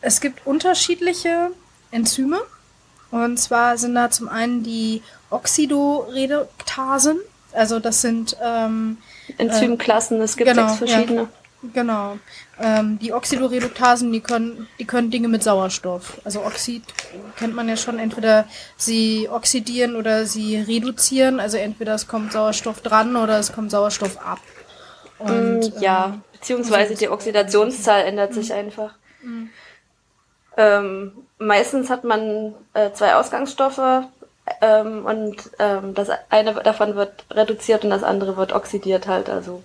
Es 0.00 0.20
gibt 0.20 0.46
unterschiedliche 0.46 1.50
Enzyme. 1.90 2.38
Und 3.10 3.38
zwar 3.38 3.76
sind 3.78 3.94
da 3.94 4.10
zum 4.10 4.28
einen 4.28 4.62
die 4.62 5.02
Oxidoreduktasen. 5.30 7.18
Also 7.52 7.80
das 7.80 8.02
sind 8.02 8.36
ähm, 8.42 8.98
Enzymklassen, 9.38 10.20
es 10.20 10.36
gibt 10.36 10.50
genau, 10.50 10.68
sechs 10.68 10.78
verschiedene. 10.78 11.22
ja. 11.22 11.28
Genau. 11.74 12.18
Ähm, 12.60 12.98
die 12.98 13.12
Oxidoreduktasen, 13.12 14.12
die 14.12 14.20
können, 14.20 14.68
die 14.78 14.84
können 14.84 15.10
Dinge 15.10 15.28
mit 15.28 15.42
Sauerstoff. 15.42 16.20
Also 16.24 16.44
Oxid 16.44 16.82
kennt 17.36 17.54
man 17.54 17.68
ja 17.68 17.76
schon. 17.76 17.98
Entweder 17.98 18.46
sie 18.76 19.28
oxidieren 19.28 19.96
oder 19.96 20.26
sie 20.26 20.56
reduzieren. 20.56 21.40
Also 21.40 21.56
entweder 21.56 21.94
es 21.94 22.08
kommt 22.08 22.32
Sauerstoff 22.32 22.80
dran 22.80 23.16
oder 23.16 23.38
es 23.38 23.52
kommt 23.52 23.70
Sauerstoff 23.70 24.18
ab. 24.18 24.40
Und, 25.18 25.60
Mm, 25.60 25.80
ja, 25.80 26.06
ähm, 26.06 26.22
beziehungsweise 26.32 26.94
die 26.94 27.08
Oxidationszahl 27.08 28.02
ändert 28.02 28.34
sich 28.34 28.52
einfach. 28.52 28.94
Ähm, 30.56 31.12
meistens 31.38 31.90
hat 31.90 32.04
man 32.04 32.54
äh, 32.74 32.92
zwei 32.92 33.14
Ausgangsstoffe 33.14 34.04
ähm, 34.60 35.04
und 35.06 35.36
ähm, 35.58 35.94
das 35.94 36.08
eine 36.30 36.54
davon 36.54 36.96
wird 36.96 37.24
reduziert 37.30 37.84
und 37.84 37.90
das 37.90 38.02
andere 38.02 38.36
wird 38.36 38.52
oxidiert 38.52 39.06
halt, 39.06 39.28
also 39.28 39.62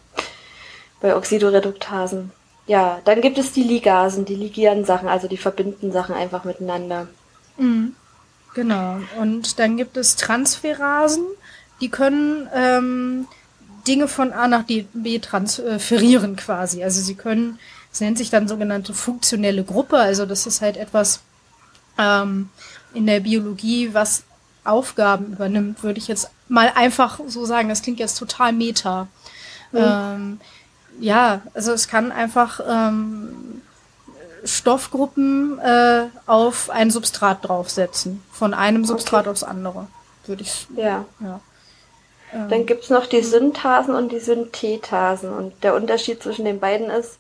bei 1.04 1.16
Oxidoreduktasen. 1.18 2.32
Ja, 2.66 3.02
dann 3.04 3.20
gibt 3.20 3.38
es 3.38 3.52
die 3.52 3.62
Ligasen, 3.62 4.24
die 4.24 4.36
ligieren 4.36 4.86
Sachen, 4.86 5.10
also 5.10 5.28
die 5.28 5.38
verbinden 5.38 5.92
Sachen 5.92 6.16
einfach 6.16 6.46
miteinander. 6.46 7.08
Genau. 8.56 9.00
Und 9.20 9.60
dann 9.60 9.76
gibt 9.76 9.98
es 9.98 10.16
Transferasen, 10.16 11.26
die 11.82 11.90
können 11.90 12.48
ähm, 12.56 13.28
Dinge 13.86 14.08
von 14.08 14.32
A 14.32 14.48
nach 14.48 14.64
B 14.64 15.20
transferieren 15.20 16.38
quasi. 16.38 16.86
Also 16.86 17.02
sie 17.02 17.16
können, 17.16 17.60
es 17.92 18.00
nennt 18.00 18.18
sich 18.18 18.30
dann 18.30 18.48
sogenannte 18.48 18.94
funktionelle 18.94 19.66
Gruppe. 19.66 19.98
Also 19.98 20.26
das 20.26 20.48
ist 20.48 20.62
halt 20.62 20.78
etwas 20.78 21.20
ähm, 21.98 22.48
in 22.94 23.08
der 23.08 23.20
Biologie, 23.20 23.94
was 23.94 24.24
Aufgaben 24.64 25.34
übernimmt, 25.34 25.84
würde 25.84 26.00
ich 26.00 26.08
jetzt 26.08 26.30
mal 26.48 26.72
einfach 26.74 27.20
so 27.28 27.44
sagen. 27.44 27.68
Das 27.68 27.82
klingt 27.82 28.00
jetzt 28.00 28.18
total 28.18 28.54
meta. 28.54 29.10
Ähm, 29.74 30.40
ja, 31.00 31.42
also 31.54 31.72
es 31.72 31.88
kann 31.88 32.12
einfach 32.12 32.60
ähm, 32.68 33.62
Stoffgruppen 34.44 35.60
äh, 35.60 36.06
auf 36.26 36.70
ein 36.70 36.92
Substrat 36.92 37.48
draufsetzen. 37.48 38.24
Von 38.32 38.54
einem 38.54 38.86
Substrat 38.86 39.28
aufs 39.28 39.44
andere. 39.44 39.88
Würde 40.26 40.44
ich. 40.44 40.68
Ja. 40.76 41.06
Ja. 41.20 41.40
Dann 42.50 42.66
gibt's 42.66 42.90
noch 42.90 43.06
die 43.06 43.22
Synthasen 43.22 43.94
und 43.94 44.12
die 44.12 44.20
Synthetasen. 44.20 45.32
Und 45.32 45.64
der 45.64 45.76
Unterschied 45.76 46.24
zwischen 46.24 46.46
den 46.46 46.60
beiden 46.60 46.90
ist, 46.90 47.20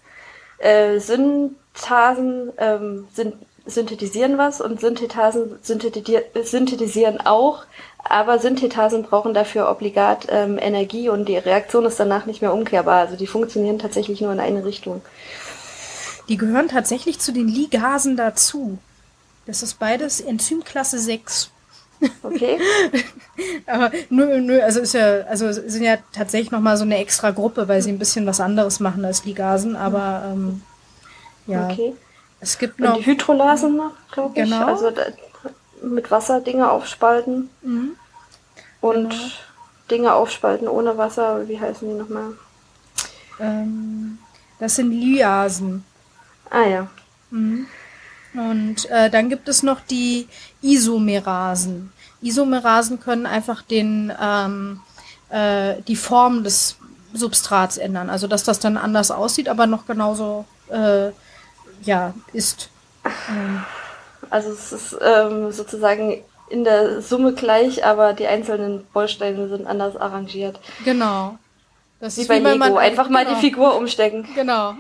äh, 0.57 0.99
Synthasen 0.99 2.51
ähm, 2.57 3.07
sind, 3.13 3.36
synthetisieren 3.65 4.38
was 4.38 4.62
und 4.62 4.82
Synthetasen 4.82 5.58
synthetisier- 5.63 6.23
synthetisieren 6.43 7.21
auch. 7.21 7.65
Aber 8.04 8.39
Synthetasen 8.39 9.04
brauchen 9.04 9.34
dafür 9.34 9.69
obligat 9.69 10.28
ähm, 10.30 10.58
Energie 10.60 11.08
und 11.08 11.30
die 11.30 11.38
Reaktion 11.38 11.86
ist 11.86 11.99
danach 11.99 12.26
nicht 12.26 12.41
mehr 12.41 12.54
umkehrbar. 12.54 12.99
Also 12.99 13.15
die 13.15 13.28
funktionieren 13.28 13.80
tatsächlich 13.80 14.19
nur 14.19 14.34
in 14.34 14.41
eine 14.41 14.65
Richtung. 14.65 15.02
Die 16.28 16.38
gehören 16.38 16.67
tatsächlich 16.67 17.19
zu 17.19 17.32
den 17.32 17.47
Ligasen 17.47 18.17
dazu. 18.17 18.78
Das 19.45 19.63
ist 19.63 19.80
beides 19.80 20.21
Enzymklasse 20.21 20.99
6. 20.99 21.49
Okay? 22.23 22.60
Aber 23.65 23.91
nö, 24.10 24.41
nö, 24.41 24.62
also 24.62 24.82
ist 24.82 24.93
ja, 24.93 25.21
also 25.21 25.52
sind 25.52 25.84
ja 25.84 25.97
tatsächlich 26.12 26.52
nochmal 26.52 26.76
so 26.78 26.84
eine 26.84 26.97
extra 26.97 27.32
Gruppe, 27.32 27.67
weil 27.67 27.82
sie 27.82 27.91
ein 27.91 27.99
bisschen 27.99 28.26
was 28.26 28.41
anderes 28.41 28.80
machen 28.80 29.06
als 29.06 29.23
Ligasen, 29.26 29.76
aber 29.76 30.23
ähm, 30.32 30.62
ja. 31.47 31.69
okay. 31.69 31.93
Es 32.43 32.58
gibt 32.58 32.79
Und 32.79 32.86
noch. 32.86 32.97
die 32.97 33.06
Hydrolasen 33.06 33.75
noch, 33.77 33.91
glaube 34.12 34.29
ich. 34.39 34.43
Genau. 34.49 34.65
Also 34.67 34.91
da, 34.91 35.03
mit 35.82 36.12
Wasser 36.12 36.41
Dinge 36.41 36.69
aufspalten. 36.69 37.49
Mhm. 37.62 37.91
Und 38.82 39.10
Genau. 39.10 39.23
Dinge 39.89 40.13
aufspalten 40.13 40.67
ohne 40.67 40.97
Wasser. 40.97 41.47
Wie 41.47 41.60
heißen 41.60 41.88
die 41.88 41.95
nochmal? 41.95 42.34
Ähm, 43.39 44.17
das 44.60 44.75
sind 44.75 44.91
Lyasen. 44.91 45.84
Ah 46.49 46.63
ja. 46.67 46.88
Und 47.32 48.89
äh, 48.89 49.10
dann 49.10 49.29
gibt 49.29 49.47
es 49.49 49.63
noch 49.63 49.79
die 49.82 50.27
Isomerasen. 50.62 51.91
Isomerasen 52.21 52.99
können 52.99 53.25
einfach 53.25 53.62
den, 53.62 54.12
ähm, 54.21 54.79
äh, 55.29 55.82
die 55.88 55.95
Form 55.95 56.43
des 56.43 56.77
Substrats 57.13 57.77
ändern. 57.77 58.10
Also 58.10 58.27
dass 58.27 58.43
das 58.43 58.60
dann 58.60 58.77
anders 58.77 59.12
aussieht, 59.12 59.49
aber 59.49 59.65
noch 59.67 59.86
genauso 59.86 60.45
äh, 60.69 61.12
ja, 61.84 62.13
ist. 62.34 62.69
Also 64.30 64.52
es 64.52 64.72
ist 64.72 64.98
ähm, 65.02 65.52
sozusagen 65.52 66.24
in 66.50 66.63
der 66.63 67.02
Summe 67.02 67.34
gleich, 67.34 67.86
aber 67.86 68.13
die 68.13 68.28
einzelnen 68.28 68.86
Bausteine 68.93 69.50
sind 69.50 69.67
anders 69.67 69.98
arrangiert. 69.98 70.60
Genau. 70.86 71.38
Das 72.00 72.17
Wie 72.17 72.22
ist 72.22 72.28
bei 72.28 72.36
wenn 72.36 72.43
Lego. 72.43 72.58
man- 72.58 72.78
Einfach 72.78 73.10
mal 73.10 73.26
genau, 73.26 73.36
die 73.36 73.41
Figur 73.41 73.76
umstecken. 73.76 74.28
Genau. 74.36 74.76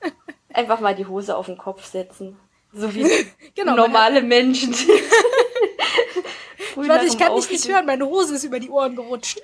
Einfach 0.52 0.80
mal 0.80 0.94
die 0.94 1.06
Hose 1.06 1.36
auf 1.36 1.46
den 1.46 1.58
Kopf 1.58 1.84
setzen. 1.84 2.36
So 2.72 2.92
wie 2.94 3.06
Genau, 3.54 3.74
normale 3.76 4.22
Menschen. 4.22 4.74
Früh 6.74 6.88
Warte, 6.88 7.06
ich 7.06 7.18
kann 7.18 7.34
dich 7.34 7.50
nicht 7.50 7.68
hören, 7.68 7.86
meine 7.86 8.06
Hose 8.06 8.34
ist 8.36 8.44
über 8.44 8.60
die 8.60 8.70
Ohren 8.70 8.94
gerutscht. 8.96 9.40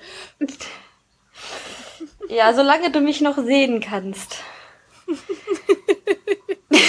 Ja, 2.29 2.53
solange 2.53 2.91
du 2.91 3.01
mich 3.01 3.21
noch 3.21 3.37
sehen 3.37 3.81
kannst. 3.81 4.37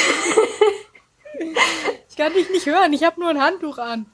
Ich 2.09 2.17
kann 2.17 2.33
dich 2.33 2.49
nicht 2.49 2.65
hören, 2.65 2.95
ich 2.95 3.05
habe 3.05 3.21
nur 3.21 3.29
ein 3.29 3.43
Handtuch 3.43 3.77
an. 3.77 4.07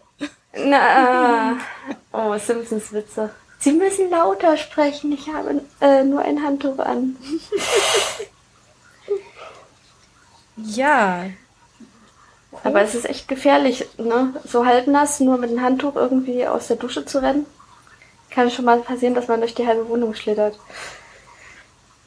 Na, 0.57 1.57
oh, 2.13 2.37
Simpsons 2.37 2.93
Witze. 2.93 3.31
Sie 3.61 3.73
müssen 3.73 4.11
lauter 4.11 4.57
sprechen. 4.57 5.13
Ich 5.13 5.29
habe 5.29 5.61
äh, 5.81 6.03
nur 6.03 6.21
ein 6.23 6.43
Handtuch 6.43 6.81
an. 6.81 7.17
Ja, 10.57 11.25
Aber 12.65 12.83
es 12.83 12.95
ist 12.95 13.07
echt 13.09 13.27
gefährlich, 13.29 13.87
ne? 13.99 14.35
So 14.45 14.67
halbnass, 14.67 15.21
nur 15.21 15.39
mit 15.39 15.51
dem 15.51 15.63
Handtuch 15.63 15.97
irgendwie 15.97 16.47
aus 16.47 16.69
der 16.69 16.77
Dusche 16.77 17.05
zu 17.07 17.23
rennen. 17.23 17.47
Kann 18.31 18.51
schon 18.51 18.65
mal 18.67 18.81
passieren, 18.81 19.15
dass 19.15 19.29
man 19.29 19.41
durch 19.41 19.55
die 19.55 19.67
halbe 19.67 19.89
Wohnung 19.89 20.15
schlittert. 20.15 20.59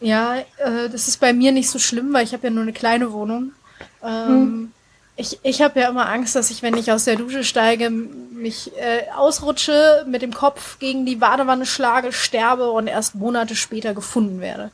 Ja, 0.06 0.38
äh, 0.58 0.90
das 0.92 1.08
ist 1.08 1.20
bei 1.20 1.34
mir 1.34 1.52
nicht 1.52 1.70
so 1.70 1.80
schlimm, 1.80 2.14
weil 2.14 2.24
ich 2.24 2.34
habe 2.34 2.48
ja 2.48 2.50
nur 2.52 2.64
eine 2.64 2.74
kleine 2.74 3.12
Wohnung. 3.12 3.54
Ähm, 4.04 4.72
Ich, 5.18 5.40
ich 5.44 5.62
habe 5.62 5.80
ja 5.80 5.90
immer 5.90 6.10
Angst, 6.10 6.36
dass 6.36 6.50
ich, 6.52 6.62
wenn 6.62 6.76
ich 6.76 6.92
aus 6.92 7.06
der 7.06 7.16
Dusche 7.16 7.44
steige, 7.46 7.90
mich 7.90 8.76
äh, 8.78 9.10
ausrutsche, 9.16 10.06
mit 10.08 10.22
dem 10.22 10.34
Kopf 10.34 10.78
gegen 10.80 11.06
die 11.06 11.16
Badewanne 11.16 11.66
schlage, 11.66 12.12
sterbe 12.12 12.70
und 12.72 12.88
erst 12.88 13.16
Monate 13.16 13.56
später 13.56 13.94
gefunden 13.94 14.42
werde. 14.42 14.72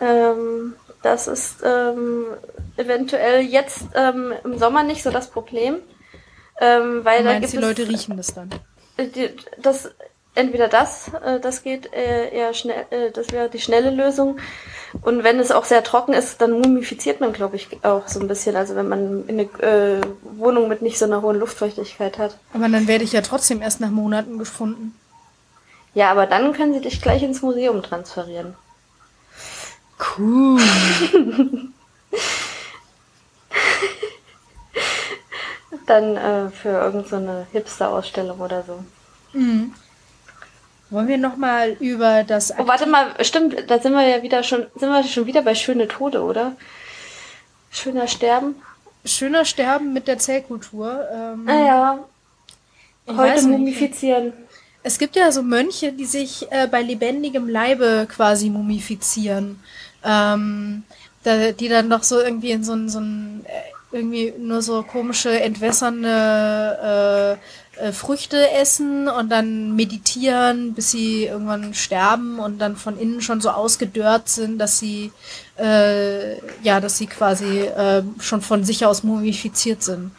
Ähm, 0.00 0.74
das 1.02 1.26
ist 1.28 1.62
ähm, 1.64 2.26
eventuell 2.76 3.42
jetzt 3.42 3.90
ähm, 3.94 4.32
im 4.44 4.58
Sommer 4.58 4.82
nicht 4.82 5.02
so 5.02 5.10
das 5.10 5.30
Problem. 5.30 5.76
Ähm, 6.60 7.04
weil 7.04 7.22
Du 7.22 7.24
da 7.24 7.34
meinst, 7.34 7.52
gibt 7.52 7.52
die 7.52 7.56
es 7.56 7.62
Leute 7.62 7.88
riechen 7.88 8.16
das 8.16 8.34
dann. 8.34 8.60
die, 8.98 9.30
das 9.58 9.90
entweder 10.34 10.68
das, 10.68 11.08
äh, 11.24 11.40
das 11.40 11.62
geht 11.62 11.92
äh, 11.92 12.30
eher 12.30 12.54
schnell, 12.54 12.86
äh, 12.90 13.10
das 13.10 13.32
wäre 13.32 13.48
die 13.48 13.60
schnelle 13.60 13.90
Lösung. 13.90 14.38
Und 15.02 15.22
wenn 15.22 15.38
es 15.38 15.52
auch 15.52 15.64
sehr 15.64 15.84
trocken 15.84 16.12
ist, 16.12 16.40
dann 16.40 16.52
mumifiziert 16.52 17.20
man, 17.20 17.32
glaube 17.32 17.56
ich, 17.56 17.68
auch 17.84 18.08
so 18.08 18.20
ein 18.20 18.28
bisschen. 18.28 18.56
Also 18.56 18.74
wenn 18.74 18.88
man 18.88 19.24
eine 19.28 19.42
äh, 19.42 20.00
Wohnung 20.22 20.68
mit 20.68 20.82
nicht 20.82 20.98
so 20.98 21.04
einer 21.04 21.22
hohen 21.22 21.38
Luftfeuchtigkeit 21.38 22.18
hat. 22.18 22.36
Aber 22.52 22.68
dann 22.68 22.88
werde 22.88 23.04
ich 23.04 23.12
ja 23.12 23.20
trotzdem 23.20 23.62
erst 23.62 23.80
nach 23.80 23.90
Monaten 23.90 24.38
gefunden. 24.38 24.94
Ja, 25.94 26.10
aber 26.10 26.26
dann 26.26 26.52
können 26.52 26.74
sie 26.74 26.80
dich 26.80 27.00
gleich 27.02 27.22
ins 27.22 27.42
Museum 27.42 27.82
transferieren. 27.82 28.54
Cool. 30.18 30.60
dann 35.90 36.16
äh, 36.16 36.50
für 36.50 36.68
irgendeine 36.68 37.46
so 37.50 37.52
Hipster-Ausstellung 37.52 38.40
oder 38.40 38.62
so. 38.62 38.84
Mhm. 39.32 39.74
Wollen 40.90 41.08
wir 41.08 41.18
nochmal 41.18 41.76
über 41.78 42.24
das. 42.24 42.52
Oh, 42.58 42.66
warte 42.66 42.86
mal, 42.86 43.14
stimmt, 43.24 43.56
da 43.68 43.78
sind 43.78 43.92
wir 43.92 44.06
ja 44.06 44.22
wieder 44.22 44.42
schon, 44.42 44.66
sind 44.74 44.90
wir 44.90 45.04
schon 45.04 45.26
wieder 45.26 45.42
bei 45.42 45.54
schöne 45.54 45.86
Tode, 45.86 46.22
oder? 46.22 46.56
Schöner 47.70 48.08
Sterben. 48.08 48.56
Schöner 49.04 49.44
Sterben 49.44 49.92
mit 49.92 50.08
der 50.08 50.18
Zellkultur. 50.18 51.06
Ähm, 51.12 51.48
ah 51.48 51.64
ja. 51.64 51.98
Heute 53.06 53.46
mumifizieren. 53.46 54.32
Es 54.82 54.98
gibt 54.98 55.14
ja 55.14 55.30
so 55.30 55.42
Mönche, 55.42 55.92
die 55.92 56.06
sich 56.06 56.50
äh, 56.50 56.66
bei 56.66 56.82
lebendigem 56.82 57.48
Leibe 57.48 58.06
quasi 58.10 58.50
mumifizieren. 58.50 59.62
Ähm, 60.04 60.82
da, 61.22 61.52
die 61.52 61.68
dann 61.68 61.88
noch 61.88 62.02
so 62.02 62.18
irgendwie 62.20 62.50
in 62.50 62.64
so 62.64 62.72
ein, 62.72 62.88
so 62.88 62.98
ein 62.98 63.44
äh, 63.46 63.96
irgendwie 63.96 64.32
nur 64.38 64.62
so 64.62 64.82
komische, 64.82 65.40
entwässernde 65.40 67.38
äh, 67.38 67.59
äh, 67.80 67.92
Früchte 67.92 68.50
essen 68.52 69.08
und 69.08 69.30
dann 69.30 69.74
meditieren, 69.74 70.74
bis 70.74 70.90
sie 70.90 71.26
irgendwann 71.26 71.74
sterben 71.74 72.38
und 72.38 72.58
dann 72.58 72.76
von 72.76 72.98
innen 72.98 73.22
schon 73.22 73.40
so 73.40 73.50
ausgedörrt 73.50 74.28
sind, 74.28 74.58
dass 74.58 74.78
sie 74.78 75.12
äh, 75.58 76.34
ja, 76.62 76.80
dass 76.80 76.98
sie 76.98 77.06
quasi 77.06 77.60
äh, 77.60 78.02
schon 78.20 78.42
von 78.42 78.64
sich 78.64 78.86
aus 78.86 79.02
mumifiziert 79.02 79.82
sind. 79.82 80.12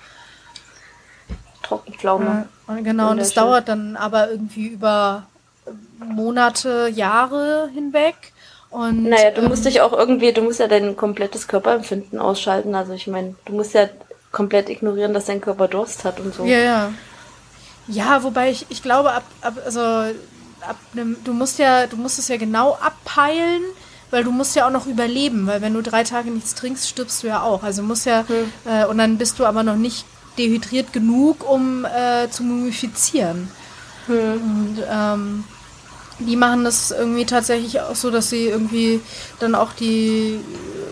Trockenpflaume. 1.64 2.48
Äh, 2.68 2.82
genau, 2.82 3.12
und 3.12 3.18
das 3.18 3.34
dauert 3.34 3.68
dann 3.68 3.96
aber 3.96 4.32
irgendwie 4.32 4.68
über 4.68 5.24
Monate, 6.00 6.90
Jahre 6.94 7.70
hinweg. 7.74 8.16
Und, 8.70 9.04
naja, 9.04 9.32
du 9.32 9.42
musst 9.42 9.66
ähm, 9.66 9.72
dich 9.72 9.82
auch 9.82 9.92
irgendwie, 9.92 10.32
du 10.32 10.42
musst 10.42 10.60
ja 10.60 10.68
dein 10.68 10.96
komplettes 10.96 11.48
Körperempfinden 11.48 12.20
ausschalten. 12.20 12.74
Also 12.74 12.94
ich 12.94 13.08
meine, 13.08 13.36
du 13.46 13.54
musst 13.54 13.74
ja 13.74 13.90
komplett 14.32 14.70
ignorieren, 14.70 15.14
dass 15.14 15.26
dein 15.26 15.42
Körper 15.42 15.68
Durst 15.68 16.06
hat 16.06 16.20
und 16.20 16.34
so. 16.34 16.46
Ja, 16.46 16.58
ja. 16.58 16.94
Ja, 17.88 18.24
wobei 18.24 18.52
ich, 18.52 18.66
ich 18.70 18.82
glaube, 18.82 19.12
ab, 19.12 19.24
ab, 19.42 19.56
also 19.66 19.82
ab 19.82 20.78
nem, 20.94 21.18
du 21.24 21.34
musst 21.34 21.60
ja, 21.60 21.88
du 21.88 21.98
musst 21.98 22.20
es 22.20 22.28
ja 22.28 22.38
genau 22.38 22.78
abpeilen, 22.82 23.64
weil 24.12 24.24
du 24.24 24.32
musst 24.32 24.56
ja 24.56 24.68
auch 24.68 24.72
noch 24.72 24.88
überleben, 24.88 25.48
weil 25.48 25.62
wenn 25.62 25.74
du 25.74 25.82
drei 25.82 26.04
Tage 26.04 26.30
nichts 26.30 26.56
trinkst, 26.56 26.88
stirbst 26.88 27.24
du 27.24 27.28
ja 27.28 27.42
auch. 27.42 27.64
Also 27.64 27.82
musst 27.82 28.06
ja, 28.06 28.26
hm. 28.28 28.52
äh, 28.66 28.86
und 28.86 28.98
dann 28.98 29.18
bist 29.18 29.40
du 29.40 29.46
aber 29.46 29.64
noch 29.64 29.76
nicht 29.76 30.06
dehydriert 30.38 30.94
genug, 30.94 31.50
um 31.50 31.86
äh, 31.86 32.30
zu 32.30 32.44
mumifizieren. 32.44 33.50
Hm. 34.08 34.34
Und 34.34 34.78
ähm, 34.90 35.44
die 36.20 36.36
machen 36.36 36.64
das 36.64 36.92
irgendwie 36.92 37.26
tatsächlich 37.26 37.82
auch 37.82 37.96
so, 37.96 38.12
dass 38.12 38.30
sie 38.30 38.46
irgendwie 38.46 39.02
dann 39.40 39.56
auch 39.56 39.74
die 39.74 40.40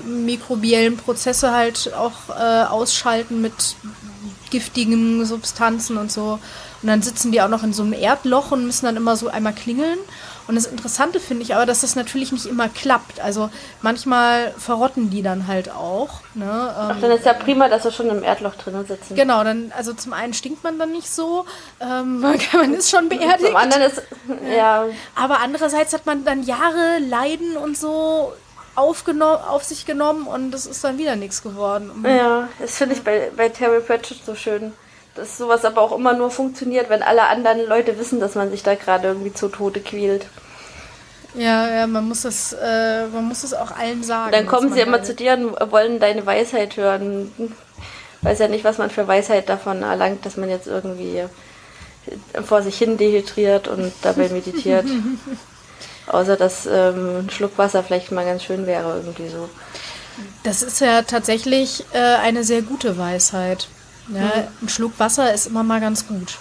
mikrobiellen 0.06 0.98
Prozesse 0.98 1.52
halt 1.52 1.94
auch 1.94 2.36
äh, 2.36 2.64
ausschalten 2.64 3.42
mit 3.42 3.76
giftigen 4.50 5.26
Substanzen 5.26 5.98
und 5.98 6.12
so. 6.12 6.40
Und 6.82 6.88
dann 6.88 7.02
sitzen 7.02 7.32
die 7.32 7.42
auch 7.42 7.50
noch 7.50 7.64
in 7.64 7.74
so 7.74 7.84
einem 7.84 7.94
Erdloch 7.94 8.52
und 8.52 8.66
müssen 8.66 8.86
dann 8.86 8.96
immer 8.96 9.16
so 9.16 9.28
einmal 9.28 9.54
klingeln. 9.54 10.00
Und 10.48 10.56
das 10.56 10.66
Interessante 10.66 11.20
finde 11.20 11.44
ich 11.44 11.54
aber, 11.54 11.68
dass 11.68 11.82
das 11.82 11.96
natürlich 11.96 12.32
nicht 12.32 12.48
immer 12.48 12.70
klappt. 12.70 13.20
Also 13.20 13.52
manchmal 13.84 14.52
verrotten 14.58 15.12
die 15.12 15.22
dann 15.22 15.46
halt 15.46 15.70
auch. 15.70 16.22
Ne? 16.34 16.50
Ach, 16.50 17.00
dann 17.00 17.12
ist 17.12 17.24
ja 17.24 17.34
prima, 17.34 17.70
dass 17.70 17.84
sie 17.84 17.92
schon 17.92 18.08
im 18.10 18.24
Erdloch 18.24 18.56
drinnen 18.56 18.88
sitzen. 18.88 19.14
Genau, 19.14 19.44
dann, 19.44 19.72
also 19.78 19.94
zum 19.94 20.12
einen 20.14 20.34
stinkt 20.34 20.64
man 20.64 20.80
dann 20.80 20.92
nicht 20.92 21.12
so, 21.12 21.46
ähm, 21.80 22.22
man 22.54 22.74
ist 22.74 22.90
schon 22.90 23.10
beerdigt. 23.10 23.46
Zum 23.46 23.56
anderen 23.58 23.84
ist, 23.84 24.02
ja. 24.52 24.86
Aber 25.16 25.40
andererseits 25.42 25.94
hat 25.94 26.08
man 26.08 26.26
dann 26.26 26.42
Jahre 26.42 26.98
Leiden 26.98 27.56
und 27.56 27.78
so 27.78 28.34
aufgenommen, 28.80 29.44
auf 29.44 29.64
sich 29.64 29.86
genommen 29.86 30.28
und 30.28 30.52
das 30.52 30.66
ist 30.66 30.84
dann 30.84 30.98
wieder 30.98 31.16
nichts 31.16 31.44
geworden. 31.44 32.04
Ja, 32.06 32.48
das 32.60 32.78
finde 32.78 32.96
ich 32.96 33.04
bei, 33.04 33.32
bei 33.36 33.50
Terry 33.50 33.82
Pratchett 33.82 34.26
so 34.26 34.36
schön 34.36 34.74
dass 35.20 35.38
sowas 35.38 35.66
aber 35.66 35.82
auch 35.82 35.92
immer 35.92 36.14
nur 36.14 36.32
funktioniert, 36.32 36.90
wenn 36.90 37.04
alle 37.04 37.28
anderen 37.28 37.66
Leute 37.68 37.98
wissen, 38.00 38.20
dass 38.20 38.36
man 38.36 38.52
sich 38.52 38.64
da 38.64 38.76
gerade 38.76 39.10
irgendwie 39.10 39.34
zu 39.34 39.50
Tode 39.50 39.82
quält. 39.82 40.28
Ja, 41.36 41.70
ja, 41.70 41.88
man 41.88 42.08
muss 42.08 42.24
das, 42.24 42.54
äh, 42.54 43.06
man 43.08 43.28
muss 43.28 43.44
es 43.44 43.54
auch 43.54 43.72
allen 43.72 44.04
sagen. 44.04 44.32
Dann 44.32 44.48
kommen 44.48 44.74
sie 44.74 44.80
immer 44.80 45.04
zu 45.04 45.14
dir 45.14 45.34
und 45.34 45.72
wollen 45.72 46.00
deine 46.00 46.26
Weisheit 46.26 46.76
hören. 46.78 47.32
Weiß 48.22 48.40
ja 48.40 48.48
nicht, 48.48 48.64
was 48.64 48.80
man 48.80 48.90
für 48.90 49.08
Weisheit 49.08 49.48
davon 49.48 49.84
erlangt, 49.84 50.26
dass 50.26 50.38
man 50.38 50.50
jetzt 50.50 50.68
irgendwie 50.68 51.26
vor 52.44 52.64
sich 52.64 52.78
hin 52.78 52.98
dehydriert 52.98 53.68
und 53.68 53.94
dabei 54.02 54.30
meditiert. 54.32 54.86
Außer 56.10 56.36
dass 56.36 56.66
ähm, 56.66 57.20
ein 57.20 57.30
Schluck 57.30 57.58
Wasser 57.58 57.84
vielleicht 57.84 58.12
mal 58.12 58.26
ganz 58.26 58.44
schön 58.44 58.66
wäre, 58.66 58.98
irgendwie 58.98 59.30
so. 59.30 59.50
Das 60.44 60.64
ist 60.64 60.82
ja 60.82 61.04
tatsächlich 61.04 61.86
äh, 61.94 61.98
eine 61.98 62.44
sehr 62.44 62.62
gute 62.62 62.98
Weisheit. 62.98 63.68
Ja, 64.10 64.22
mhm. 64.22 64.48
Ein 64.64 64.70
Schluck 64.70 64.94
Wasser 64.98 65.34
ist 65.34 65.48
immer 65.48 65.64
mal 65.64 65.80
ganz 65.80 66.08
gut. 66.08 66.38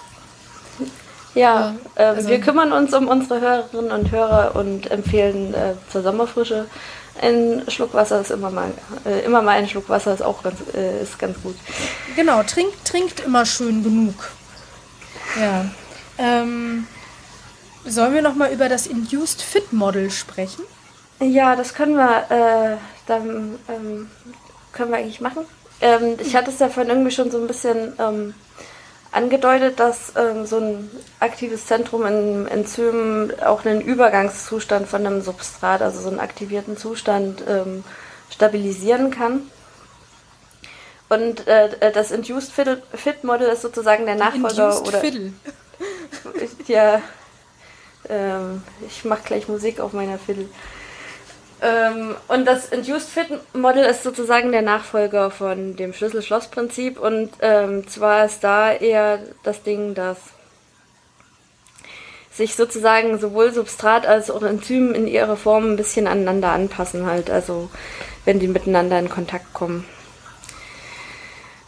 Ja, 1.35 1.75
äh, 1.95 2.05
also 2.05 2.29
wir 2.29 2.41
kümmern 2.41 2.73
uns 2.73 2.95
um 2.95 3.07
unsere 3.07 3.41
Hörerinnen 3.41 3.93
und 3.93 4.11
Hörer 4.11 4.57
und 4.57 4.91
empfehlen 4.91 5.55
äh, 5.55 5.75
zur 5.93 6.03
Sommerfrische 6.03 6.67
ein 7.21 7.63
Schluck 7.69 7.95
Wasser 7.95 8.21
ist 8.21 8.31
immer 8.31 8.51
mal 8.51 8.71
äh, 9.05 9.21
immer 9.25 9.43
mal 9.43 9.57
ein 9.57 9.69
Schluck 9.69 9.89
Wasser 9.89 10.15
ist 10.15 10.23
auch 10.23 10.43
ganz 10.43 10.57
äh, 10.75 11.03
ist 11.03 11.19
ganz 11.19 11.41
gut. 11.43 11.57
Genau, 12.17 12.43
trinkt 12.43 12.85
trinkt 12.85 13.21
immer 13.21 13.45
schön 13.45 13.83
genug. 13.83 14.15
Ja. 15.39 15.65
Ähm, 16.19 16.87
sollen 17.89 18.15
wir 18.15 18.23
noch 18.23 18.35
mal 18.35 18.53
über 18.53 18.69
das 18.69 18.87
Induced 18.87 19.43
Fit 19.43 19.73
Model 19.73 20.11
sprechen? 20.11 20.63
Ja, 21.21 21.57
das 21.57 21.75
können 21.75 21.97
wir 21.97 22.31
äh, 22.31 22.77
dann 23.07 23.59
ähm, 23.69 24.11
können 24.73 24.91
wir 24.91 24.99
eigentlich 24.99 25.21
machen. 25.21 25.45
Ähm, 25.81 26.17
ich 26.21 26.37
hatte 26.37 26.51
es 26.51 26.59
ja 26.59 26.69
vorhin 26.69 26.91
irgendwie 26.91 27.11
schon 27.11 27.31
so 27.31 27.39
ein 27.39 27.47
bisschen 27.47 27.95
ähm, 27.99 28.35
angedeutet, 29.13 29.81
dass 29.81 30.13
ähm, 30.17 30.47
so 30.47 30.59
ein 30.59 30.91
aktives 31.21 31.67
Zentrum 31.67 32.05
in 32.07 32.47
Enzymen 32.47 33.33
auch 33.41 33.65
einen 33.65 33.81
Übergangszustand 33.81 34.89
von 34.89 35.07
einem 35.07 35.23
Substrat, 35.23 35.83
also 35.83 36.01
so 36.01 36.09
einen 36.09 36.21
aktivierten 36.21 36.77
Zustand, 36.77 37.43
ähm, 37.49 37.85
stabilisieren 38.31 39.11
kann. 39.11 39.43
Und 41.09 41.47
äh, 41.47 41.91
das 41.93 42.11
Induced 42.11 42.53
Fit 42.53 43.25
Model 43.25 43.49
ist 43.49 43.63
sozusagen 43.63 44.05
der 44.05 44.17
Nachfolger 44.17 44.77
Induced 44.77 44.89
oder 44.89 45.01
Fiddle. 45.01 45.33
ja, 46.67 47.01
ähm, 48.09 48.63
ich 48.87 49.05
mache 49.05 49.23
gleich 49.25 49.49
Musik 49.49 49.81
auf 49.81 49.93
meiner 49.93 50.19
Fiddle. 50.19 50.49
Ähm, 51.61 52.15
und 52.29 52.45
das 52.45 52.69
Induced 52.69 53.09
Fit 53.09 53.27
Model 53.55 53.85
ist 53.85 54.05
sozusagen 54.05 54.53
der 54.53 54.63
Nachfolger 54.63 55.31
von 55.31 55.75
dem 55.75 55.93
Schlüssel-Schloss-Prinzip 55.93 57.01
und 57.01 57.31
ähm, 57.41 57.89
zwar 57.89 58.27
ist 58.27 58.45
da 58.45 58.73
eher 58.73 59.19
das 59.43 59.65
Ding, 59.65 59.95
dass 59.95 60.19
sich 62.31 62.55
sozusagen 62.55 63.19
sowohl 63.19 63.53
Substrat 63.53 64.07
als 64.07 64.31
auch 64.31 64.43
Enzym 64.43 64.95
in 64.95 65.09
ihrer 65.09 65.37
Form 65.37 65.73
ein 65.73 65.77
bisschen 65.77 66.07
aneinander 66.07 66.53
anpassen 66.53 67.07
halt, 67.07 67.29
also 67.29 67.69
wenn 68.25 68.39
die 68.39 68.47
miteinander 68.47 68.99
in 69.01 69.09
Kontakt 69.09 69.53
kommen. 69.53 69.85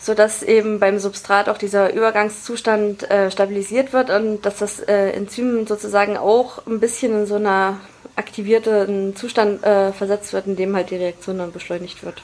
Sodass 0.01 0.43
eben 0.43 0.81
beim 0.81 0.99
Substrat 0.99 1.49
auch 1.49 1.59
dieser 1.59 1.93
Übergangszustand 1.93 3.11
äh, 3.11 3.31
stabilisiert 3.31 3.93
wird 3.93 4.09
und 4.09 4.47
dass 4.47 4.57
das 4.57 4.81
äh, 4.81 5.11
Enzym 5.11 5.67
sozusagen 5.67 6.17
auch 6.17 6.67
ein 6.67 6.81
bisschen 6.81 7.13
in 7.13 7.27
so 7.27 7.35
einer 7.35 7.79
aktivierten 8.17 9.15
Zustand 9.15 9.63
äh, 9.63 9.93
versetzt 9.93 10.33
wird, 10.33 10.47
in 10.47 10.57
dem 10.57 10.75
halt 10.75 10.91
die 10.91 10.97
Reaktion 10.97 11.39
dann 11.39 11.53
beschleunigt 11.53 12.03
wird. 12.03 12.23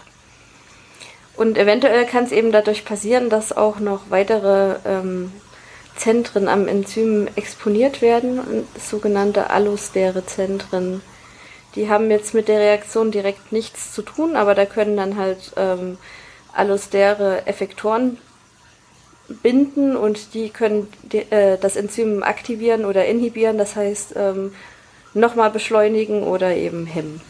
Und 1.37 1.59
eventuell 1.59 2.07
kann 2.07 2.25
es 2.25 2.33
eben 2.33 2.51
dadurch 2.51 2.85
passieren, 2.85 3.29
dass 3.29 3.55
auch 3.55 3.79
noch 3.79 4.05
weitere 4.09 4.77
ähm, 4.87 5.33
Zentren 5.97 6.49
am 6.49 6.67
Enzym 6.67 7.29
exponiert 7.37 8.01
werden, 8.01 8.67
sogenannte 8.79 9.51
allostere 9.51 10.25
Zentren. 10.25 11.03
Die 11.75 11.91
haben 11.91 12.11
jetzt 12.11 12.33
mit 12.33 12.49
der 12.49 12.59
Reaktion 12.59 13.11
direkt 13.11 13.53
nichts 13.53 13.93
zu 13.93 14.03
tun, 14.03 14.35
aber 14.35 14.55
da 14.55 14.65
können 14.65 14.97
dann 14.97 15.17
halt 15.17 15.53
ähm, 15.57 15.99
allostere 16.57 17.47
Effektoren 17.47 18.19
binden 19.43 19.97
und 19.97 20.35
die 20.35 20.51
können 20.51 20.89
äh, 21.13 21.59
das 21.59 21.77
Enzym 21.77 22.23
aktivieren 22.23 22.85
oder 22.85 23.07
inhibieren. 23.07 23.59
Das 23.59 23.77
heißt, 23.77 24.15
ähm, 24.17 24.55
nochmal 25.15 25.51
beschleunigen 25.51 26.23
oder 26.23 26.55
eben 26.55 26.87
hemmen. 26.87 27.21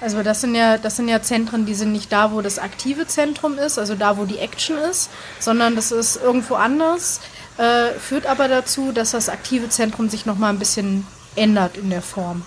Also 0.00 0.22
das 0.22 0.42
sind 0.42 0.54
ja, 0.54 0.76
das 0.76 0.96
sind 0.96 1.08
ja 1.08 1.22
Zentren, 1.22 1.64
die 1.64 1.74
sind 1.74 1.92
nicht 1.92 2.12
da, 2.12 2.32
wo 2.32 2.42
das 2.42 2.58
aktive 2.58 3.06
Zentrum 3.06 3.58
ist, 3.58 3.78
also 3.78 3.94
da, 3.94 4.18
wo 4.18 4.24
die 4.24 4.38
Action 4.38 4.76
ist, 4.76 5.08
sondern 5.40 5.74
das 5.74 5.90
ist 5.90 6.16
irgendwo 6.16 6.54
anders. 6.54 7.20
äh, 7.56 7.92
führt 7.98 8.26
aber 8.26 8.48
dazu, 8.48 8.92
dass 8.92 9.12
das 9.12 9.30
aktive 9.30 9.70
Zentrum 9.70 10.10
sich 10.10 10.26
nochmal 10.26 10.52
ein 10.52 10.58
bisschen 10.58 11.06
ändert 11.34 11.78
in 11.78 11.88
der 11.88 12.02
Form. 12.02 12.42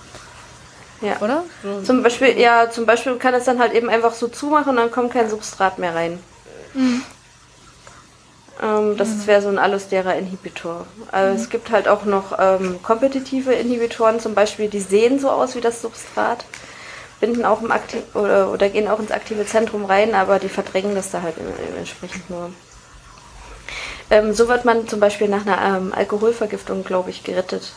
Ja. 1.01 1.17
Oder? 1.21 1.43
Zum 1.85 2.03
Beispiel, 2.03 2.37
ja, 2.37 2.69
zum 2.69 2.85
Beispiel 2.85 3.15
kann 3.17 3.33
es 3.33 3.45
dann 3.45 3.59
halt 3.59 3.73
eben 3.73 3.89
einfach 3.89 4.13
so 4.13 4.27
zumachen 4.27 4.71
und 4.71 4.75
dann 4.77 4.91
kommt 4.91 5.13
kein 5.13 5.29
Substrat 5.29 5.79
mehr 5.79 5.95
rein. 5.95 6.19
Ähm, 8.61 8.97
das 8.97 9.25
wäre 9.25 9.41
so 9.41 9.49
ein 9.49 9.57
Allosterer-Inhibitor. 9.57 10.85
Also 11.11 11.41
Es 11.41 11.49
gibt 11.49 11.71
halt 11.71 11.87
auch 11.87 12.05
noch 12.05 12.37
ähm, 12.37 12.79
kompetitive 12.83 13.53
Inhibitoren, 13.53 14.19
zum 14.19 14.35
Beispiel, 14.35 14.69
die 14.69 14.81
sehen 14.81 15.19
so 15.19 15.29
aus 15.29 15.55
wie 15.55 15.61
das 15.61 15.81
Substrat, 15.81 16.45
binden 17.19 17.45
auch 17.45 17.61
im 17.61 17.71
Aktiv 17.71 18.01
oder, 18.13 18.51
oder 18.51 18.69
gehen 18.69 18.87
auch 18.87 18.99
ins 18.99 19.11
aktive 19.11 19.45
Zentrum 19.45 19.85
rein, 19.85 20.15
aber 20.15 20.39
die 20.39 20.49
verdrängen 20.49 20.95
das 20.95 21.11
da 21.11 21.21
halt 21.21 21.35
entsprechend 21.77 22.29
nur. 22.29 22.51
Ähm, 24.11 24.33
so 24.33 24.47
wird 24.47 24.65
man 24.65 24.87
zum 24.87 24.99
Beispiel 24.99 25.27
nach 25.27 25.45
einer 25.45 25.77
ähm, 25.77 25.93
Alkoholvergiftung, 25.95 26.83
glaube 26.83 27.09
ich, 27.11 27.23
gerettet. 27.23 27.71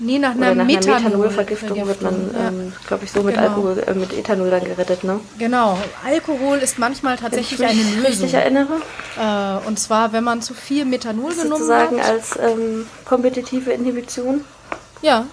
Nee, 0.00 0.18
nach 0.18 0.32
einer 0.32 0.46
nach 0.46 0.50
einer 0.52 0.64
Methanolvergiftung 0.64 1.86
wird 1.86 2.02
man, 2.02 2.30
ja. 2.34 2.48
ähm, 2.48 2.72
glaube 2.88 3.04
ich, 3.04 3.12
so 3.12 3.22
mit 3.22 3.36
Genau. 3.36 3.46
Alkohol, 3.48 3.78
äh, 3.86 3.94
mit 3.94 4.12
Ethanol 4.12 4.50
dann 4.50 4.64
gerettet, 4.64 5.04
ne? 5.04 5.20
Genau. 5.38 5.78
Alkohol 6.04 6.58
ist 6.58 6.80
manchmal 6.80 7.16
tatsächlich 7.16 7.60
Wenn 7.60 7.68
ich 7.70 7.74
eine 7.74 7.84
mich 7.84 7.94
Lösung. 7.96 8.06
richtig 8.10 8.34
erinnere, 8.34 8.80
Äh, 9.16 9.58
und 9.68 9.78
zwar, 9.78 10.12
wenn 10.12 10.24
man 10.24 10.42
zu 10.42 10.52
viel 10.54 10.84
Methanol 10.84 11.30
genommen 11.30 11.50
sozusagen 11.52 12.00
hat. 12.00 12.10
als 12.10 12.36
ähm, 12.36 12.86
kompetitive 13.04 13.70
Inhibition. 13.70 14.44
Ja, 15.00 15.26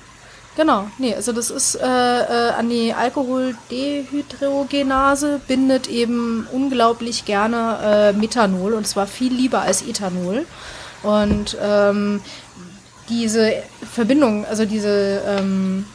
genau. 0.55 0.85
Nee, 0.99 1.15
also 1.15 1.31
das 1.33 1.49
ist 1.49 1.73
äh, 1.75 1.79
äh, 1.87 2.51
an 2.51 2.69
die 2.69 2.93
Alkoholdehydrogenase 2.93 5.39
bindet 5.47 5.87
eben 5.87 6.47
unglaublich 6.51 7.25
gerne 7.25 7.77
äh, 7.83 8.13
Methanol 8.13 8.73
und 8.73 8.87
zwar 8.87 9.07
viel 9.07 9.33
lieber 9.33 9.61
als 9.61 9.81
Ethanol. 9.81 10.45
Und 11.03 11.57
ähm, 11.61 12.21
diese 13.11 13.53
Verbindung, 13.93 14.45
also 14.45 14.65
diese 14.65 15.21
ähm, 15.27 15.85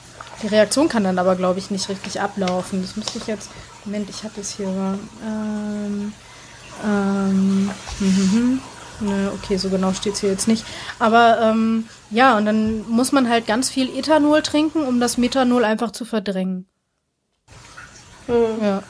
die 0.42 0.48
Reaktion 0.48 0.88
kann 0.88 1.05
dann 1.05 1.18
aber, 1.18 1.35
glaube 1.35 1.59
ich, 1.59 1.70
nicht 1.70 1.88
richtig 1.88 2.20
ablaufen. 2.20 2.83
Das 2.83 2.96
müsste 2.96 3.18
ich 3.18 3.26
jetzt. 3.26 3.50
Moment, 3.85 4.11
ich 4.11 4.22
habe 4.22 4.40
es 4.40 4.50
hier. 4.57 4.68
Ähm, 5.24 6.12
ähm, 6.85 7.70
mhm. 8.00 8.61
Nö, 9.00 9.29
okay, 9.35 9.57
so 9.57 9.68
genau 9.68 9.92
steht 9.92 10.14
es 10.14 10.20
hier 10.20 10.31
jetzt 10.31 10.48
nicht. 10.48 10.64
Aber 10.98 11.40
ähm, 11.40 11.88
ja, 12.11 12.37
und 12.37 12.46
dann 12.46 12.88
muss 12.88 13.12
man 13.12 13.29
halt 13.29 13.46
ganz 13.46 13.70
viel 13.70 13.88
Ethanol 13.96 14.42
trinken, 14.42 14.83
um 14.83 15.00
das 15.00 15.18
Methanol 15.18 15.64
einfach 15.64 15.90
zu 15.90 16.05
verdrängen. 16.05 16.66
Ja. 18.29 18.83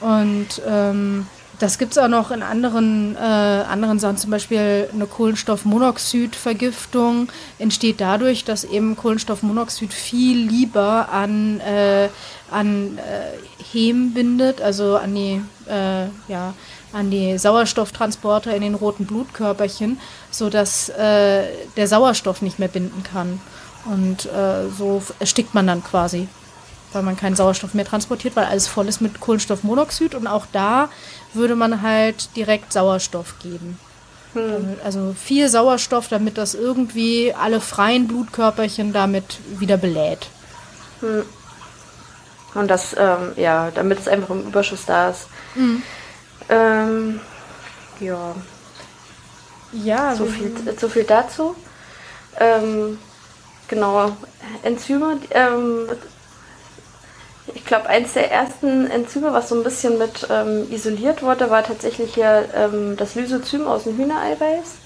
Und 0.00 0.62
ähm, 0.66 1.26
das 1.58 1.78
gibt 1.78 1.92
es 1.92 1.98
auch 1.98 2.08
noch 2.08 2.30
in 2.30 2.42
anderen, 2.42 3.16
äh, 3.16 3.18
anderen 3.18 3.98
Sachen, 3.98 4.16
zum 4.16 4.30
Beispiel 4.30 4.88
eine 4.92 5.06
Kohlenstoffmonoxidvergiftung 5.06 7.28
entsteht 7.58 8.00
dadurch, 8.00 8.44
dass 8.44 8.64
eben 8.64 8.96
Kohlenstoffmonoxid 8.96 9.92
viel 9.92 10.38
lieber 10.38 11.08
an, 11.10 11.60
äh, 11.60 12.08
an 12.50 12.98
äh, 12.98 13.32
Hem 13.72 14.14
bindet, 14.14 14.60
also 14.60 14.96
an 14.96 15.14
die, 15.14 15.40
äh, 15.68 16.06
ja, 16.28 16.54
an 16.92 17.10
die 17.10 17.38
Sauerstofftransporter 17.38 18.54
in 18.54 18.62
den 18.62 18.74
roten 18.74 19.06
Blutkörperchen, 19.06 19.98
sodass 20.30 20.88
äh, 20.90 21.44
der 21.76 21.88
Sauerstoff 21.88 22.40
nicht 22.40 22.58
mehr 22.58 22.68
binden 22.68 23.02
kann. 23.02 23.40
Und 23.84 24.26
äh, 24.26 24.68
so 24.76 25.02
erstickt 25.18 25.54
man 25.54 25.66
dann 25.66 25.82
quasi 25.82 26.28
weil 26.92 27.02
man 27.02 27.16
keinen 27.16 27.36
Sauerstoff 27.36 27.74
mehr 27.74 27.84
transportiert, 27.84 28.36
weil 28.36 28.46
alles 28.46 28.66
voll 28.66 28.88
ist 28.88 29.00
mit 29.00 29.20
Kohlenstoffmonoxid 29.20 30.14
und 30.14 30.26
auch 30.26 30.46
da 30.52 30.88
würde 31.38 31.56
man 31.56 31.80
halt 31.80 32.28
direkt 32.36 32.72
Sauerstoff 32.72 33.38
geben. 33.42 33.78
Damit- 34.34 34.84
Also 34.84 35.14
viel 35.18 35.48
Sauerstoff, 35.48 36.08
damit 36.08 36.36
das 36.36 36.54
irgendwie 36.54 37.32
alle 37.34 37.60
freien 37.62 38.06
Blutkörperchen 38.06 38.92
damit 38.92 39.38
wieder 39.58 39.78
belädt. 39.78 40.28
Und 42.54 42.68
das, 42.68 42.94
ähm, 42.98 43.32
ja, 43.36 43.70
damit 43.70 44.00
es 44.00 44.08
einfach 44.08 44.30
im 44.30 44.46
Überschuss 44.46 44.84
da 44.86 45.10
ist. 45.10 45.26
Ähm, 46.48 47.20
ja, 48.00 48.34
Ja, 49.72 50.14
so 50.14 50.24
viel, 50.26 50.52
so 50.80 50.88
viel 50.88 51.04
dazu. 51.04 51.54
Ähm, 52.40 52.98
genau, 53.68 54.16
Enzyme. 54.62 55.18
Ähm, 55.30 55.88
ich 57.54 57.64
glaube, 57.64 57.88
eins 57.88 58.14
der 58.14 58.30
ersten 58.30 58.90
Enzyme, 58.90 59.32
was 59.32 59.48
so 59.48 59.56
ein 59.56 59.64
bisschen 59.64 59.98
mit 59.98 60.26
ähm, 60.30 60.66
isoliert 60.70 61.22
wurde, 61.22 61.50
war 61.50 61.62
tatsächlich 61.62 62.14
hier 62.14 62.48
ähm, 62.54 62.96
das 62.96 63.14
Lysozym 63.14 63.66
aus 63.66 63.84
dem 63.84 63.96
Hühnereiweiß. 63.96 64.76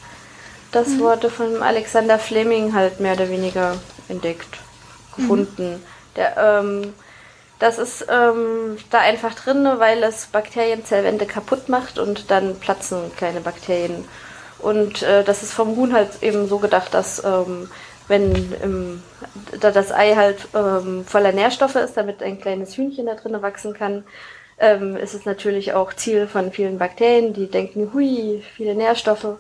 Das 0.73 0.99
wurde 0.99 1.29
von 1.29 1.63
Alexander 1.63 2.19
Fleming 2.19 2.75
halt 2.75 2.99
mehr 2.99 3.13
oder 3.13 3.29
weniger 3.29 3.77
entdeckt, 4.09 4.59
gefunden. 5.15 5.83
Der, 6.17 6.37
ähm, 6.39 6.95
das 7.59 7.79
ist 7.79 8.07
ähm, 8.11 8.79
da 8.91 8.99
einfach 8.99 9.35
drin, 9.35 9.69
weil 9.77 10.03
es 10.03 10.27
Bakterienzellwände 10.27 11.27
kaputt 11.27 11.69
macht 11.69 11.99
und 11.99 12.31
dann 12.31 12.59
platzen 12.59 13.13
kleine 13.17 13.41
Bakterien. 13.41 14.05
Und 14.59 15.03
äh, 15.03 15.25
das 15.25 15.43
ist 15.43 15.53
vom 15.53 15.77
Huhn 15.77 15.93
halt 15.93 16.23
eben 16.23 16.49
so 16.49 16.59
gedacht, 16.59 16.95
dass 16.95 17.23
ähm, 17.25 17.69
wenn 18.09 18.53
im, 18.63 19.03
da 19.61 19.71
das 19.71 19.93
Ei 19.93 20.15
halt 20.15 20.49
ähm, 20.55 21.05
voller 21.05 21.33
Nährstoffe 21.33 21.77
ist, 21.77 21.97
damit 21.97 22.23
ein 22.23 22.41
kleines 22.41 22.77
Hühnchen 22.77 23.07
da 23.07 23.15
drin 23.15 23.41
wachsen 23.41 23.75
kann, 23.75 24.05
ähm, 24.59 24.97
ist 24.97 25.15
es 25.15 25.25
natürlich 25.25 25.73
auch 25.73 25.93
Ziel 25.93 26.27
von 26.27 26.53
vielen 26.53 26.79
Bakterien, 26.79 27.33
die 27.33 27.47
denken, 27.47 27.93
hui, 27.93 28.43
viele 28.57 28.75
Nährstoffe. 28.75 29.37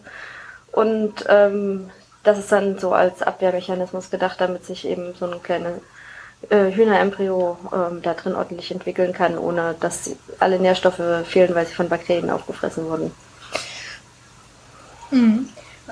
Und 0.73 1.25
ähm, 1.29 1.91
das 2.23 2.39
ist 2.39 2.53
dann 2.53 2.79
so 2.79 2.93
als 2.93 3.23
Abwehrmechanismus 3.23 4.11
gedacht, 4.11 4.41
damit 4.41 4.65
sich 4.65 4.87
eben 4.87 5.15
so 5.15 5.27
ein 5.27 5.43
kleines 5.43 5.81
äh, 6.51 6.73
Hühnerembryo 6.73 7.57
ähm, 7.73 8.03
da 8.03 8.15
drin 8.15 8.35
ordentlich 8.35 8.71
entwickeln 8.71 9.13
kann, 9.13 9.39
ohne 9.39 9.75
dass 9.79 10.11
alle 10.39 10.59
Nährstoffe 10.59 11.27
fehlen, 11.27 11.55
weil 11.55 11.67
sie 11.67 11.75
von 11.75 11.89
Bakterien 11.89 12.31
aufgefressen 12.31 12.87
wurden. 12.87 13.13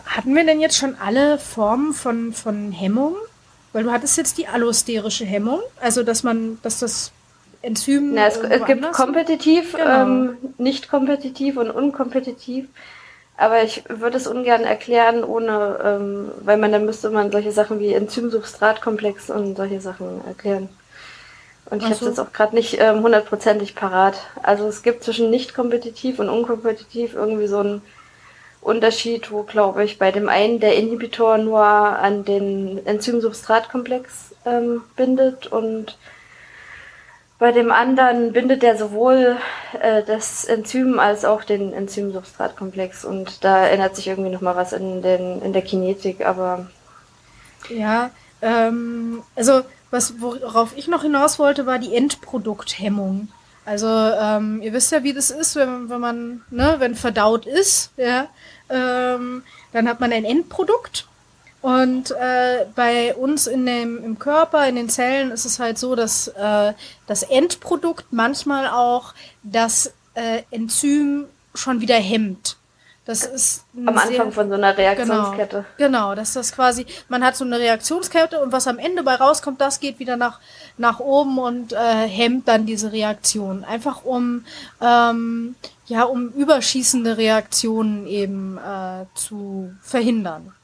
Hatten 0.06 0.34
wir 0.34 0.44
denn 0.44 0.60
jetzt 0.60 0.76
schon 0.76 0.96
alle 1.04 1.38
Formen 1.38 1.92
von, 1.92 2.32
von 2.32 2.72
Hemmung? 2.72 3.16
Weil 3.72 3.84
du 3.84 3.92
hattest 3.92 4.16
jetzt 4.16 4.38
die 4.38 4.48
allosterische 4.48 5.24
Hemmung, 5.24 5.60
also 5.80 6.02
dass 6.02 6.22
man, 6.24 6.58
dass 6.62 6.80
das 6.80 7.12
Enzym. 7.62 8.14
Na, 8.14 8.26
es, 8.26 8.36
es 8.36 8.64
gibt 8.64 8.90
kompetitiv, 8.92 9.74
Genau. 9.74 10.02
ähm, 10.02 10.36
nicht 10.58 10.90
kompetitiv 10.90 11.56
und 11.56 11.70
unkompetitiv. 11.70 12.66
Aber 13.36 13.62
ich 13.62 13.84
würde 13.88 14.16
es 14.18 14.26
ungern 14.26 14.64
erklären, 14.64 15.24
ohne, 15.24 15.78
ähm, 15.82 16.30
weil 16.42 16.58
man 16.58 16.72
dann 16.72 16.84
müsste 16.84 17.10
man 17.10 17.30
solche 17.32 17.52
Sachen 17.52 17.78
wie 17.80 17.94
Enzym-Substrat-Komplex 17.94 19.30
und 19.30 19.56
solche 19.56 19.80
Sachen 19.80 20.20
erklären. 20.26 20.68
Und 21.70 21.78
ich 21.78 21.84
Ach 21.84 21.90
habe 21.90 21.94
so. 22.00 22.06
es 22.06 22.16
jetzt 22.16 22.20
auch 22.20 22.32
gerade 22.32 22.54
nicht 22.54 22.78
ähm, 22.80 23.02
hundertprozentig 23.02 23.76
parat. 23.76 24.18
Also 24.42 24.66
es 24.66 24.82
gibt 24.82 25.04
zwischen 25.04 25.30
nicht 25.30 25.54
kompetitiv 25.54 26.18
und 26.18 26.28
unkompetitiv 26.28 27.14
irgendwie 27.14 27.46
so 27.46 27.58
einen 27.58 27.82
Unterschied, 28.60 29.30
wo, 29.30 29.42
glaube 29.42 29.84
ich, 29.84 29.98
bei 29.98 30.12
dem 30.12 30.28
einen 30.28 30.60
der 30.60 30.76
Inhibitor 30.76 31.38
nur 31.38 31.64
an 31.64 32.24
den 32.24 32.84
Enzym-Substrat-Komplex 32.86 34.34
ähm, 34.44 34.82
bindet 34.96 35.46
und 35.46 35.96
bei 37.38 37.52
dem 37.52 37.72
anderen 37.72 38.34
bindet 38.34 38.62
er 38.62 38.76
sowohl 38.76 39.38
äh, 39.80 40.02
das 40.02 40.44
Enzym 40.44 40.98
als 40.98 41.24
auch 41.24 41.42
den 41.42 41.72
Enzym-Substrat-Komplex 41.72 43.06
und 43.06 43.44
da 43.44 43.66
ändert 43.66 43.96
sich 43.96 44.08
irgendwie 44.08 44.30
nochmal 44.30 44.56
was 44.56 44.74
in, 44.74 45.00
den, 45.00 45.40
in 45.40 45.54
der 45.54 45.62
Kinetik, 45.62 46.26
aber 46.26 46.66
Ja, 47.70 48.10
ähm, 48.42 49.22
also 49.36 49.62
was, 49.90 50.20
worauf 50.20 50.76
ich 50.76 50.86
noch 50.86 51.02
hinaus 51.02 51.38
wollte, 51.38 51.64
war 51.64 51.78
die 51.78 51.94
Endprodukthemmung. 51.94 53.28
Also 53.70 53.86
ähm, 53.86 54.60
ihr 54.62 54.72
wisst 54.72 54.90
ja, 54.90 55.04
wie 55.04 55.12
das 55.12 55.30
ist, 55.30 55.54
wenn, 55.54 55.88
wenn 55.88 56.00
man, 56.00 56.42
ne, 56.50 56.74
wenn 56.78 56.96
verdaut 56.96 57.46
ist, 57.46 57.92
ja, 57.96 58.26
ähm, 58.68 59.44
dann 59.72 59.88
hat 59.88 60.00
man 60.00 60.12
ein 60.12 60.24
Endprodukt. 60.24 61.06
Und 61.62 62.10
äh, 62.10 62.66
bei 62.74 63.14
uns 63.14 63.46
in 63.46 63.64
dem, 63.64 64.02
im 64.02 64.18
Körper, 64.18 64.66
in 64.66 64.74
den 64.74 64.88
Zellen 64.88 65.30
ist 65.30 65.44
es 65.44 65.60
halt 65.60 65.78
so, 65.78 65.94
dass 65.94 66.26
äh, 66.26 66.72
das 67.06 67.22
Endprodukt 67.22 68.06
manchmal 68.10 68.66
auch 68.66 69.14
das 69.44 69.92
äh, 70.14 70.42
Enzym 70.50 71.26
schon 71.54 71.80
wieder 71.80 71.94
hemmt. 71.94 72.56
Das 73.10 73.24
ist 73.24 73.64
am 73.76 73.88
Anfang 73.88 74.08
sehr- 74.08 74.30
von 74.32 74.48
so 74.48 74.54
einer 74.54 74.76
Reaktionskette. 74.78 75.64
Genau, 75.76 75.98
genau, 75.98 76.14
dass 76.14 76.34
das 76.34 76.52
quasi, 76.52 76.86
man 77.08 77.24
hat 77.24 77.34
so 77.34 77.44
eine 77.44 77.58
Reaktionskette 77.58 78.38
und 78.40 78.52
was 78.52 78.68
am 78.68 78.78
Ende 78.78 79.02
bei 79.02 79.16
rauskommt, 79.16 79.60
das 79.60 79.80
geht 79.80 79.98
wieder 79.98 80.16
nach, 80.16 80.38
nach 80.78 81.00
oben 81.00 81.36
und 81.40 81.72
äh, 81.72 81.76
hemmt 82.06 82.46
dann 82.46 82.66
diese 82.66 82.92
Reaktion. 82.92 83.64
Einfach 83.64 84.04
um, 84.04 84.44
ähm, 84.80 85.56
ja, 85.86 86.04
um 86.04 86.28
überschießende 86.28 87.16
Reaktionen 87.18 88.06
eben 88.06 88.58
äh, 88.58 89.06
zu 89.16 89.72
verhindern. 89.82 90.54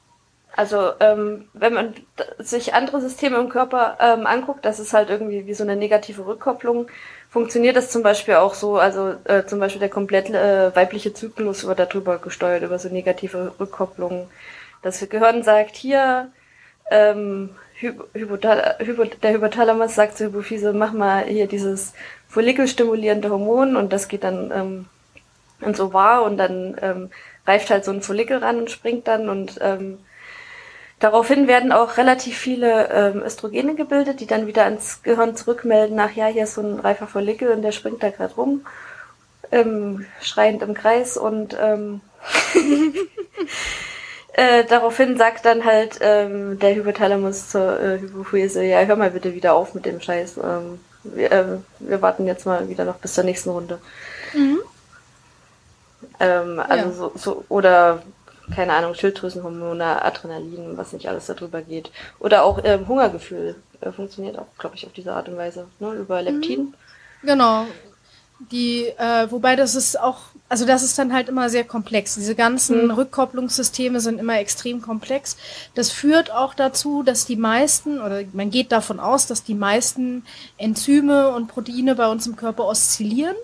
Also 0.55 0.93
ähm, 1.01 1.49
wenn 1.53 1.75
man 1.75 1.95
sich 2.39 2.75
andere 2.75 3.01
Systeme 3.01 3.39
im 3.39 3.49
Körper 3.49 3.99
ähm, 4.01 4.25
anguckt, 4.27 4.65
das 4.65 4.79
ist 4.79 4.93
halt 4.95 5.11
irgendwie 5.11 5.47
wie 5.47 5.55
so 5.55 5.65
eine 5.65 5.75
negative 5.75 6.25
Rückkopplung. 6.25 6.87
Funktioniert 7.37 7.77
das 7.77 7.91
zum 7.91 8.03
Beispiel 8.03 8.37
auch 8.37 8.55
so, 8.55 8.79
also 8.79 9.15
äh, 9.25 9.45
zum 9.45 9.59
Beispiel 9.59 9.81
der 9.81 9.91
komplett 9.91 10.31
äh, 10.31 10.75
weibliche 10.75 11.13
Zyklus 11.13 11.67
wird 11.67 11.79
darüber 11.79 12.17
gesteuert, 12.17 12.63
über 12.63 12.79
so 12.79 12.89
negative 12.89 13.53
Rückkopplungen. 13.61 14.27
Das 14.81 15.07
Gehirn 15.07 15.43
sagt 15.43 15.77
hier, 15.77 16.31
ähm, 16.91 17.51
Hypothal 17.75 18.77
Hypo 18.79 19.05
der 19.05 19.35
Hypothalamus 19.35 19.95
sagt 19.95 20.17
zur 20.17 20.29
Hypophyse, 20.29 20.73
mach 20.73 20.95
mal 20.95 21.25
hier 21.25 21.47
dieses 21.47 21.93
follikelstimulierende 22.27 23.29
Hormon 23.29 23.77
und 23.77 23.93
das 23.93 24.09
geht 24.09 24.25
dann 24.25 24.51
ähm, 24.51 24.87
ins 25.61 25.79
Ovar 25.79 26.23
und 26.23 26.39
dann 26.39 26.75
ähm, 26.81 27.11
reift 27.47 27.69
halt 27.69 27.85
so 27.85 27.91
ein 27.91 28.01
Follikel 28.01 28.39
ran 28.39 28.61
und 28.61 28.71
springt 28.71 29.07
dann 29.09 29.29
und 29.29 29.59
ähm, 29.61 29.99
daraufhin 30.99 31.49
werden 31.49 31.73
auch 31.73 31.97
relativ 31.97 32.37
viele 32.39 32.89
ähm, 32.91 33.23
Östrogene 33.23 33.75
gebildet, 33.75 34.21
die 34.21 34.27
dann 34.27 34.47
wieder 34.47 34.65
ans 34.65 35.03
Gehirn 35.03 35.37
zurückmelden, 35.37 35.97
nach 35.97 36.13
ja, 36.13 36.27
hier 36.27 36.45
ist 36.45 36.55
so 36.55 36.63
ein 36.63 36.81
reifer 36.81 37.07
Follikel 37.07 37.51
und 37.51 37.63
der 37.63 37.73
springt 37.73 38.03
da 38.03 38.11
gerade 38.11 38.35
rum, 38.35 38.67
ähm, 39.53 40.07
schreiend 40.21 40.63
im 40.63 40.75
Kreis 40.75 41.17
und 41.17 41.57
ähm, 41.61 42.01
Äh, 44.37 44.65
daraufhin 44.65 45.17
sagt 45.17 45.47
dann 45.47 45.65
halt 45.65 45.97
ähm, 46.03 46.59
der 46.59 46.75
Hypothalamus 46.75 47.49
zur 47.49 47.81
äh, 47.81 47.99
Hypophyse, 48.01 48.63
ja, 48.63 48.81
hör 48.81 48.97
mal 48.97 49.11
bitte 49.11 49.33
wieder 49.33 49.55
auf 49.55 49.73
mit 49.73 49.87
dem 49.87 49.99
Scheiß. 49.99 50.37
Ähm, 50.37 50.79
wir, 51.05 51.33
äh, 51.33 51.45
wir, 51.79 52.03
warten 52.03 52.27
jetzt 52.27 52.45
mal 52.45 52.69
wieder 52.69 52.85
noch 52.85 52.97
bis 52.97 53.15
zur 53.15 53.25
nächsten 53.25 53.49
Runde. 53.49 53.79
Mhm. 54.35 54.59
Ähm, 56.21 56.61
also 56.61 56.87
ja. 56.87 56.93
so, 56.93 57.13
so, 57.15 57.45
oder 57.49 58.03
keine 58.55 58.73
Ahnung, 58.73 58.95
Schilddrüsenhormone, 58.95 60.03
Adrenalin, 60.03 60.77
was 60.77 60.93
nicht 60.93 61.09
alles 61.09 61.27
darüber 61.27 61.63
geht. 61.63 61.91
Oder 62.19 62.45
auch 62.45 62.61
ähm, 62.65 62.87
Hungergefühl 62.89 63.57
äh, 63.81 63.93
funktioniert 63.93 64.39
auch, 64.39 64.47
glaube 64.59 64.77
ich, 64.77 64.87
auf 64.87 64.93
diese 64.93 65.13
Art 65.13 65.29
und 65.29 65.37
Weise, 65.37 65.67
ne? 65.81 65.93
über 65.95 66.23
Leptin. 66.23 66.61
Mhm. 66.61 66.75
Genau, 67.23 67.67
die, 68.39 68.85
äh, 68.99 69.31
wobei 69.31 69.57
das 69.57 69.75
ist 69.75 69.99
auch, 69.99 70.19
also 70.49 70.67
das 70.67 70.83
ist 70.83 70.99
dann 70.99 71.13
halt 71.13 71.29
immer 71.29 71.49
sehr 71.49 71.65
komplex. 71.65 72.15
Diese 72.17 72.35
ganzen 72.35 72.85
mhm. 72.85 72.91
Rückkopplungssysteme 72.91 74.01
sind 74.01 74.19
immer 74.19 74.39
extrem 74.39 74.83
komplex. 74.83 75.37
Das 75.75 75.91
führt 75.91 76.31
auch 76.31 76.55
dazu, 76.55 77.03
dass 77.03 77.25
die 77.25 77.37
meisten, 77.37 78.01
oder 78.01 78.23
man 78.33 78.51
geht 78.51 78.73
davon 78.73 79.01
aus, 79.01 79.27
dass 79.27 79.43
die 79.43 79.55
meisten 79.55 80.25
Enzyme 80.59 81.31
und 81.31 81.49
Proteine 81.49 81.95
bei 81.95 82.09
uns 82.09 82.27
im 82.27 82.37
Körper 82.37 82.67
oszillieren. 82.67 83.37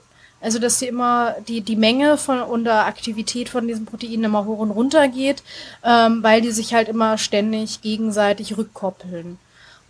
Also 0.42 0.58
dass 0.58 0.78
die 0.78 0.88
immer 0.88 1.36
die 1.46 1.60
die 1.60 1.76
Menge 1.76 2.18
von 2.18 2.42
und 2.42 2.64
der 2.64 2.86
Aktivität 2.86 3.48
von 3.48 3.68
diesen 3.68 3.86
Proteinen 3.86 4.24
immer 4.24 4.44
hoch 4.44 4.58
und 4.58 4.72
runter 4.72 5.06
geht, 5.08 5.42
ähm, 5.84 6.22
weil 6.22 6.40
die 6.40 6.50
sich 6.50 6.74
halt 6.74 6.88
immer 6.88 7.16
ständig 7.16 7.80
gegenseitig 7.80 8.56
rückkoppeln. 8.58 9.38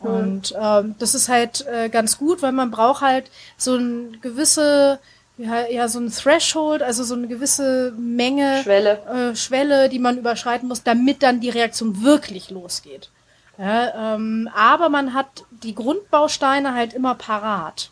Mhm. 0.03 0.09
Und 0.09 0.55
ähm, 0.61 0.95
das 0.99 1.15
ist 1.15 1.29
halt 1.29 1.67
äh, 1.67 1.89
ganz 1.89 2.19
gut, 2.19 2.43
weil 2.43 2.53
man 2.53 2.71
braucht 2.71 3.01
halt 3.01 3.31
so 3.57 3.77
ein 3.77 4.19
gewisse, 4.21 4.99
ja, 5.39 5.67
ja, 5.69 5.89
so 5.89 5.99
ein 6.01 6.11
Threshold, 6.11 6.83
also 6.83 7.03
so 7.03 7.15
eine 7.15 7.29
gewisse 7.29 7.93
Menge 7.97 8.63
Schwelle. 8.63 9.31
Äh, 9.33 9.37
Schwelle, 9.37 9.89
die 9.89 9.99
man 9.99 10.19
überschreiten 10.19 10.69
muss, 10.69 10.83
damit 10.83 11.23
dann 11.23 11.41
die 11.41 11.51
Reaktion 11.51 12.03
wirklich 12.03 12.51
losgeht. 12.51 13.09
Ja, 13.59 14.15
ähm, 14.15 14.49
aber 14.55 14.89
man 14.89 15.15
hat 15.15 15.45
die 15.51 15.75
Grundbausteine 15.75 16.75
halt 16.75 16.95
immer 16.95 17.15
parat. 17.15 17.91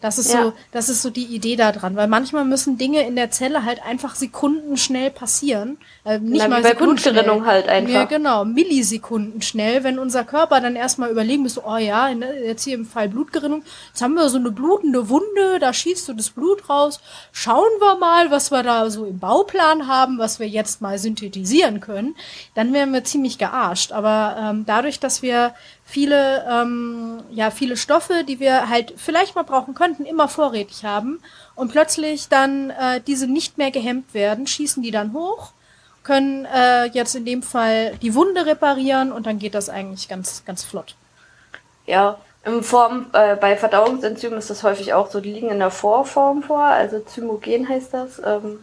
Das 0.00 0.18
ist 0.18 0.32
ja. 0.32 0.42
so, 0.42 0.52
das 0.72 0.90
ist 0.90 1.00
so 1.00 1.08
die 1.08 1.24
Idee 1.24 1.56
daran, 1.56 1.96
weil 1.96 2.06
manchmal 2.06 2.44
müssen 2.44 2.76
Dinge 2.76 3.06
in 3.06 3.16
der 3.16 3.30
Zelle 3.30 3.64
halt 3.64 3.82
einfach 3.82 4.14
sekundenschnell 4.14 5.10
passieren. 5.10 5.78
Äh, 6.04 6.18
nicht 6.18 6.42
Na, 6.42 6.48
mal 6.48 6.62
bei 6.62 6.74
Blutgerinnung 6.74 7.46
halt 7.46 7.66
einfach. 7.68 7.92
Ja, 7.92 8.04
genau, 8.04 8.44
Millisekunden 8.44 9.40
schnell, 9.40 9.84
wenn 9.84 9.98
unser 9.98 10.24
Körper 10.24 10.60
dann 10.60 10.76
erstmal 10.76 11.10
überlegen 11.10 11.42
müsste, 11.42 11.62
oh 11.66 11.78
ja, 11.78 12.10
jetzt 12.10 12.64
hier 12.64 12.74
im 12.74 12.84
Fall 12.84 13.08
Blutgerinnung, 13.08 13.62
jetzt 13.88 14.02
haben 14.02 14.14
wir 14.14 14.28
so 14.28 14.36
eine 14.36 14.50
blutende 14.50 15.08
Wunde, 15.08 15.58
da 15.60 15.72
schießt 15.72 16.04
so 16.04 16.12
das 16.12 16.28
Blut 16.28 16.68
raus. 16.68 17.00
Schauen 17.32 17.80
wir 17.80 17.96
mal, 17.96 18.30
was 18.30 18.50
wir 18.50 18.62
da 18.62 18.90
so 18.90 19.06
im 19.06 19.18
Bauplan 19.18 19.88
haben, 19.88 20.18
was 20.18 20.38
wir 20.40 20.46
jetzt 20.46 20.82
mal 20.82 20.98
synthetisieren 20.98 21.80
können. 21.80 22.16
Dann 22.54 22.74
wären 22.74 22.92
wir 22.92 23.04
ziemlich 23.04 23.38
gearscht. 23.38 23.92
Aber 23.92 24.36
ähm, 24.38 24.64
dadurch, 24.66 25.00
dass 25.00 25.22
wir 25.22 25.54
viele, 25.86 26.44
ähm, 26.50 27.22
ja, 27.30 27.50
viele 27.50 27.76
Stoffe, 27.76 28.24
die 28.26 28.40
wir 28.40 28.68
halt 28.68 28.94
vielleicht 28.96 29.36
mal 29.36 29.44
brauchen 29.44 29.74
könnten, 29.86 30.04
immer 30.04 30.28
vorrätig 30.28 30.84
haben 30.84 31.20
und 31.54 31.70
plötzlich 31.70 32.28
dann 32.28 32.70
äh, 32.70 33.00
diese 33.06 33.26
nicht 33.26 33.56
mehr 33.56 33.70
gehemmt 33.70 34.14
werden, 34.14 34.46
schießen 34.46 34.82
die 34.82 34.90
dann 34.90 35.12
hoch, 35.12 35.52
können 36.02 36.44
äh, 36.44 36.86
jetzt 36.86 37.14
in 37.14 37.24
dem 37.24 37.42
Fall 37.42 37.96
die 38.02 38.14
Wunde 38.14 38.46
reparieren 38.46 39.12
und 39.12 39.26
dann 39.26 39.38
geht 39.38 39.54
das 39.54 39.68
eigentlich 39.68 40.08
ganz, 40.08 40.44
ganz 40.44 40.64
flott. 40.64 40.96
Ja, 41.86 42.18
in 42.44 42.62
Form, 42.62 43.06
äh, 43.12 43.36
bei 43.36 43.56
Verdauungsenzymen 43.56 44.38
ist 44.38 44.50
das 44.50 44.62
häufig 44.64 44.92
auch 44.92 45.10
so, 45.10 45.20
die 45.20 45.32
liegen 45.32 45.50
in 45.50 45.60
der 45.60 45.70
Vorform 45.70 46.42
vor, 46.42 46.62
also 46.62 47.00
Zymogen 47.00 47.68
heißt 47.68 47.94
das. 47.94 48.20
Ähm, 48.24 48.58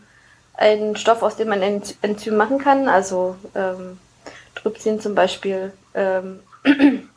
ein 0.55 0.95
Stoff, 0.95 1.23
aus 1.23 1.35
dem 1.35 1.49
man 1.49 1.63
ein 1.63 1.81
Enzym 2.01 2.37
machen 2.37 2.59
kann, 2.59 2.87
also 2.87 3.35
ähm, 3.55 3.97
Trypsin 4.55 4.99
zum 5.01 5.15
Beispiel. 5.15 5.73
Ähm, 5.95 6.41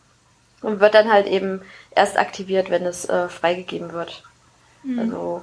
und 0.66 0.80
wird 0.80 0.94
dann 0.94 1.12
halt 1.12 1.28
eben 1.28 1.62
erst 1.92 2.18
aktiviert, 2.18 2.70
wenn 2.70 2.84
es 2.84 3.08
äh, 3.08 3.28
freigegeben 3.28 3.92
wird. 3.92 4.24
Mhm. 4.82 4.98
Also 4.98 5.42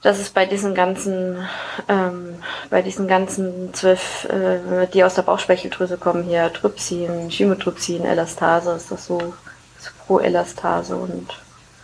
das 0.00 0.20
ist 0.20 0.32
bei 0.32 0.46
diesen 0.46 0.76
ganzen, 0.76 1.44
ähm, 1.88 2.36
bei 2.70 2.82
diesen 2.82 3.08
ganzen 3.08 3.74
zwölf, 3.74 4.26
äh, 4.26 4.86
die 4.86 5.02
aus 5.02 5.16
der 5.16 5.22
Bauchspeicheldrüse 5.22 5.96
kommen, 5.98 6.22
hier 6.22 6.52
Trypsin, 6.52 7.30
Chymotrypsin, 7.30 8.04
Elastase, 8.04 8.70
ist 8.74 8.92
das 8.92 9.06
so, 9.06 9.18
so 9.18 9.90
Pro-Elastase 10.06 10.94
und 10.94 11.26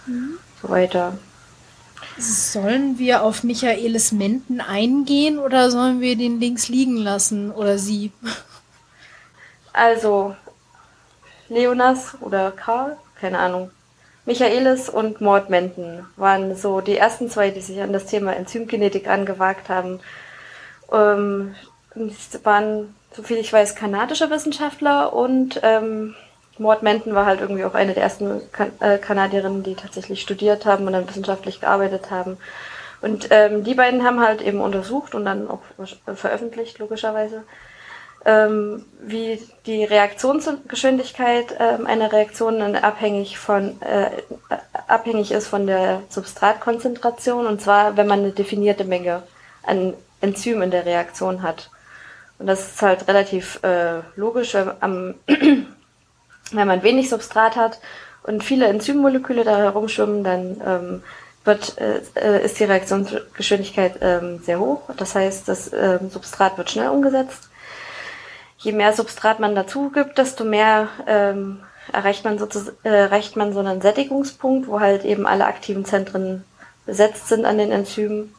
mhm. 0.06 0.38
so 0.62 0.68
weiter. 0.68 1.18
Sollen 2.18 3.00
wir 3.00 3.24
auf 3.24 3.42
Michaelis 3.42 4.12
Menten 4.12 4.60
eingehen 4.60 5.40
oder 5.40 5.72
sollen 5.72 6.00
wir 6.00 6.16
den 6.16 6.38
links 6.38 6.68
liegen 6.68 6.98
lassen 6.98 7.50
oder 7.50 7.78
sie? 7.78 8.12
Also, 9.72 10.36
Leonas 11.50 12.16
oder 12.20 12.50
Karl, 12.52 12.96
keine 13.20 13.38
Ahnung. 13.38 13.70
Michaelis 14.24 14.88
und 14.88 15.20
Mord 15.20 15.50
Menten 15.50 16.06
waren 16.16 16.54
so 16.54 16.80
die 16.80 16.96
ersten 16.96 17.28
zwei, 17.28 17.50
die 17.50 17.60
sich 17.60 17.80
an 17.80 17.92
das 17.92 18.06
Thema 18.06 18.34
Enzymgenetik 18.34 19.08
angewagt 19.08 19.68
haben. 19.68 20.00
Ähm, 20.92 21.54
waren, 22.44 22.94
soviel 23.12 23.38
ich 23.38 23.52
weiß, 23.52 23.74
kanadische 23.74 24.30
Wissenschaftler 24.30 25.12
und 25.12 25.60
ähm, 25.62 26.14
Mord 26.58 26.82
Menten 26.82 27.14
war 27.14 27.26
halt 27.26 27.40
irgendwie 27.40 27.64
auch 27.64 27.74
eine 27.74 27.94
der 27.94 28.04
ersten 28.04 28.40
kan 28.52 28.70
äh, 28.80 28.98
Kanadierinnen, 28.98 29.62
die 29.62 29.74
tatsächlich 29.74 30.20
studiert 30.20 30.66
haben 30.66 30.86
und 30.86 30.92
dann 30.92 31.08
wissenschaftlich 31.08 31.60
gearbeitet 31.60 32.10
haben. 32.10 32.36
Und 33.00 33.28
ähm, 33.30 33.64
die 33.64 33.74
beiden 33.74 34.04
haben 34.04 34.20
halt 34.20 34.42
eben 34.42 34.60
untersucht 34.60 35.14
und 35.14 35.24
dann 35.24 35.48
auch 35.48 35.62
veröffentlicht, 36.14 36.78
logischerweise, 36.78 37.44
ähm, 38.24 38.84
wie 39.00 39.40
die 39.66 39.84
Reaktionsgeschwindigkeit 39.84 41.56
ähm, 41.58 41.86
einer 41.86 42.12
Reaktion 42.12 42.76
abhängig 42.76 43.38
von 43.38 43.80
äh, 43.80 44.10
abhängig 44.88 45.32
ist 45.32 45.48
von 45.48 45.66
der 45.66 46.02
Substratkonzentration 46.10 47.46
und 47.46 47.62
zwar 47.62 47.96
wenn 47.96 48.06
man 48.06 48.20
eine 48.20 48.32
definierte 48.32 48.84
Menge 48.84 49.22
an 49.62 49.94
Enzym 50.20 50.62
in 50.62 50.70
der 50.70 50.84
Reaktion 50.84 51.42
hat. 51.42 51.70
Und 52.38 52.46
das 52.46 52.72
ist 52.72 52.82
halt 52.82 53.06
relativ 53.08 53.62
äh, 53.62 54.00
logisch, 54.16 54.54
wenn, 54.54 54.70
am, 54.80 55.14
wenn 55.26 56.68
man 56.68 56.82
wenig 56.82 57.08
Substrat 57.08 57.56
hat 57.56 57.80
und 58.22 58.44
viele 58.44 58.66
Enzymmoleküle 58.66 59.44
da 59.44 59.58
herumschwimmen, 59.58 60.24
dann 60.24 60.60
ähm, 60.66 61.02
wird, 61.44 61.76
äh, 61.78 62.44
ist 62.44 62.58
die 62.58 62.64
Reaktionsgeschwindigkeit 62.64 63.94
ähm, 64.00 64.40
sehr 64.42 64.58
hoch. 64.58 64.82
Das 64.96 65.14
heißt, 65.14 65.48
das 65.48 65.72
ähm, 65.72 66.10
Substrat 66.10 66.58
wird 66.58 66.70
schnell 66.70 66.88
umgesetzt 66.88 67.49
je 68.60 68.72
mehr 68.72 68.92
Substrat 68.92 69.40
man 69.40 69.54
dazu 69.54 69.90
gibt, 69.90 70.18
desto 70.18 70.44
mehr 70.44 70.88
ähm, 71.06 71.60
erreicht 71.92 72.24
man 72.24 72.38
sozusagen 72.38 72.76
äh, 72.84 72.88
erreicht 72.88 73.36
man 73.36 73.52
so 73.52 73.60
einen 73.60 73.80
Sättigungspunkt, 73.80 74.68
wo 74.68 74.80
halt 74.80 75.04
eben 75.04 75.26
alle 75.26 75.46
aktiven 75.46 75.84
Zentren 75.84 76.44
besetzt 76.86 77.28
sind 77.28 77.44
an 77.44 77.58
den 77.58 77.72
Enzymen. 77.72 78.34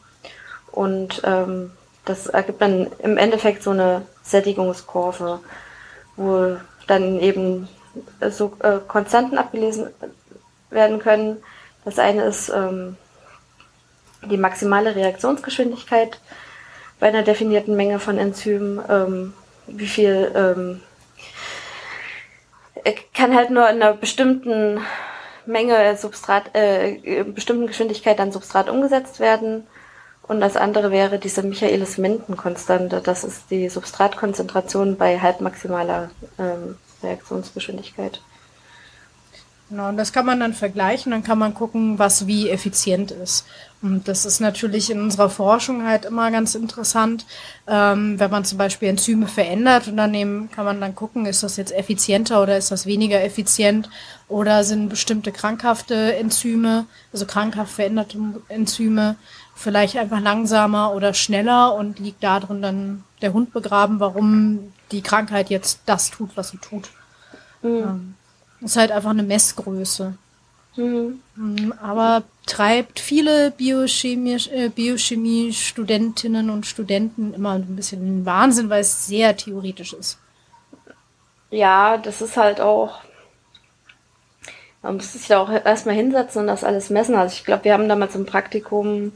Und 0.70 1.22
ähm, 1.24 1.72
das 2.04 2.26
ergibt 2.26 2.62
dann 2.62 2.88
im 3.00 3.18
Endeffekt 3.18 3.62
so 3.62 3.70
eine 3.70 4.02
Sättigungskurve, 4.22 5.40
wo 6.16 6.56
dann 6.86 7.20
eben 7.20 7.68
so 8.30 8.52
äh, 8.60 8.78
Konstanten 8.86 9.38
abgelesen 9.38 9.88
werden 10.70 10.98
können. 10.98 11.42
Das 11.84 11.98
eine 11.98 12.24
ist 12.24 12.48
ähm, 12.48 12.96
die 14.22 14.36
maximale 14.36 14.94
Reaktionsgeschwindigkeit 14.94 16.20
bei 17.00 17.08
einer 17.08 17.22
definierten 17.22 17.76
Menge 17.76 17.98
von 17.98 18.18
Enzymen. 18.18 18.80
Ähm, 18.88 19.34
wie 19.66 19.86
viel 19.86 20.32
ähm, 20.34 20.80
kann 23.14 23.34
halt 23.34 23.50
nur 23.50 23.68
in 23.68 23.82
einer 23.82 23.94
bestimmten 23.94 24.80
Menge 25.46 25.96
Substrat, 25.96 26.54
äh, 26.54 27.24
bestimmten 27.24 27.66
Geschwindigkeit 27.66 28.20
an 28.20 28.32
Substrat 28.32 28.68
umgesetzt 28.68 29.20
werden. 29.20 29.66
Und 30.22 30.40
das 30.40 30.56
andere 30.56 30.90
wäre 30.90 31.18
diese 31.18 31.42
Michaelis-Menten-Konstante. 31.42 33.00
Das 33.00 33.24
ist 33.24 33.50
die 33.50 33.68
Substratkonzentration 33.68 34.96
bei 34.96 35.18
halbmaximaler 35.18 36.10
ähm, 36.38 36.78
Reaktionsgeschwindigkeit. 37.02 38.20
Genau, 39.72 39.88
und 39.88 39.96
das 39.96 40.12
kann 40.12 40.26
man 40.26 40.38
dann 40.38 40.52
vergleichen, 40.52 41.12
dann 41.12 41.22
kann 41.22 41.38
man 41.38 41.54
gucken, 41.54 41.98
was 41.98 42.26
wie 42.26 42.50
effizient 42.50 43.10
ist. 43.10 43.46
Und 43.80 44.06
das 44.06 44.26
ist 44.26 44.38
natürlich 44.38 44.90
in 44.90 45.00
unserer 45.00 45.30
Forschung 45.30 45.86
halt 45.86 46.04
immer 46.04 46.30
ganz 46.30 46.54
interessant, 46.54 47.24
ähm, 47.66 48.20
wenn 48.20 48.30
man 48.30 48.44
zum 48.44 48.58
Beispiel 48.58 48.88
Enzyme 48.88 49.26
verändert 49.26 49.88
und 49.88 49.96
dann 49.96 50.12
eben 50.12 50.50
kann 50.50 50.66
man 50.66 50.78
dann 50.78 50.94
gucken, 50.94 51.24
ist 51.24 51.42
das 51.42 51.56
jetzt 51.56 51.72
effizienter 51.72 52.42
oder 52.42 52.58
ist 52.58 52.70
das 52.70 52.84
weniger 52.84 53.24
effizient 53.24 53.88
oder 54.28 54.62
sind 54.62 54.90
bestimmte 54.90 55.32
krankhafte 55.32 56.16
Enzyme, 56.16 56.84
also 57.10 57.24
krankhaft 57.24 57.72
veränderte 57.72 58.18
Enzyme, 58.48 59.16
vielleicht 59.54 59.96
einfach 59.96 60.20
langsamer 60.20 60.92
oder 60.92 61.14
schneller 61.14 61.74
und 61.76 61.98
liegt 61.98 62.22
da 62.22 62.40
drin 62.40 62.60
dann 62.60 63.04
der 63.22 63.32
Hund 63.32 63.54
begraben, 63.54 64.00
warum 64.00 64.74
die 64.90 65.00
Krankheit 65.00 65.48
jetzt 65.48 65.80
das 65.86 66.10
tut, 66.10 66.36
was 66.36 66.50
sie 66.50 66.58
tut. 66.58 66.90
Mhm. 67.62 67.70
Ähm, 67.70 68.14
ist 68.64 68.76
halt 68.76 68.90
einfach 68.92 69.10
eine 69.10 69.22
Messgröße. 69.22 70.14
Mhm. 70.76 71.74
Aber 71.82 72.22
treibt 72.46 72.98
viele 72.98 73.50
Biochemie, 73.50 74.38
äh, 74.50 74.68
Biochemie-Studentinnen 74.68 76.50
und 76.50 76.66
Studenten 76.66 77.34
immer 77.34 77.52
ein 77.52 77.76
bisschen 77.76 78.00
in 78.00 78.18
den 78.18 78.26
Wahnsinn, 78.26 78.70
weil 78.70 78.80
es 78.80 79.06
sehr 79.06 79.36
theoretisch 79.36 79.92
ist. 79.92 80.18
Ja, 81.50 81.98
das 81.98 82.22
ist 82.22 82.36
halt 82.36 82.60
auch. 82.60 83.00
Man 84.82 84.96
muss 84.96 85.12
sich 85.12 85.28
da 85.28 85.40
auch 85.40 85.50
erstmal 85.50 85.94
hinsetzen 85.94 86.40
und 86.42 86.46
das 86.48 86.64
alles 86.64 86.90
messen. 86.90 87.14
Also 87.14 87.34
ich 87.34 87.44
glaube, 87.44 87.64
wir 87.64 87.74
haben 87.74 87.88
damals 87.88 88.16
im 88.16 88.26
Praktikum 88.26 89.12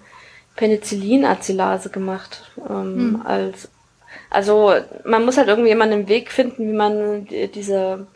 Penicillin-Acylase 0.56 1.88
gemacht. 1.88 2.42
Ähm, 2.68 3.12
mhm. 3.12 3.22
als, 3.24 3.68
also 4.30 4.74
man 5.04 5.24
muss 5.24 5.38
halt 5.38 5.48
irgendwie 5.48 5.70
immer 5.70 5.84
einen 5.84 6.08
Weg 6.08 6.30
finden, 6.30 6.68
wie 6.68 6.76
man 6.76 7.24
die, 7.24 7.48
diese 7.48 8.06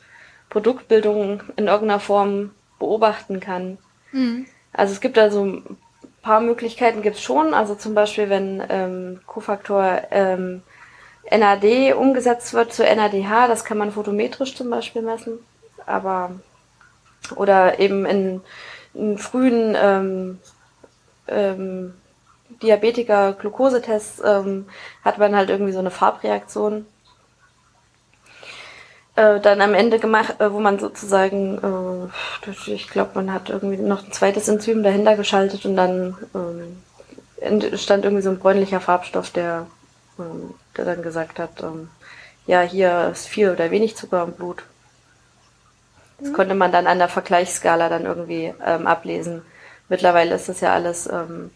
Produktbildung 0.51 1.43
in 1.57 1.69
irgendeiner 1.69 2.01
Form 2.01 2.51
beobachten 2.79 3.41
kann. 3.41 3.79
Mhm. 4.13 4.47
Also 4.73 4.93
es 4.93 5.01
gibt 5.01 5.19
also 5.19 5.45
ein 5.45 5.79
paar 6.23 6.41
Möglichkeiten 6.41 7.03
gibt 7.03 7.17
es 7.17 7.23
schon. 7.23 7.55
Also 7.55 7.75
zum 7.75 7.95
Beispiel, 7.95 8.29
wenn 8.29 8.63
ähm, 8.69 9.21
Kofaktor 9.27 10.03
ähm, 10.11 10.63
NAD 11.31 11.95
umgesetzt 11.95 12.53
wird 12.53 12.73
zu 12.73 12.83
NADH, 12.83 13.49
das 13.49 13.65
kann 13.65 13.79
man 13.79 13.93
photometrisch 13.93 14.57
zum 14.57 14.71
Beispiel 14.71 15.03
messen. 15.03 15.39
Aber 15.87 16.33
oder 17.37 17.79
eben 17.79 18.07
in, 18.07 18.41
in 18.95 19.19
frühen 19.19 19.77
ähm, 19.81 20.39
ähm, 21.29 21.95
Diabetiker-Glukosetests 22.63 24.23
ähm, 24.25 24.67
hat 25.05 25.19
man 25.19 25.37
halt 25.37 25.51
irgendwie 25.51 25.73
so 25.73 25.79
eine 25.79 25.91
Farbreaktion 25.91 26.87
äh, 29.21 29.41
dann 29.41 29.61
am 29.61 29.75
Ende 29.75 29.99
gemacht, 29.99 30.41
äh, 30.41 30.51
wo 30.51 30.61
man 30.61 30.79
sozusagen, 30.79 32.11
äh, 32.47 32.71
ich 32.71 32.89
glaube, 32.89 33.11
man 33.15 33.33
hat 33.33 33.51
irgendwie 33.51 33.77
noch 33.77 34.05
ein 34.05 34.13
zweites 34.13 34.49
Enzym 34.49 34.83
dahinter 34.83 35.17
geschaltet 35.17 35.67
und 35.67 35.77
dann 35.77 36.17
ähm, 36.35 36.83
entstand 37.41 38.05
irgendwie 38.05 38.23
so 38.23 38.31
ein 38.31 38.39
bräunlicher 38.39 38.81
Farbstoff, 38.81 39.31
der, 39.31 39.67
ähm, 40.19 40.55
der 40.77 40.87
dann 40.87 41.03
gesagt 41.03 41.39
hat, 41.39 41.63
ähm, 41.63 41.91
ja, 42.47 42.63
hier 42.63 43.11
ist 43.13 43.29
viel 43.29 43.51
oder 43.51 43.71
wenig 43.71 43.95
Zucker 43.95 44.23
im 44.23 44.33
Blut. 44.33 44.63
Das 46.19 46.31
mhm. 46.31 46.33
konnte 46.33 46.55
man 46.55 46.73
dann 46.73 46.87
an 46.87 46.99
der 46.99 47.09
Vergleichsskala 47.09 47.91
dann 47.91 48.07
irgendwie 48.07 48.55
ähm, 48.65 48.87
ablesen. 48.87 49.43
Mittlerweile 49.91 50.35
ist 50.35 50.49
das 50.49 50.61
ja 50.61 50.73
alles 50.73 51.07
ähm, 51.07 51.51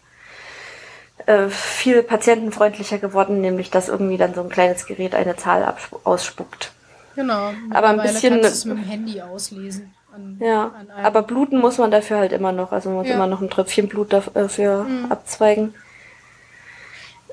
äh, 1.25 1.49
viel 1.49 2.03
patientenfreundlicher 2.03 2.99
geworden, 2.99 3.41
nämlich 3.41 3.71
dass 3.71 3.89
irgendwie 3.89 4.17
dann 4.17 4.35
so 4.35 4.41
ein 4.41 4.49
kleines 4.49 4.85
Gerät 4.85 5.15
eine 5.15 5.35
Zahl 5.35 5.73
ausspuckt. 6.03 6.74
Genau. 7.15 7.53
Aber 7.71 7.89
ein 7.89 8.01
bisschen. 8.01 8.41
Kannst 8.41 8.53
es 8.53 8.65
mit 8.65 8.77
dem 8.77 8.83
Handy 8.83 9.21
auslesen. 9.21 9.93
An, 10.13 10.37
ja, 10.39 10.71
an 10.79 10.89
aber 11.03 11.23
bluten 11.23 11.59
muss 11.59 11.77
man 11.77 11.91
dafür 11.91 12.17
halt 12.17 12.31
immer 12.31 12.51
noch. 12.51 12.71
Also 12.71 12.89
man 12.89 12.99
muss 12.99 13.07
ja. 13.07 13.15
immer 13.15 13.27
noch 13.27 13.41
ein 13.41 13.49
Tröpfchen 13.49 13.87
Blut 13.87 14.13
dafür 14.13 14.83
mhm. 14.83 15.11
abzweigen. 15.11 15.73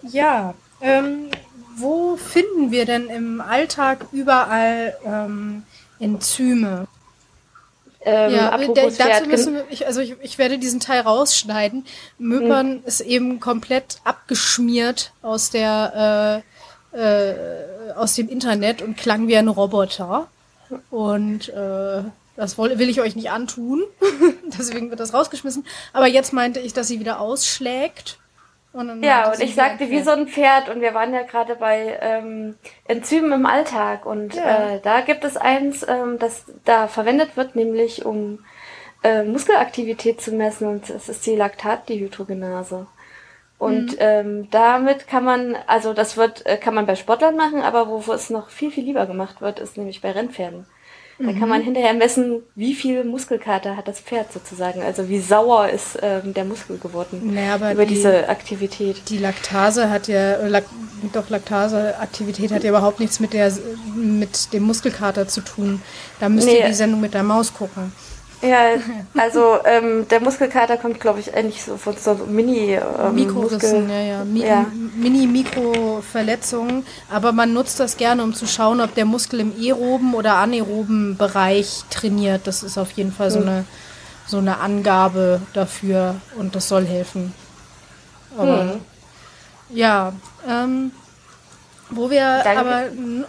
Ja, 0.02 0.54
ähm, 0.80 1.28
wo 1.76 2.16
finden 2.16 2.70
wir 2.70 2.84
denn 2.84 3.08
im 3.08 3.40
Alltag 3.40 4.06
überall 4.12 4.96
ähm, 5.04 5.62
Enzyme? 6.00 6.86
Ähm, 8.04 8.34
ja, 8.34 8.56
dazu 8.56 9.28
müssen 9.28 9.54
wir, 9.54 9.64
ich, 9.70 9.86
also 9.86 10.00
ich, 10.00 10.16
ich 10.20 10.38
werde 10.38 10.58
diesen 10.58 10.80
Teil 10.80 11.02
rausschneiden. 11.02 11.84
Möpern 12.18 12.72
hm. 12.72 12.82
ist 12.84 13.00
eben 13.00 13.38
komplett 13.38 13.98
abgeschmiert 14.02 15.12
aus 15.22 15.50
der 15.50 16.42
äh, 16.92 17.34
aus 17.94 18.14
dem 18.14 18.28
Internet 18.28 18.82
und 18.82 18.96
klang 18.96 19.28
wie 19.28 19.36
ein 19.36 19.48
Roboter. 19.48 20.28
Und 20.90 21.48
äh, 21.50 22.02
das 22.36 22.58
will, 22.58 22.78
will 22.78 22.88
ich 22.88 23.00
euch 23.00 23.16
nicht 23.16 23.30
antun. 23.30 23.82
Deswegen 24.58 24.90
wird 24.90 25.00
das 25.00 25.14
rausgeschmissen. 25.14 25.64
Aber 25.92 26.06
jetzt 26.06 26.32
meinte 26.32 26.60
ich, 26.60 26.72
dass 26.72 26.88
sie 26.88 27.00
wieder 27.00 27.20
ausschlägt. 27.20 28.18
Und 28.72 29.02
ja, 29.02 29.30
und 29.30 29.40
ich 29.40 29.54
sagte 29.54 29.90
wie 29.90 30.02
so 30.02 30.12
ein 30.12 30.28
Pferd. 30.28 30.70
Und 30.70 30.80
wir 30.80 30.94
waren 30.94 31.12
ja 31.12 31.22
gerade 31.22 31.56
bei 31.56 31.98
ähm, 32.00 32.56
Enzymen 32.86 33.32
im 33.32 33.46
Alltag. 33.46 34.06
Und 34.06 34.34
ja. 34.34 34.74
äh, 34.74 34.80
da 34.80 35.02
gibt 35.02 35.24
es 35.24 35.36
eins, 35.36 35.86
ähm, 35.86 36.18
das 36.18 36.44
da 36.64 36.88
verwendet 36.88 37.36
wird, 37.36 37.54
nämlich 37.54 38.06
um 38.06 38.38
äh, 39.02 39.24
Muskelaktivität 39.24 40.22
zu 40.22 40.32
messen. 40.32 40.68
Und 40.68 40.88
das 40.88 41.10
ist 41.10 41.26
die 41.26 41.36
Laktatdehydrogenase. 41.36 42.86
Und 43.62 43.92
mhm. 43.92 43.98
ähm, 44.00 44.48
damit 44.50 45.06
kann 45.06 45.22
man, 45.22 45.56
also 45.68 45.94
das 45.94 46.16
wird, 46.16 46.44
äh, 46.46 46.56
kann 46.56 46.74
man 46.74 46.84
bei 46.84 46.96
Sportlern 46.96 47.36
machen, 47.36 47.60
aber 47.60 47.86
wo, 47.86 48.04
wo 48.08 48.12
es 48.12 48.28
noch 48.28 48.50
viel, 48.50 48.72
viel 48.72 48.82
lieber 48.82 49.06
gemacht 49.06 49.40
wird, 49.40 49.60
ist 49.60 49.76
nämlich 49.76 50.00
bei 50.00 50.10
Rennpferden. 50.10 50.66
Da 51.20 51.30
mhm. 51.30 51.38
kann 51.38 51.48
man 51.48 51.62
hinterher 51.62 51.94
messen, 51.94 52.42
wie 52.56 52.74
viel 52.74 53.04
Muskelkater 53.04 53.76
hat 53.76 53.86
das 53.86 54.00
Pferd 54.00 54.32
sozusagen. 54.32 54.82
Also 54.82 55.08
wie 55.08 55.20
sauer 55.20 55.68
ist 55.68 55.96
ähm, 56.02 56.34
der 56.34 56.44
Muskel 56.44 56.78
geworden 56.78 57.34
naja, 57.34 57.70
über 57.70 57.86
die, 57.86 57.94
diese 57.94 58.28
Aktivität. 58.28 59.08
Die 59.08 59.18
Laktase 59.18 59.90
hat 59.90 60.08
ja, 60.08 60.44
Lak 60.44 60.64
doch 61.12 61.30
Laktaseaktivität 61.30 62.50
hat 62.50 62.64
ja 62.64 62.70
überhaupt 62.70 62.98
nichts 62.98 63.20
mit 63.20 63.32
der 63.32 63.52
mit 63.94 64.52
dem 64.52 64.64
Muskelkater 64.64 65.28
zu 65.28 65.40
tun. 65.40 65.80
Da 66.18 66.28
müsst 66.28 66.48
nee. 66.48 66.58
ihr 66.58 66.66
die 66.66 66.74
Sendung 66.74 67.00
mit 67.00 67.14
der 67.14 67.22
Maus 67.22 67.54
gucken. 67.54 67.92
Ja, 68.42 68.72
also 69.16 69.58
ähm, 69.64 70.08
der 70.08 70.20
Muskelkater 70.20 70.76
kommt, 70.76 70.98
glaube 70.98 71.20
ich, 71.20 71.32
eigentlich 71.32 71.62
so 71.62 71.76
von 71.76 71.96
so 71.96 72.14
Mini 72.26 72.74
ähm, 72.74 73.14
Mikrorissen, 73.14 73.88
ja, 73.88 74.00
ja. 74.00 74.24
Mi 74.24 74.44
ja. 74.44 74.66
Mini-Mikroverletzungen. 74.96 76.84
Aber 77.10 77.32
man 77.32 77.52
nutzt 77.52 77.78
das 77.78 77.96
gerne, 77.96 78.24
um 78.24 78.34
zu 78.34 78.46
schauen, 78.46 78.80
ob 78.80 78.94
der 78.94 79.04
Muskel 79.04 79.40
im 79.40 79.52
aeroben 79.56 80.14
oder 80.14 80.34
anaeroben 80.34 81.16
Bereich 81.16 81.84
trainiert. 81.88 82.46
Das 82.46 82.64
ist 82.64 82.78
auf 82.78 82.90
jeden 82.92 83.12
Fall 83.12 83.30
so 83.30 83.40
mhm. 83.40 83.48
eine 83.48 83.64
so 84.26 84.38
eine 84.38 84.58
Angabe 84.58 85.42
dafür 85.52 86.16
und 86.36 86.54
das 86.54 86.68
soll 86.68 86.86
helfen. 86.86 87.34
Aber, 88.36 88.64
mhm. 88.64 88.80
Ja, 89.70 90.12
ähm, 90.48 90.92
wo 91.90 92.10
wir 92.10 92.40
Danke. 92.42 92.60
aber 92.60 92.80
hm? 92.90 93.24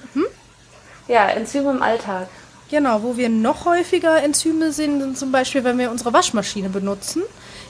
ja 1.07 1.27
Enzyme 1.27 1.71
im 1.71 1.81
Alltag. 1.81 2.27
Genau, 2.73 3.03
wo 3.03 3.17
wir 3.17 3.29
noch 3.29 3.65
häufiger 3.65 4.23
Enzyme 4.23 4.71
sehen, 4.71 4.99
sind 4.99 5.15
zum 5.15 5.31
Beispiel, 5.31 5.63
wenn 5.63 5.77
wir 5.77 5.91
unsere 5.91 6.11
Waschmaschine 6.11 6.69
benutzen. 6.69 7.21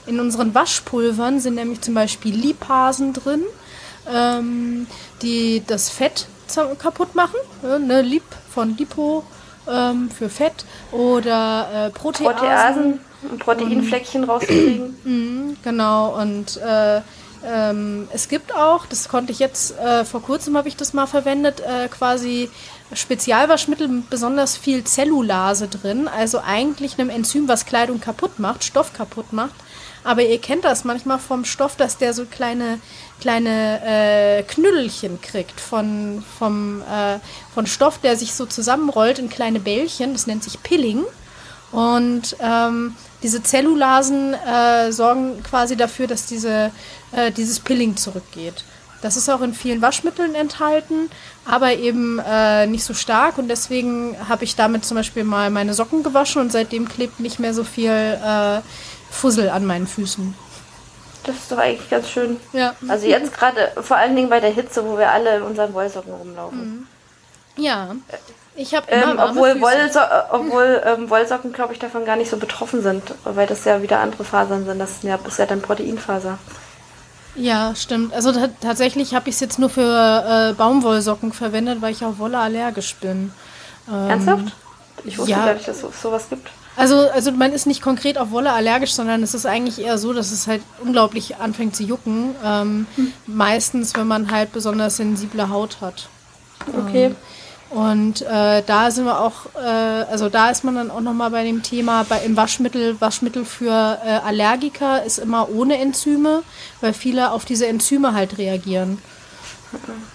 In 0.06 0.18
unseren 0.18 0.54
Waschpulvern 0.54 1.40
sind 1.40 1.56
nämlich 1.56 1.82
zum 1.82 1.92
Beispiel 1.92 2.34
Lipasen 2.34 3.12
drin, 3.12 3.42
ähm, 4.10 4.86
die 5.20 5.62
das 5.66 5.90
Fett 5.90 6.26
kaputt 6.78 7.14
machen. 7.14 7.36
Ne, 7.86 8.00
Lip 8.00 8.22
von 8.48 8.78
Lipo 8.78 9.24
ähm, 9.70 10.08
für 10.08 10.30
Fett 10.30 10.64
oder 10.90 11.88
äh, 11.88 11.90
Proteasen. 11.90 12.38
Proteasen, 12.38 13.00
Proteinfleckchen 13.40 14.24
rauskriegen. 14.24 14.96
Mh, 15.04 15.56
genau, 15.62 16.18
und 16.18 16.56
äh, 16.56 17.02
ähm, 17.46 18.08
es 18.12 18.28
gibt 18.28 18.54
auch, 18.54 18.86
das 18.86 19.08
konnte 19.08 19.32
ich 19.32 19.38
jetzt, 19.38 19.78
äh, 19.78 20.04
vor 20.04 20.22
kurzem 20.22 20.56
habe 20.56 20.68
ich 20.68 20.76
das 20.76 20.94
mal 20.94 21.06
verwendet, 21.06 21.60
äh, 21.60 21.88
quasi 21.88 22.48
Spezialwaschmittel 22.92 23.88
mit 23.88 24.10
besonders 24.10 24.56
viel 24.56 24.84
Zellulase 24.84 25.68
drin, 25.68 26.06
also 26.06 26.40
eigentlich 26.40 26.98
einem 26.98 27.10
Enzym, 27.10 27.48
was 27.48 27.66
Kleidung 27.66 28.00
kaputt 28.00 28.38
macht, 28.38 28.64
Stoff 28.64 28.92
kaputt 28.92 29.32
macht. 29.32 29.54
Aber 30.04 30.22
ihr 30.22 30.38
kennt 30.38 30.64
das 30.64 30.84
manchmal 30.84 31.18
vom 31.18 31.46
Stoff, 31.46 31.76
dass 31.76 31.96
der 31.96 32.12
so 32.12 32.26
kleine, 32.26 32.78
kleine 33.20 33.80
äh, 33.82 34.42
Knüdelchen 34.42 35.20
kriegt 35.22 35.58
von, 35.58 36.22
vom, 36.38 36.82
äh, 36.82 37.18
von 37.54 37.66
Stoff, 37.66 37.98
der 37.98 38.16
sich 38.16 38.34
so 38.34 38.44
zusammenrollt 38.44 39.18
in 39.18 39.30
kleine 39.30 39.60
Bällchen. 39.60 40.12
Das 40.12 40.26
nennt 40.26 40.44
sich 40.44 40.62
Pilling. 40.62 41.04
Und 41.72 42.36
ähm, 42.38 42.94
diese 43.22 43.42
Zellulasen 43.42 44.34
äh, 44.34 44.92
sorgen 44.92 45.42
quasi 45.42 45.74
dafür, 45.74 46.06
dass 46.06 46.26
diese, 46.26 46.70
äh, 47.12 47.32
dieses 47.32 47.58
Pilling 47.58 47.96
zurückgeht. 47.96 48.62
Das 49.04 49.18
ist 49.18 49.28
auch 49.28 49.42
in 49.42 49.52
vielen 49.52 49.82
Waschmitteln 49.82 50.34
enthalten, 50.34 51.10
aber 51.44 51.74
eben 51.74 52.18
äh, 52.26 52.66
nicht 52.66 52.84
so 52.84 52.94
stark. 52.94 53.36
Und 53.36 53.48
deswegen 53.48 54.16
habe 54.30 54.44
ich 54.44 54.56
damit 54.56 54.86
zum 54.86 54.96
Beispiel 54.96 55.24
mal 55.24 55.50
meine 55.50 55.74
Socken 55.74 56.02
gewaschen 56.02 56.40
und 56.40 56.50
seitdem 56.50 56.88
klebt 56.88 57.20
nicht 57.20 57.38
mehr 57.38 57.52
so 57.52 57.64
viel 57.64 57.90
äh, 57.90 58.62
Fussel 59.10 59.50
an 59.50 59.66
meinen 59.66 59.86
Füßen. 59.86 60.34
Das 61.24 61.36
ist 61.36 61.52
doch 61.52 61.58
eigentlich 61.58 61.90
ganz 61.90 62.08
schön. 62.08 62.38
Ja. 62.54 62.72
Also 62.88 63.06
jetzt 63.06 63.34
gerade, 63.34 63.72
vor 63.82 63.98
allen 63.98 64.16
Dingen 64.16 64.30
bei 64.30 64.40
der 64.40 64.50
Hitze, 64.50 64.82
wo 64.86 64.96
wir 64.96 65.10
alle 65.10 65.36
in 65.36 65.42
unseren 65.42 65.74
Wollsocken 65.74 66.14
rumlaufen. 66.14 66.86
Mhm. 67.58 67.62
Ja. 67.62 67.94
Ich 68.56 68.74
habe 68.74 68.90
immer 68.90 69.12
Ähm, 69.12 69.18
obwohl. 69.18 69.60
Wollso 69.60 69.98
äh, 69.98 70.22
obwohl 70.30 70.82
ähm, 70.82 71.10
Wollsocken, 71.10 71.52
glaube 71.52 71.74
ich, 71.74 71.78
davon 71.78 72.06
gar 72.06 72.16
nicht 72.16 72.30
so 72.30 72.38
betroffen 72.38 72.82
sind, 72.82 73.02
weil 73.24 73.46
das 73.46 73.66
ja 73.66 73.82
wieder 73.82 74.00
andere 74.00 74.24
Fasern 74.24 74.64
sind. 74.64 74.78
Das 74.78 74.92
ist 74.92 75.04
ja, 75.04 75.18
ist 75.26 75.38
ja 75.38 75.44
dann 75.44 75.60
Proteinfaser. 75.60 76.38
Ja, 77.36 77.74
stimmt. 77.74 78.12
Also 78.14 78.32
ta- 78.32 78.50
tatsächlich 78.60 79.14
habe 79.14 79.28
ich 79.28 79.34
es 79.34 79.40
jetzt 79.40 79.58
nur 79.58 79.68
für 79.70 79.80
äh, 80.50 80.54
Baumwollsocken 80.54 81.32
verwendet, 81.32 81.82
weil 81.82 81.92
ich 81.92 82.04
auf 82.04 82.18
Wolle 82.18 82.38
allergisch 82.38 82.94
bin. 82.96 83.32
Ähm, 83.88 84.10
Ernsthaft? 84.10 84.52
Ich 85.04 85.18
wusste 85.18 85.32
ja. 85.32 85.44
gar 85.46 85.54
nicht, 85.54 85.66
dass 85.66 85.82
es 85.82 86.00
sowas 86.00 86.28
gibt. 86.30 86.48
Also, 86.76 87.08
also 87.10 87.30
man 87.32 87.52
ist 87.52 87.66
nicht 87.66 87.82
konkret 87.82 88.18
auf 88.18 88.30
Wolle 88.30 88.52
allergisch, 88.52 88.92
sondern 88.94 89.22
es 89.22 89.34
ist 89.34 89.46
eigentlich 89.46 89.78
eher 89.84 89.96
so, 89.98 90.12
dass 90.12 90.32
es 90.32 90.46
halt 90.46 90.62
unglaublich 90.82 91.36
anfängt 91.36 91.76
zu 91.76 91.84
jucken. 91.84 92.34
Ähm, 92.44 92.86
Meistens, 93.26 93.94
wenn 93.94 94.08
man 94.08 94.30
halt 94.30 94.52
besonders 94.52 94.96
sensible 94.96 95.48
Haut 95.50 95.80
hat. 95.80 96.08
Okay. 96.76 97.14
Und 97.74 98.22
äh, 98.22 98.62
da 98.64 98.92
sind 98.92 99.04
wir 99.04 99.20
auch, 99.20 99.46
äh, 99.56 99.58
also 99.58 100.28
da 100.28 100.50
ist 100.50 100.62
man 100.62 100.76
dann 100.76 100.92
auch 100.92 101.00
nochmal 101.00 101.30
bei 101.30 101.42
dem 101.42 101.64
Thema, 101.64 102.04
bei, 102.04 102.20
im 102.20 102.36
Waschmittel, 102.36 103.00
Waschmittel 103.00 103.44
für 103.44 103.98
äh, 104.04 104.10
Allergiker 104.24 105.02
ist 105.02 105.18
immer 105.18 105.48
ohne 105.50 105.78
Enzyme, 105.78 106.44
weil 106.80 106.92
viele 106.92 107.32
auf 107.32 107.44
diese 107.44 107.66
Enzyme 107.66 108.14
halt 108.14 108.38
reagieren. 108.38 108.98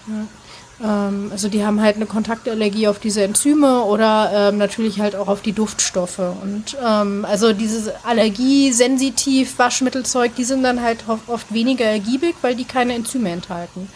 Ja. 0.07 1.07
Ähm, 1.10 1.28
also 1.34 1.49
die 1.49 1.66
haben 1.66 1.82
halt 1.82 1.97
eine 1.97 2.05
Kontaktallergie 2.05 2.88
auf 2.88 2.99
diese 2.99 3.24
Enzyme 3.24 3.84
oder 3.84 4.32
ähm, 4.34 4.57
natürlich 4.57 5.01
halt 5.01 5.18
auch 5.18 5.28
auf 5.28 5.41
die 5.41 5.51
Duftstoffe. 5.51 6.20
Und 6.20 6.78
ähm, 6.82 7.26
also 7.26 7.51
dieses 7.51 7.91
Allergiesensitiv 8.05 9.60
Waschmittelzeug, 9.60 10.34
die 10.36 10.45
sind 10.45 10.64
dann 10.64 10.82
halt 10.82 10.99
oft, 11.10 11.28
oft 11.28 11.53
weniger 11.53 11.84
ergiebig, 11.84 12.36
weil 12.41 12.55
die 12.55 12.64
keine 12.64 12.93
Enzyme 12.93 13.32
enthalten. 13.32 13.89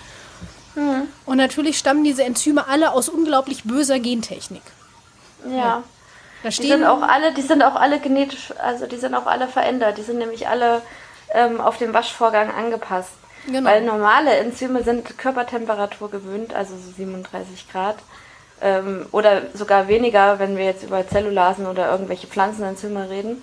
Und 1.26 1.38
natürlich 1.38 1.78
stammen 1.78 2.04
diese 2.04 2.24
Enzyme 2.24 2.68
alle 2.68 2.92
aus 2.92 3.10
unglaublich 3.10 3.64
böser 3.64 4.00
Gentechnik. 4.00 4.64
Ja. 5.50 5.84
Da 6.42 6.50
Die 6.50 6.56
stehen 6.56 6.80
sind 6.80 6.86
auch 6.86 7.02
alle, 7.02 7.34
die 7.34 7.42
sind 7.42 7.64
auch 7.64 7.76
alle 7.76 8.00
genetisch, 8.00 8.54
also 8.62 8.86
die 8.86 8.98
sind 8.98 9.16
auch 9.16 9.28
alle 9.28 9.48
verändert. 9.48 9.98
Die 9.98 10.02
sind 10.02 10.18
nämlich 10.18 10.48
alle 10.48 10.82
ähm, 11.34 11.62
auf 11.62 11.78
den 11.78 11.94
Waschvorgang 11.94 12.52
angepasst. 12.52 13.12
Genau. 13.46 13.70
Weil 13.70 13.84
normale 13.84 14.38
Enzyme 14.38 14.84
sind 14.84 15.18
Körpertemperatur 15.18 16.10
gewöhnt, 16.10 16.54
also 16.54 16.76
so 16.76 16.92
37 16.92 17.70
Grad. 17.72 17.98
Ähm, 18.62 19.06
oder 19.12 19.44
sogar 19.54 19.88
weniger, 19.88 20.40
wenn 20.40 20.58
wir 20.58 20.66
jetzt 20.66 20.84
über 20.84 21.08
Zellulasen 21.08 21.66
oder 21.66 21.92
irgendwelche 21.92 22.28
Pflanzenenzyme 22.28 23.10
reden. 23.10 23.42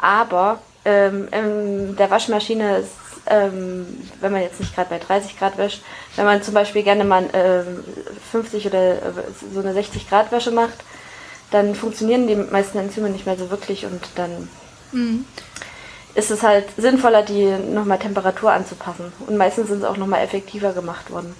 Aber 0.00 0.58
ähm, 0.84 1.28
in 1.32 1.96
der 1.96 2.10
Waschmaschine 2.10 2.78
ist, 2.78 2.92
ähm, 3.26 4.08
wenn 4.20 4.32
man 4.32 4.42
jetzt 4.42 4.60
nicht 4.60 4.74
gerade 4.74 4.90
bei 4.90 4.98
30 4.98 5.38
Grad 5.38 5.58
wäscht, 5.58 5.82
wenn 6.16 6.24
man 6.24 6.42
zum 6.42 6.54
Beispiel 6.54 6.82
gerne 6.82 7.04
mal 7.04 7.28
ähm, 7.32 7.84
50 8.30 8.66
oder 8.66 8.92
äh, 8.96 8.98
so 9.52 9.60
eine 9.60 9.72
60 9.72 10.08
Grad 10.08 10.30
Wäsche 10.32 10.50
macht, 10.50 10.84
dann 11.50 11.74
funktionieren 11.74 12.26
die 12.26 12.36
meisten 12.36 12.78
Enzyme 12.78 13.10
nicht 13.10 13.26
mehr 13.26 13.36
so 13.36 13.50
wirklich 13.50 13.84
und 13.86 14.00
dann 14.16 14.48
ist 16.14 16.30
es 16.30 16.42
halt 16.42 16.66
sinnvoller, 16.76 17.22
die 17.22 17.46
nochmal 17.46 17.98
Temperatur 17.98 18.52
anzupassen. 18.52 19.12
Und 19.26 19.36
meistens 19.36 19.68
sind 19.68 19.80
sie 19.80 19.88
auch 19.88 19.96
nochmal 19.96 20.22
effektiver 20.22 20.72
gemacht 20.72 21.10
worden. 21.10 21.34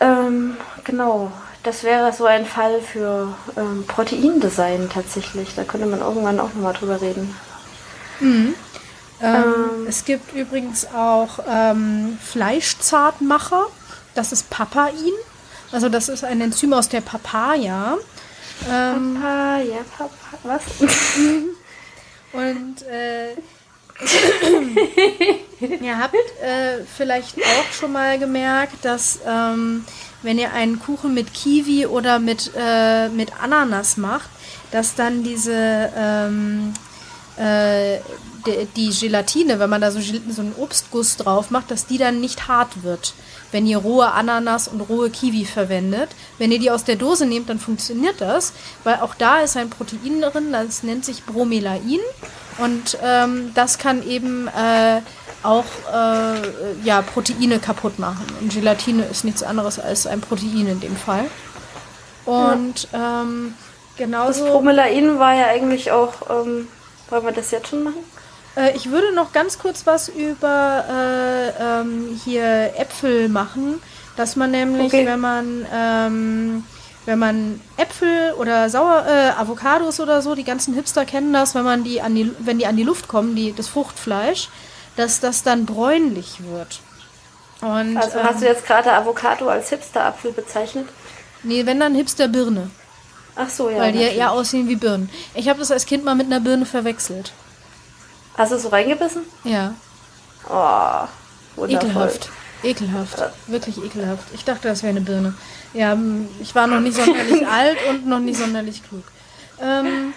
Ähm, 0.00 0.56
genau, 0.84 1.30
das 1.62 1.82
wäre 1.84 2.12
so 2.12 2.24
ein 2.26 2.46
Fall 2.46 2.80
für 2.80 3.34
ähm, 3.56 3.84
Proteindesign 3.86 4.88
tatsächlich. 4.92 5.54
Da 5.54 5.64
könnte 5.64 5.86
man 5.86 6.00
irgendwann 6.00 6.40
auch 6.40 6.54
nochmal 6.54 6.74
drüber 6.74 7.00
reden. 7.00 7.34
Ähm, 9.22 9.86
es 9.88 10.04
gibt 10.04 10.34
übrigens 10.34 10.86
auch 10.86 11.38
ähm, 11.48 12.18
Fleischzartmacher. 12.22 13.66
Das 14.14 14.32
ist 14.32 14.50
Papain. 14.50 15.12
Also 15.72 15.88
das 15.88 16.08
ist 16.08 16.24
ein 16.24 16.40
Enzym 16.40 16.72
aus 16.72 16.88
der 16.88 17.00
Papaya. 17.00 17.98
Ähm, 18.70 19.14
Papa, 19.14 19.58
ja, 19.58 19.78
Papa, 19.96 20.38
was? 20.42 20.62
und 22.32 22.82
äh, 22.82 23.34
ihr 25.80 25.98
habt 25.98 26.14
äh, 26.42 26.84
vielleicht 26.96 27.38
auch 27.38 27.72
schon 27.72 27.92
mal 27.92 28.18
gemerkt, 28.18 28.84
dass 28.84 29.20
ähm, 29.26 29.84
wenn 30.22 30.38
ihr 30.38 30.52
einen 30.52 30.80
Kuchen 30.80 31.14
mit 31.14 31.32
Kiwi 31.32 31.86
oder 31.86 32.18
mit, 32.18 32.50
äh, 32.56 33.08
mit 33.08 33.32
Ananas 33.40 33.96
macht, 33.96 34.28
dass 34.70 34.94
dann 34.94 35.22
diese 35.22 35.90
ähm, 35.96 36.74
äh, 37.38 37.98
die, 38.46 38.66
die 38.76 38.90
Gelatine, 38.90 39.58
wenn 39.58 39.70
man 39.70 39.80
da 39.80 39.90
so, 39.90 40.00
so 40.00 40.40
einen 40.40 40.54
Obstguss 40.56 41.16
drauf 41.16 41.50
macht, 41.50 41.70
dass 41.70 41.86
die 41.86 41.98
dann 41.98 42.20
nicht 42.20 42.48
hart 42.48 42.82
wird. 42.82 43.14
Wenn 43.52 43.66
ihr 43.66 43.78
rohe 43.78 44.12
Ananas 44.12 44.68
und 44.68 44.80
rohe 44.80 45.10
Kiwi 45.10 45.44
verwendet. 45.44 46.10
Wenn 46.38 46.52
ihr 46.52 46.58
die 46.58 46.70
aus 46.70 46.84
der 46.84 46.96
Dose 46.96 47.26
nehmt, 47.26 47.48
dann 47.48 47.58
funktioniert 47.58 48.20
das, 48.20 48.52
weil 48.84 48.96
auch 48.96 49.14
da 49.14 49.40
ist 49.40 49.56
ein 49.56 49.70
Protein 49.70 50.20
drin, 50.20 50.52
das 50.52 50.82
nennt 50.82 51.04
sich 51.04 51.24
Bromelain. 51.24 52.00
Und 52.58 52.98
ähm, 53.02 53.52
das 53.54 53.78
kann 53.78 54.06
eben 54.06 54.48
äh, 54.48 55.00
auch 55.42 55.64
äh, 55.92 56.84
ja, 56.84 57.02
Proteine 57.02 57.58
kaputt 57.58 57.98
machen. 57.98 58.26
Und 58.40 58.52
Gelatine 58.52 59.04
ist 59.04 59.24
nichts 59.24 59.42
anderes 59.42 59.78
als 59.78 60.06
ein 60.06 60.20
Protein 60.20 60.66
in 60.66 60.80
dem 60.80 60.96
Fall. 60.96 61.26
Und 62.24 62.88
ähm, 62.92 63.54
Das 63.96 63.98
genauso. 63.98 64.46
Bromelain 64.46 65.18
war 65.18 65.34
ja 65.34 65.46
eigentlich 65.46 65.92
auch, 65.92 66.14
ähm, 66.28 66.68
wollen 67.08 67.24
wir 67.24 67.32
das 67.32 67.50
jetzt 67.52 67.68
schon 67.68 67.84
machen? 67.84 68.15
Äh, 68.56 68.76
ich 68.76 68.90
würde 68.90 69.12
noch 69.14 69.32
ganz 69.32 69.58
kurz 69.58 69.86
was 69.86 70.08
über 70.08 70.84
äh, 70.88 71.80
ähm, 71.80 72.20
hier 72.24 72.72
Äpfel 72.76 73.28
machen, 73.28 73.80
dass 74.16 74.36
man 74.36 74.50
nämlich, 74.50 74.86
Okay. 74.92 75.06
wenn 75.06 75.20
man 75.20 75.66
ähm, 75.72 76.64
wenn 77.04 77.18
man 77.20 77.60
Äpfel 77.76 78.32
oder 78.38 78.68
Sauer, 78.68 79.04
äh, 79.06 79.40
Avocados 79.40 80.00
oder 80.00 80.22
so, 80.22 80.34
die 80.34 80.42
ganzen 80.42 80.74
Hipster 80.74 81.04
kennen 81.04 81.32
das, 81.32 81.54
wenn 81.54 81.62
man 81.64 81.84
die 81.84 82.00
an 82.02 82.14
die, 82.16 82.32
wenn 82.40 82.58
die 82.58 82.66
an 82.66 82.76
die 82.76 82.82
Luft 82.82 83.06
kommen, 83.06 83.36
die, 83.36 83.52
das 83.52 83.68
Fruchtfleisch, 83.68 84.48
dass 84.96 85.20
das 85.20 85.42
dann 85.44 85.66
bräunlich 85.66 86.38
wird. 86.50 86.80
Und 87.60 87.96
Also 87.96 88.18
ähm, 88.18 88.24
hast 88.24 88.42
du 88.42 88.46
jetzt 88.46 88.66
gerade 88.66 88.92
Avocado 88.92 89.48
als 89.48 89.68
Hipsterapfel 89.70 90.32
bezeichnet? 90.32 90.88
nee, 91.44 91.64
wenn 91.64 91.78
dann 91.78 91.94
Hipster 91.94 92.26
Birne, 92.26 92.70
Ach 93.36 93.48
so, 93.50 93.70
ja. 93.70 93.78
weil 93.78 93.92
die 93.92 93.98
ja 93.98 94.04
natürlich. 94.04 94.20
eher 94.20 94.32
aussehen 94.32 94.68
wie 94.68 94.76
Birnen. 94.76 95.08
Ich 95.34 95.48
habe 95.48 95.60
das 95.60 95.70
als 95.70 95.86
Kind 95.86 96.04
mal 96.04 96.16
mit 96.16 96.26
einer 96.26 96.40
Birne 96.40 96.66
verwechselt. 96.66 97.32
Hast 98.36 98.52
du 98.52 98.58
so 98.58 98.68
reingebissen? 98.68 99.22
Ja. 99.44 99.74
Oh, 100.48 101.06
wundervoll. 101.60 101.88
Ekelhaft. 101.90 102.30
Ekelhaft. 102.62 103.22
Wirklich 103.46 103.82
ekelhaft. 103.82 104.28
Ich 104.34 104.44
dachte, 104.44 104.68
das 104.68 104.82
wäre 104.82 104.90
eine 104.90 105.00
Birne. 105.00 105.34
Ja, 105.72 105.96
ich 106.40 106.54
war 106.54 106.66
noch 106.66 106.80
nicht 106.80 106.96
sonderlich 106.96 107.46
alt 107.50 107.78
und 107.88 108.06
noch 108.06 108.18
nicht 108.18 108.38
sonderlich 108.38 108.82
klug. 108.86 109.04
Ähm, 109.60 110.12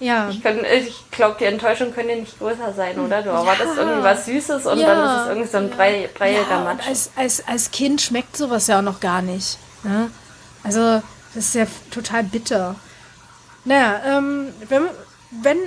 ja. 0.00 0.28
Ich, 0.30 0.42
ich 0.44 1.10
glaube, 1.10 1.36
die 1.40 1.44
Enttäuschung 1.44 1.92
könnte 1.92 2.14
nicht 2.16 2.38
größer 2.38 2.72
sein, 2.72 2.98
oder? 3.00 3.22
Du 3.22 3.30
erwartest 3.30 3.76
irgendwie 3.76 4.02
was 4.02 4.26
Süßes 4.26 4.66
und 4.66 4.78
Ja. 4.78 4.86
dann 4.94 5.04
ist 5.16 5.22
es 5.22 5.28
irgendwie 5.28 5.48
so 5.48 5.58
ein 5.58 5.70
Brei, 5.70 6.08
breiiger 6.16 6.44
ja, 6.48 6.60
Matsch. 6.60 6.86
als, 6.86 7.10
als, 7.16 7.46
als 7.46 7.70
Kind 7.70 8.00
schmeckt 8.00 8.36
sowas 8.36 8.66
ja 8.66 8.78
auch 8.78 8.82
noch 8.82 9.00
gar 9.00 9.22
nicht. 9.22 9.58
Ne? 9.82 10.10
Also, 10.62 11.02
das 11.34 11.44
ist 11.46 11.54
ja 11.54 11.66
total 11.90 12.24
bitter. 12.24 12.76
Naja, 13.64 14.00
ähm, 14.06 14.48
wenn, 14.68 14.84
wenn, 15.30 15.58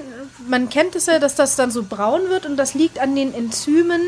man 0.47 0.69
kennt 0.69 0.95
es 0.95 1.05
ja, 1.05 1.19
dass 1.19 1.35
das 1.35 1.55
dann 1.55 1.71
so 1.71 1.83
braun 1.83 2.29
wird 2.29 2.45
und 2.45 2.57
das 2.57 2.73
liegt 2.73 2.99
an 2.99 3.15
den 3.15 3.33
Enzymen, 3.33 4.01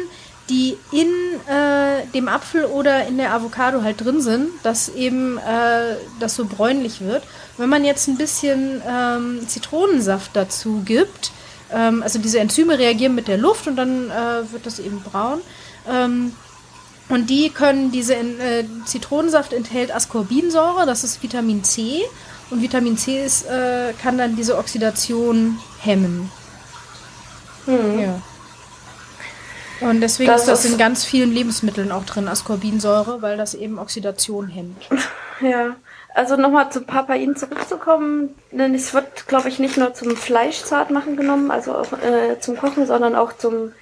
die 0.49 0.77
in 0.91 1.07
äh, 1.47 2.05
dem 2.13 2.27
Apfel 2.27 2.65
oder 2.65 3.07
in 3.07 3.17
der 3.17 3.33
Avocado 3.33 3.81
halt 3.81 4.03
drin 4.03 4.19
sind, 4.21 4.49
dass 4.63 4.89
eben 4.89 5.37
äh, 5.37 5.95
das 6.19 6.35
so 6.35 6.45
bräunlich 6.45 7.01
wird. 7.01 7.23
Wenn 7.57 7.69
man 7.69 7.85
jetzt 7.85 8.07
ein 8.07 8.17
bisschen 8.17 8.81
ähm, 8.87 9.47
Zitronensaft 9.47 10.31
dazu 10.33 10.81
gibt, 10.83 11.31
ähm, 11.71 12.03
also 12.03 12.19
diese 12.19 12.39
Enzyme 12.39 12.77
reagieren 12.77 13.15
mit 13.15 13.27
der 13.27 13.37
Luft 13.37 13.67
und 13.67 13.77
dann 13.77 14.09
äh, 14.09 14.51
wird 14.51 14.65
das 14.65 14.79
eben 14.79 15.01
braun. 15.01 15.39
Ähm, 15.89 16.33
und 17.09 17.29
die 17.29 17.49
können, 17.49 17.91
diese 17.91 18.15
äh, 18.15 18.65
Zitronensaft 18.85 19.53
enthält 19.53 19.93
Ascorbinsäure, 19.93 20.85
das 20.85 21.03
ist 21.03 21.21
Vitamin 21.23 21.63
C. 21.63 22.01
Und 22.49 22.61
Vitamin 22.61 22.97
C 22.97 23.23
ist, 23.23 23.45
äh, 23.47 23.93
kann 24.01 24.17
dann 24.17 24.35
diese 24.35 24.57
Oxidation 24.57 25.59
hemmen. 25.81 26.29
Ja. 27.65 28.21
Und 29.81 30.01
deswegen 30.01 30.29
Das 30.31 30.41
ist 30.41 30.47
das 30.47 30.65
in 30.65 30.77
ganz 30.77 31.03
vielen 31.03 31.31
Lebensmitteln 31.31 31.91
auch 31.91 32.05
drin, 32.05 32.27
Ascorbinsäure, 32.27 33.21
weil 33.21 33.37
das 33.37 33.53
eben 33.53 33.79
Oxidation 33.79 34.47
hemmt. 34.47 34.87
Ja, 35.41 35.75
also 36.13 36.37
nochmal 36.37 36.71
zum 36.71 36.85
Papain 36.85 37.35
zurückzukommen, 37.35 38.29
denn 38.51 38.75
es 38.75 38.93
wird, 38.93 39.27
glaube 39.27 39.49
ich, 39.49 39.59
nicht 39.59 39.77
nur 39.77 39.93
zum 39.93 40.15
Fleischzartmachen 40.15 41.17
genommen, 41.17 41.51
also 41.51 41.75
auch, 41.75 41.91
äh, 41.91 42.39
zum 42.39 42.55
Kochen, 42.55 42.85
sondern 42.85 43.15
auch 43.15 43.33
zum 43.33 43.73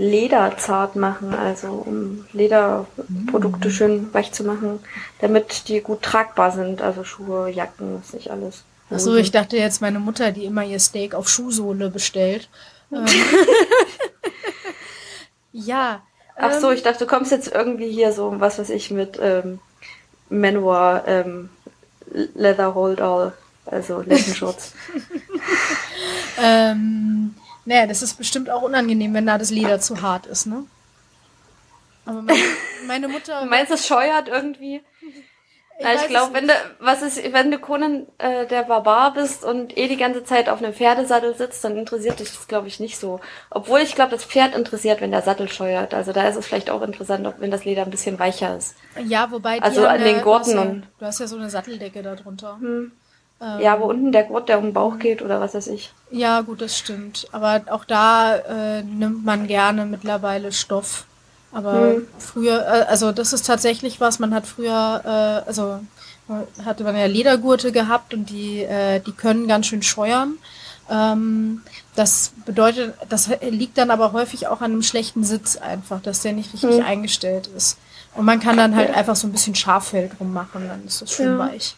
Lederzartmachen, 0.00 1.34
also 1.34 1.68
um 1.68 2.24
Lederprodukte 2.32 3.68
Mm. 3.68 3.70
schön 3.70 4.14
weich 4.14 4.32
zu 4.32 4.44
machen, 4.44 4.80
damit 5.20 5.68
die 5.68 5.82
gut 5.82 6.00
tragbar 6.00 6.52
sind, 6.52 6.80
also 6.80 7.04
Schuhe, 7.04 7.50
Jacken, 7.50 8.00
ist 8.00 8.14
nicht 8.14 8.30
alles. 8.30 8.62
Achso, 8.88 9.14
ich 9.16 9.30
dachte 9.30 9.58
jetzt 9.58 9.82
meine 9.82 10.00
Mutter, 10.00 10.32
die 10.32 10.46
immer 10.46 10.64
ihr 10.64 10.80
Steak 10.80 11.14
auf 11.14 11.28
Schuhsohle 11.28 11.90
bestellt. 11.90 12.48
Ähm. 12.92 13.06
ja. 15.52 16.02
Ach 16.34 16.58
so, 16.58 16.70
ähm, 16.70 16.76
ich 16.76 16.82
dachte, 16.82 17.04
du 17.04 17.06
kommst 17.06 17.30
jetzt 17.30 17.54
irgendwie 17.54 17.88
hier 17.88 18.12
so, 18.12 18.34
was 18.40 18.58
weiß 18.58 18.68
ich, 18.70 18.90
mit 18.90 19.16
ähm, 19.22 19.60
Manowar 20.28 21.06
ähm, 21.06 21.50
Leather 22.34 22.74
Hold 22.74 23.00
All, 23.00 23.32
also 23.66 24.00
Lendenschutz. 24.00 24.72
Ähm, 26.42 27.34
naja, 27.64 27.86
das 27.86 28.02
ist 28.02 28.14
bestimmt 28.14 28.50
auch 28.50 28.62
unangenehm, 28.62 29.14
wenn 29.14 29.26
da 29.26 29.38
das 29.38 29.50
Leder 29.50 29.80
zu 29.80 30.02
hart 30.02 30.26
ist, 30.26 30.46
ne? 30.46 30.64
Aber 32.04 32.22
meine, 32.22 32.40
meine 32.86 33.08
Mutter. 33.08 33.42
Du 33.42 33.46
meinst, 33.48 33.72
es 33.72 33.86
scheuert 33.86 34.28
irgendwie? 34.28 34.82
Ich, 35.80 35.86
ich 35.86 36.08
glaube, 36.08 36.34
wenn 36.34 36.46
du, 36.46 36.52
was 36.78 37.00
ist, 37.00 37.32
wenn 37.32 37.50
du 37.50 37.58
Conan 37.58 38.06
äh, 38.18 38.46
der 38.46 38.64
Barbar 38.64 39.14
bist 39.14 39.44
und 39.44 39.78
eh 39.78 39.88
die 39.88 39.96
ganze 39.96 40.22
Zeit 40.24 40.50
auf 40.50 40.62
einem 40.62 40.74
Pferdesattel 40.74 41.34
sitzt, 41.34 41.64
dann 41.64 41.78
interessiert 41.78 42.20
dich 42.20 42.28
das, 42.28 42.46
glaube 42.48 42.68
ich, 42.68 42.80
nicht 42.80 42.98
so. 42.98 43.20
Obwohl 43.48 43.80
ich 43.80 43.94
glaube, 43.94 44.10
das 44.10 44.24
Pferd 44.24 44.54
interessiert, 44.54 45.00
wenn 45.00 45.10
der 45.10 45.22
Sattel 45.22 45.48
scheuert. 45.48 45.94
Also 45.94 46.12
da 46.12 46.28
ist 46.28 46.36
es 46.36 46.46
vielleicht 46.46 46.68
auch 46.68 46.82
interessant, 46.82 47.26
ob, 47.26 47.40
wenn 47.40 47.50
das 47.50 47.64
Leder 47.64 47.82
ein 47.82 47.90
bisschen 47.90 48.18
weicher 48.18 48.58
ist. 48.58 48.74
Ja, 49.06 49.30
wobei 49.30 49.62
Also 49.62 49.86
an 49.86 50.02
den 50.02 50.20
Gurten 50.20 50.52
du 50.52 50.58
hast, 50.58 50.66
ja, 50.66 50.82
du 50.98 51.06
hast 51.06 51.20
ja 51.20 51.26
so 51.26 51.36
eine 51.36 51.48
Satteldecke 51.48 52.02
da 52.02 52.14
drunter. 52.14 52.58
Hm. 52.60 52.92
Ähm, 53.40 53.60
Ja, 53.60 53.80
wo 53.80 53.84
unten 53.86 54.12
der 54.12 54.24
Gurt, 54.24 54.48
der 54.48 54.58
um 54.58 54.64
den 54.64 54.72
Bauch 54.74 54.98
geht 54.98 55.22
oder 55.22 55.40
was 55.40 55.54
weiß 55.54 55.68
ich. 55.68 55.92
Ja, 56.10 56.40
gut, 56.42 56.60
das 56.60 56.76
stimmt. 56.76 57.26
Aber 57.32 57.62
auch 57.70 57.84
da 57.84 58.36
äh, 58.36 58.82
nimmt 58.82 59.24
man 59.24 59.46
gerne 59.46 59.86
mittlerweile 59.86 60.52
Stoff. 60.52 61.04
Aber 61.52 61.72
Hm. 61.94 62.06
früher, 62.18 62.60
äh, 62.66 62.82
also 62.88 63.12
das 63.12 63.32
ist 63.32 63.46
tatsächlich 63.46 64.00
was, 64.00 64.18
man 64.18 64.34
hat 64.34 64.46
früher, 64.46 65.00
äh, 65.04 65.48
also 65.48 65.80
hatte 66.64 66.84
man 66.84 66.96
ja 66.96 67.06
Ledergurte 67.06 67.72
gehabt 67.72 68.14
und 68.14 68.30
die, 68.30 68.62
äh, 68.62 69.00
die 69.00 69.12
können 69.12 69.48
ganz 69.48 69.66
schön 69.66 69.82
scheuern. 69.82 70.34
Ähm, 70.88 71.62
das 71.96 72.32
bedeutet, 72.46 72.94
das 73.08 73.28
liegt 73.42 73.78
dann 73.78 73.90
aber 73.90 74.12
häufig 74.12 74.46
auch 74.48 74.60
an 74.60 74.72
einem 74.72 74.82
schlechten 74.82 75.24
Sitz 75.24 75.56
einfach, 75.56 76.00
dass 76.02 76.22
der 76.22 76.32
nicht 76.32 76.52
richtig 76.52 76.76
Hm. 76.76 76.84
eingestellt 76.84 77.48
ist. 77.56 77.78
Und 78.16 78.24
man 78.24 78.40
kann 78.40 78.56
dann 78.56 78.74
halt 78.76 78.94
einfach 78.94 79.14
so 79.16 79.26
ein 79.28 79.32
bisschen 79.32 79.54
Schaffell 79.54 80.10
drum 80.16 80.32
machen, 80.32 80.66
dann 80.68 80.84
ist 80.84 81.00
das 81.02 81.12
schön 81.12 81.38
Ja. 81.38 81.38
weich. 81.38 81.76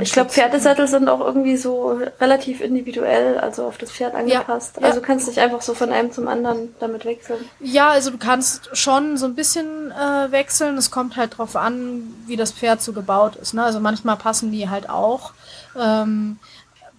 Ich 0.00 0.12
glaube, 0.12 0.30
Pferdesattel 0.30 0.88
sind 0.88 1.08
auch 1.08 1.20
irgendwie 1.20 1.56
so 1.56 2.00
relativ 2.20 2.60
individuell, 2.60 3.38
also 3.38 3.64
auf 3.64 3.78
das 3.78 3.92
Pferd 3.92 4.14
angepasst. 4.14 4.76
ja. 4.80 4.86
Also 4.86 5.00
kannst 5.00 5.28
dich 5.28 5.38
einfach 5.38 5.62
so 5.62 5.72
von 5.72 5.92
einem 5.92 6.10
zum 6.10 6.26
anderen 6.26 6.74
damit 6.80 7.04
wechseln. 7.04 7.48
Ja, 7.60 7.90
also 7.90 8.10
du 8.10 8.18
kannst 8.18 8.76
schon 8.76 9.16
so 9.16 9.26
ein 9.26 9.36
bisschen 9.36 9.92
äh, 9.92 10.32
wechseln. 10.32 10.76
Es 10.76 10.90
kommt 10.90 11.16
halt 11.16 11.38
drauf 11.38 11.54
an, 11.54 12.12
wie 12.26 12.36
das 12.36 12.50
Pferd 12.50 12.82
so 12.82 12.92
gebaut 12.92 13.36
ist. 13.36 13.54
Ne? 13.54 13.62
Also 13.62 13.78
manchmal 13.78 14.16
passen 14.16 14.50
die 14.50 14.68
halt 14.68 14.90
auch, 14.90 15.32
ähm, 15.78 16.38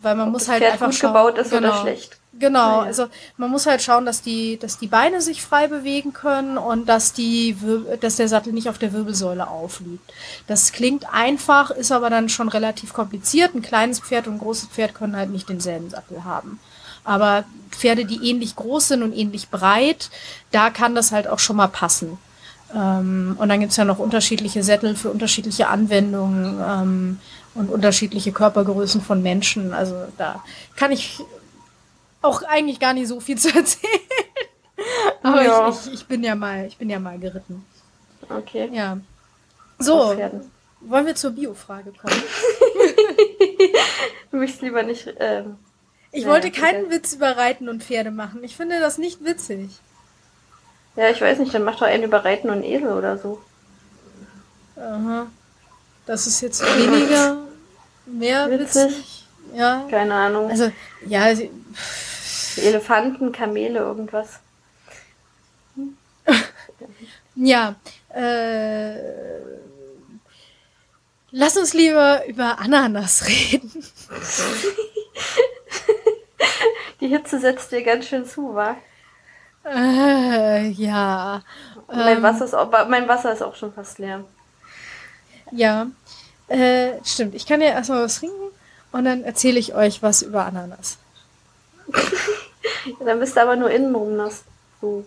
weil 0.01 0.15
man 0.15 0.32
muss 0.32 0.43
das 0.43 0.51
halt 0.51 0.63
Pferd 0.63 0.73
einfach 0.73 0.86
gut 0.88 0.95
schauen. 0.95 1.13
gebaut 1.13 1.38
ist 1.38 1.51
genau. 1.51 1.69
oder 1.69 1.82
schlecht. 1.82 2.18
Genau, 2.39 2.77
Naja. 2.77 2.87
also 2.87 3.07
man 3.37 3.49
muss 3.51 3.65
halt 3.65 3.81
schauen, 3.81 4.05
dass 4.05 4.21
die, 4.21 4.57
dass 4.57 4.77
die 4.77 4.87
Beine 4.87 5.21
sich 5.21 5.41
frei 5.41 5.67
bewegen 5.67 6.13
können 6.13 6.57
und 6.57 6.87
dass 6.87 7.11
die, 7.13 7.55
dass 7.99 8.15
der 8.15 8.29
Sattel 8.29 8.53
nicht 8.53 8.69
auf 8.69 8.77
der 8.77 8.93
Wirbelsäule 8.93 9.47
aufliegt. 9.47 10.09
Das 10.47 10.71
klingt 10.71 11.13
einfach, 11.13 11.69
ist 11.69 11.91
aber 11.91 12.09
dann 12.09 12.29
schon 12.29 12.47
relativ 12.47 12.93
kompliziert. 12.93 13.53
Ein 13.53 13.61
kleines 13.61 13.99
Pferd 13.99 14.27
und 14.27 14.35
ein 14.35 14.39
großes 14.39 14.69
Pferd 14.69 14.95
können 14.95 15.17
halt 15.17 15.31
nicht 15.31 15.49
denselben 15.49 15.89
Sattel 15.89 16.23
haben. 16.23 16.59
Aber 17.03 17.43
Pferde, 17.71 18.05
die 18.05 18.29
ähnlich 18.29 18.55
groß 18.55 18.89
sind 18.89 19.03
und 19.03 19.13
ähnlich 19.13 19.49
breit, 19.49 20.09
da 20.51 20.69
kann 20.69 20.95
das 20.95 21.11
halt 21.11 21.27
auch 21.27 21.39
schon 21.39 21.55
mal 21.57 21.67
passen. 21.67 22.17
Ähm, 22.73 23.35
und 23.37 23.49
dann 23.49 23.59
gibt's 23.59 23.77
ja 23.77 23.85
noch 23.85 23.99
unterschiedliche 23.99 24.63
Sättel 24.63 24.95
für 24.95 25.09
unterschiedliche 25.09 25.67
Anwendungen 25.67 26.59
ähm, 26.65 27.19
und 27.55 27.69
unterschiedliche 27.69 28.31
Körpergrößen 28.31 29.01
von 29.01 29.21
Menschen. 29.21 29.73
Also 29.73 29.95
da 30.17 30.43
kann 30.75 30.91
ich 30.91 31.19
auch 32.22 32.41
eigentlich 32.43 32.80
gar 32.80 32.93
nicht 32.93 33.07
so 33.07 33.20
viel 33.20 33.38
zu 33.38 33.49
erzählen. 33.55 33.99
Aber 35.24 35.43
Ja. 35.43 35.70
ich, 35.70 35.88
ich, 35.88 35.93
ich 35.93 36.05
bin 36.07 36.24
ja 36.24 36.36
mal, 36.36 36.65
ich 36.65 36.78
bin 36.78 36.89
ja 36.89 36.99
mal 36.99 37.17
geritten. 37.20 37.65
Okay. 38.30 38.70
Ja. 38.74 38.97
So, 39.80 40.15
wollen 40.82 41.05
wir 41.05 41.15
zur 41.15 41.32
Biofrage 41.32 41.91
kommen? 41.93 42.24
Du 44.32 44.38
möchtest 44.38 44.61
lieber 44.61 44.84
nicht. 44.84 45.11
Ähm, 45.20 45.57
Ich 46.11 46.22
Naja, 46.24 46.34
wollte 46.36 46.51
keinen 46.51 46.86
okay. 46.86 46.95
Witz 46.95 47.13
über 47.13 47.36
Reiten 47.36 47.67
und 47.67 47.84
Pferde 47.84 48.11
machen. 48.11 48.43
Ich 48.43 48.55
finde 48.55 48.80
das 48.80 48.97
nicht 48.99 49.24
witzig. 49.26 49.70
ja, 50.95 51.09
ich 51.09 51.20
weiß 51.20 51.39
nicht, 51.39 51.53
dann 51.53 51.63
mach 51.63 51.76
doch 51.78 51.88
einen 51.88 52.03
über 52.03 52.24
Reiten 52.24 52.49
und 52.51 52.63
Esel 52.63 52.89
oder 52.91 53.17
so. 53.17 53.41
Aha. 54.76 55.28
Das 56.05 56.28
ist 56.28 56.41
jetzt 56.41 56.61
weniger, 56.63 57.38
mehr 58.05 58.49
witzig. 58.51 58.86
Witzig. 58.91 59.26
Ja. 59.55 59.86
Keine 59.89 60.13
Ahnung. 60.13 60.49
Also, 60.49 60.72
ja, 61.07 61.36
sie- 61.36 61.49
Elefanten, 62.60 63.32
Kamele, 63.32 63.80
irgendwas. 63.80 64.39
ja. 67.36 67.76
Äh, 68.14 68.95
lass 71.32 71.57
uns 71.57 71.74
lieber 71.74 72.26
über 72.28 72.60
Ananas 72.60 73.26
reden. 73.28 73.84
Die 76.99 77.07
Hitze 77.07 77.39
setzt 77.39 77.72
dir 77.72 77.84
ganz 77.84 78.05
schön 78.05 78.26
zu, 78.26 78.53
wa? 78.55 78.76
Äh, 79.66 80.70
ja. 80.70 81.43
mein, 81.88 82.18
Ähm, 82.18 82.24
Wasser 82.24 82.45
ist 82.45 82.53
auch, 82.53 82.72
mein 82.88 83.07
Wasser 83.07 83.34
ist 83.34 83.41
auch 83.41 83.55
schon 83.55 83.74
fast 83.74 83.99
leer. 83.99 84.24
Ja. 85.51 85.88
Äh, 86.47 86.93
stimmt. 87.05 87.36
Ich 87.36 87.45
kann 87.45 87.62
ja 87.62 87.70
erstmal 87.70 88.03
was 88.03 88.20
trinken 88.20 88.51
und 88.91 89.05
dann 89.05 89.24
erzähle 89.24 89.60
ich 89.60 89.76
euch 89.76 90.01
was 90.01 90.22
über 90.22 90.45
Ananas. 90.45 90.97
Dann 92.99 93.19
bist 93.19 93.35
du 93.35 93.41
aber 93.41 93.55
nur 93.55 93.69
innenrum 93.69 94.15
nass. 94.15 94.43
So. 94.81 95.05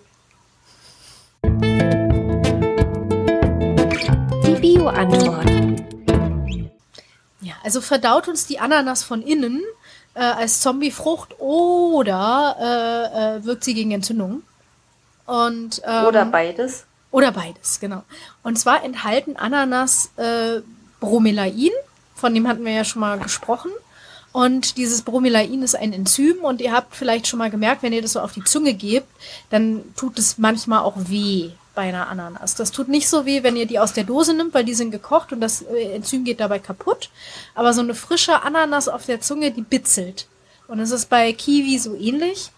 Die 4.44 4.54
Bio-Antwort. 4.60 5.50
Ja, 7.40 7.54
also 7.64 7.80
verdaut 7.80 8.28
uns 8.28 8.46
die 8.46 8.60
Ananas 8.60 9.02
von 9.02 9.22
innen 9.22 9.62
äh, 10.14 10.20
als 10.20 10.60
Zombiefrucht 10.60 11.34
oder 11.38 12.56
äh, 12.60 13.38
äh, 13.38 13.44
wirkt 13.44 13.64
sie 13.64 13.74
gegen 13.74 13.90
Entzündungen. 13.92 14.42
Und, 15.26 15.82
ähm, 15.86 16.04
Oder 16.06 16.24
beides. 16.26 16.84
Oder 17.10 17.32
beides, 17.32 17.78
genau. 17.80 18.02
Und 18.42 18.58
zwar 18.58 18.84
enthalten 18.84 19.36
Ananas 19.36 20.10
äh, 20.16 20.60
Bromelain, 21.00 21.70
von 22.14 22.34
dem 22.34 22.48
hatten 22.48 22.64
wir 22.64 22.72
ja 22.72 22.84
schon 22.84 23.00
mal 23.00 23.18
gesprochen. 23.18 23.70
Und 24.32 24.78
dieses 24.78 25.02
Bromelain 25.02 25.62
ist 25.62 25.74
ein 25.74 25.92
Enzym 25.92 26.38
und 26.38 26.62
ihr 26.62 26.72
habt 26.72 26.96
vielleicht 26.96 27.26
schon 27.26 27.38
mal 27.38 27.50
gemerkt, 27.50 27.82
wenn 27.82 27.92
ihr 27.92 28.00
das 28.00 28.14
so 28.14 28.20
auf 28.20 28.32
die 28.32 28.44
Zunge 28.44 28.72
gebt, 28.72 29.06
dann 29.50 29.84
tut 29.94 30.18
es 30.18 30.38
manchmal 30.38 30.80
auch 30.80 30.96
weh 30.96 31.50
bei 31.74 31.82
einer 31.82 32.08
Ananas. 32.08 32.54
Das 32.54 32.70
tut 32.70 32.88
nicht 32.88 33.08
so 33.08 33.26
weh, 33.26 33.42
wenn 33.42 33.56
ihr 33.56 33.66
die 33.66 33.78
aus 33.78 33.92
der 33.92 34.04
Dose 34.04 34.34
nimmt, 34.34 34.54
weil 34.54 34.64
die 34.64 34.74
sind 34.74 34.90
gekocht 34.90 35.32
und 35.32 35.40
das 35.40 35.62
äh, 35.62 35.94
Enzym 35.94 36.24
geht 36.24 36.40
dabei 36.40 36.58
kaputt. 36.58 37.10
Aber 37.54 37.74
so 37.74 37.82
eine 37.82 37.94
frische 37.94 38.42
Ananas 38.42 38.88
auf 38.88 39.04
der 39.04 39.20
Zunge, 39.20 39.50
die 39.50 39.62
bitzelt. 39.62 40.26
Und 40.66 40.80
es 40.80 40.90
ist 40.90 41.10
bei 41.10 41.32
Kiwi 41.32 41.78
so 41.78 41.94
ähnlich. 41.94 42.50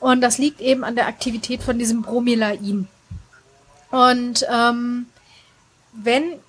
Und 0.00 0.22
das 0.22 0.38
liegt 0.38 0.60
eben 0.60 0.84
an 0.84 0.96
der 0.96 1.06
Aktivität 1.06 1.62
von 1.62 1.78
diesem 1.78 2.02
Bromelain. 2.02 2.88
Und 3.90 4.46
ähm, 4.50 5.06
wenn 5.92 6.40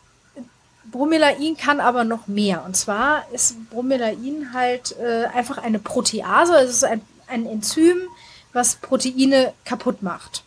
Bromelain 0.95 1.57
kann 1.57 1.81
aber 1.81 2.05
noch 2.05 2.27
mehr. 2.27 2.63
Und 2.65 2.77
zwar 2.77 3.25
ist 3.33 3.69
Bromelain 3.69 4.51
halt 4.53 4.95
äh, 4.97 5.25
einfach 5.25 5.57
eine 5.57 5.77
Protease. 5.77 6.55
Es 6.55 6.69
ist 6.69 6.85
ein, 6.85 7.01
ein 7.27 7.45
Enzym, 7.45 7.97
was 8.53 8.77
Proteine 8.77 9.51
kaputt 9.65 10.01
macht. 10.01 10.43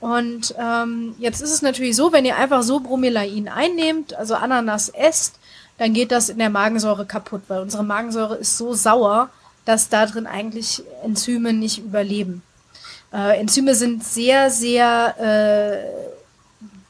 Und 0.00 0.54
ähm, 0.58 1.14
jetzt 1.18 1.42
ist 1.42 1.52
es 1.52 1.60
natürlich 1.60 1.96
so, 1.96 2.12
wenn 2.12 2.24
ihr 2.24 2.36
einfach 2.36 2.62
so 2.62 2.80
Bromelain 2.80 3.46
einnehmt, 3.48 4.14
also 4.14 4.34
Ananas 4.36 4.88
esst, 4.88 5.38
dann 5.76 5.92
geht 5.92 6.12
das 6.12 6.30
in 6.30 6.38
der 6.38 6.50
Magensäure 6.50 7.04
kaputt, 7.04 7.42
weil 7.48 7.60
unsere 7.60 7.84
Magensäure 7.84 8.36
ist 8.36 8.56
so 8.56 8.72
sauer, 8.72 9.28
dass 9.66 9.90
da 9.90 10.06
drin 10.06 10.26
eigentlich 10.26 10.82
Enzyme 11.02 11.52
nicht 11.52 11.78
überleben. 11.78 12.42
Äh, 13.12 13.38
Enzyme 13.38 13.74
sind 13.74 14.02
sehr, 14.02 14.48
sehr 14.48 15.14
äh, 15.18 16.13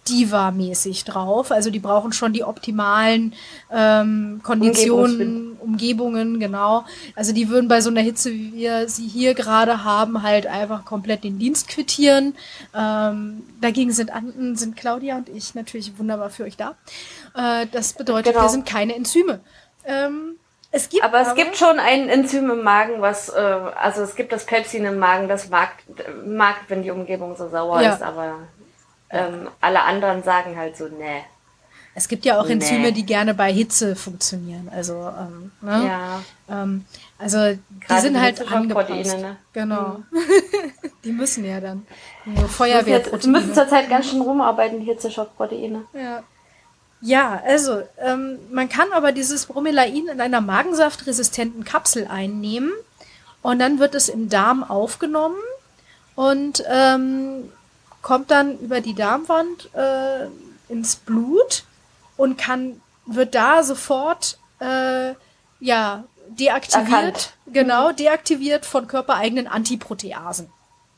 Diva-mäßig 0.09 1.05
drauf. 1.05 1.51
Also 1.51 1.71
die 1.71 1.79
brauchen 1.79 2.13
schon 2.13 2.33
die 2.33 2.45
optimalen 2.45 3.35
ähm, 3.71 4.41
Konditionen, 4.43 5.57
Umgebungen, 5.61 6.41
genau. 6.41 6.85
Also 7.17 7.33
die 7.33 7.49
würden 7.49 7.69
bei 7.69 7.81
so 7.81 7.91
einer 7.91 8.01
Hitze, 8.03 8.31
wie 8.33 8.53
wir 8.53 8.89
sie 8.89 9.07
hier 9.07 9.35
gerade 9.35 9.85
haben, 9.85 10.23
halt 10.23 10.47
einfach 10.47 10.85
komplett 10.85 11.25
den 11.25 11.39
Dienst 11.39 11.69
quittieren. 11.69 12.35
Ähm, 12.75 13.43
dagegen 13.61 13.93
sind 13.93 14.13
Anden, 14.13 14.57
sind 14.57 14.77
Claudia 14.77 15.17
und 15.17 15.29
ich 15.29 15.55
natürlich 15.55 15.99
wunderbar 15.99 16.31
für 16.31 16.45
euch 16.45 16.57
da. 16.57 16.77
Äh, 17.37 17.67
das 17.73 17.93
bedeutet, 17.95 18.33
Genau. 18.35 18.45
wir 18.45 18.51
sind 18.51 18.67
keine 18.67 18.95
Enzyme. 18.95 19.41
Ähm, 19.87 20.37
es 20.71 20.89
gibt 20.89 21.05
Aber 21.05 21.21
es 21.21 21.35
gibt 21.37 21.57
schon 21.57 21.79
ein 21.79 22.09
Enzym 22.09 22.51
im 22.51 22.63
Magen, 22.63 23.01
was, 23.01 23.29
äh, 23.29 23.33
also 23.81 24.03
es 24.03 24.17
gibt 24.17 24.33
das 24.33 24.45
Pepsin 24.45 24.85
im 24.85 24.99
Magen, 24.99 25.29
das 25.29 25.49
mag, 25.49 25.71
mag 26.27 26.57
wenn 26.69 26.83
die 26.83 26.91
Umgebung 26.91 27.37
so 27.37 27.49
sauer 27.49 27.81
Ja. 27.81 27.95
ist, 27.95 28.03
aber 28.03 28.39
ähm, 29.15 29.49
alle 29.61 29.83
anderen 29.83 30.23
sagen 30.23 30.57
halt 30.57 30.77
so, 30.77 30.89
nee. 30.89 31.23
Es 31.97 32.09
gibt 32.09 32.25
ja 32.25 32.41
auch 32.41 32.47
Nee. 32.47 32.55
Enzyme, 32.55 32.93
die 32.93 33.07
gerne 33.07 33.35
bei 33.35 33.53
Hitze 33.53 33.95
funktionieren. 33.95 34.69
Also, 34.75 34.95
ähm, 34.95 35.53
ne? 35.61 35.87
Ja. 35.87 36.23
ähm, 36.51 36.85
also 37.19 37.39
die 37.55 38.01
sind 38.01 38.21
halt 38.21 38.51
angepasst. 38.51 39.17
ne? 39.19 39.37
Genau. 39.53 39.99
die 41.05 41.13
müssen 41.13 41.45
ja 41.45 41.61
dann. 41.61 41.87
So 42.25 42.33
Wir 42.33 42.41
müssen 42.43 42.49
Feuerwehrproteine. 42.49 43.53
zurzeit 43.53 43.89
ganz 43.89 44.11
schön 44.11 44.23
rumarbeiten, 44.23 44.81
die 44.81 44.87
Hitzeschockproteine. 44.87 45.85
Ja. 45.95 46.23
Ja, 47.01 47.43
also 47.47 47.83
ähm, 47.99 48.39
man 48.51 48.69
kann 48.71 48.87
aber 48.93 49.13
dieses 49.13 49.45
Bromelain 49.47 50.09
in 50.09 50.21
einer 50.23 50.41
magensaftresistenten 50.41 51.63
Kapsel 51.63 52.07
einnehmen 52.09 52.73
und 53.43 53.59
dann 53.59 53.79
wird 53.79 53.95
es 53.95 54.09
im 54.09 54.31
Darm 54.31 54.65
aufgenommen 54.65 55.37
und 56.15 56.65
ähm, 56.67 57.53
kommt 58.05 58.31
dann 58.31 58.59
über 58.61 58.81
die 58.83 58.95
Darmwand 58.95 59.75
äh, 59.75 60.27
ins 60.69 60.95
Blut 60.95 61.65
und 62.17 62.37
kann 62.37 62.81
wird 63.07 63.35
da 63.35 63.65
sofort 63.65 64.39
äh, 64.61 65.15
ja 65.59 66.05
deaktiviert, 66.29 66.93
Erkannt. 66.93 67.33
genau 67.47 67.93
deaktiviert 67.93 68.67
von 68.67 68.87
körpereigenen 68.87 69.47
Antiproteasen. 69.47 70.49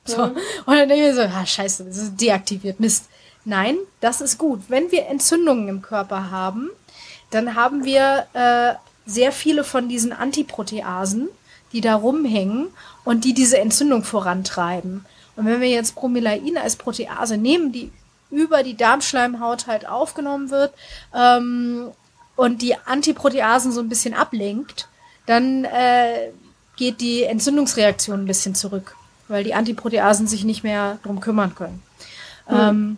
So. 0.05 0.23
Und 0.23 0.37
dann 0.67 0.89
denke 0.89 1.09
ich 1.09 1.15
so, 1.15 1.23
ah, 1.23 1.47
scheiße, 1.47 1.85
das 1.85 1.97
ist 1.97 2.21
deaktiviert, 2.21 2.81
Mist. 2.81 3.07
Nein, 3.45 3.77
das 4.01 4.21
ist 4.21 4.39
gut. 4.39 4.63
Wenn 4.69 4.91
wir 4.91 5.07
Entzündungen 5.07 5.69
im 5.69 5.83
Körper 5.83 6.31
haben, 6.31 6.71
dann 7.31 7.55
haben 7.55 7.85
wir 7.85 8.27
äh, 8.33 8.75
sehr 9.09 9.31
viele 9.31 9.63
von 9.63 9.89
diesen 9.89 10.13
Antiproteasen, 10.13 11.29
die 11.73 11.81
da 11.81 11.95
rumhängen 11.95 12.69
und 13.05 13.25
die 13.25 13.35
diese 13.35 13.59
Entzündung 13.59 14.03
vorantreiben. 14.03 15.05
Und 15.37 15.47
wenn 15.47 15.61
wir 15.61 15.69
jetzt 15.69 15.95
Bromelain 15.95 16.57
als 16.57 16.77
Protease 16.77 17.37
nehmen, 17.37 17.73
die 17.73 17.93
über 18.31 18.63
die 18.63 18.77
Darmschleimhaut 18.77 19.67
halt 19.67 19.87
aufgenommen 19.87 20.51
wird 20.51 20.75
ähm, 21.15 21.91
und 22.35 22.63
die 22.63 22.75
Antiproteasen 22.77 23.71
so 23.71 23.81
ein 23.81 23.89
bisschen 23.89 24.15
ablenkt, 24.15 24.89
dann 25.27 25.65
äh, 25.65 26.31
geht 26.77 27.01
die 27.01 27.23
Entzündungsreaktion 27.23 28.21
ein 28.23 28.27
bisschen 28.27 28.55
zurück, 28.55 28.97
weil 29.29 29.45
die 29.45 29.55
Antiproteasen 29.55 30.27
sich 30.27 30.45
nicht 30.45 30.65
mehr 30.65 30.99
drum 31.03 31.21
kümmern 31.21 31.55
können. 31.55 31.83
Ähm, 32.49 32.97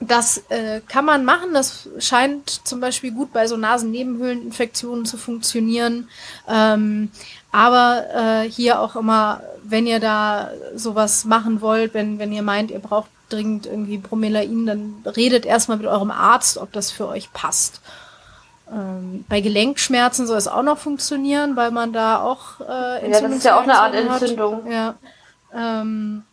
das 0.00 0.38
äh, 0.48 0.80
kann 0.86 1.04
man 1.04 1.24
machen. 1.24 1.54
Das 1.54 1.88
scheint 1.98 2.50
zum 2.66 2.80
Beispiel 2.80 3.12
gut 3.12 3.32
bei 3.32 3.46
so 3.46 3.56
Nasennebenhöhleninfektionen 3.56 5.06
zu 5.06 5.16
funktionieren. 5.16 6.08
Ähm, 6.48 7.10
aber 7.50 8.04
äh, 8.14 8.50
hier 8.50 8.80
auch 8.80 8.96
immer, 8.96 9.40
wenn 9.64 9.86
ihr 9.86 10.00
da 10.00 10.50
sowas 10.74 11.24
machen 11.24 11.60
wollt, 11.60 11.94
wenn, 11.94 12.18
wenn 12.18 12.32
ihr 12.32 12.42
meint, 12.42 12.70
ihr 12.70 12.78
braucht 12.78 13.08
dringend 13.28 13.66
irgendwie 13.66 13.98
Bromelain, 13.98 14.66
dann 14.66 15.02
redet 15.16 15.46
erstmal 15.46 15.78
mit 15.78 15.86
eurem 15.86 16.10
Arzt, 16.10 16.58
ob 16.58 16.72
das 16.72 16.90
für 16.90 17.08
euch 17.08 17.32
passt. 17.32 17.80
Ähm, 18.70 19.24
bei 19.28 19.40
Gelenkschmerzen 19.40 20.26
soll 20.26 20.36
es 20.36 20.48
auch 20.48 20.62
noch 20.62 20.78
funktionieren, 20.78 21.56
weil 21.56 21.70
man 21.70 21.92
da 21.92 22.20
auch 22.20 22.60
äh, 22.60 23.10
Ja, 23.10 23.20
das 23.20 23.32
ist 23.32 23.44
ja 23.44 23.58
auch 23.58 23.62
eine 23.62 23.78
Art 23.78 23.94
hat. 23.94 24.22
Entzündung. 24.22 24.70
Ja. 24.70 24.94
Ähm, 25.54 26.24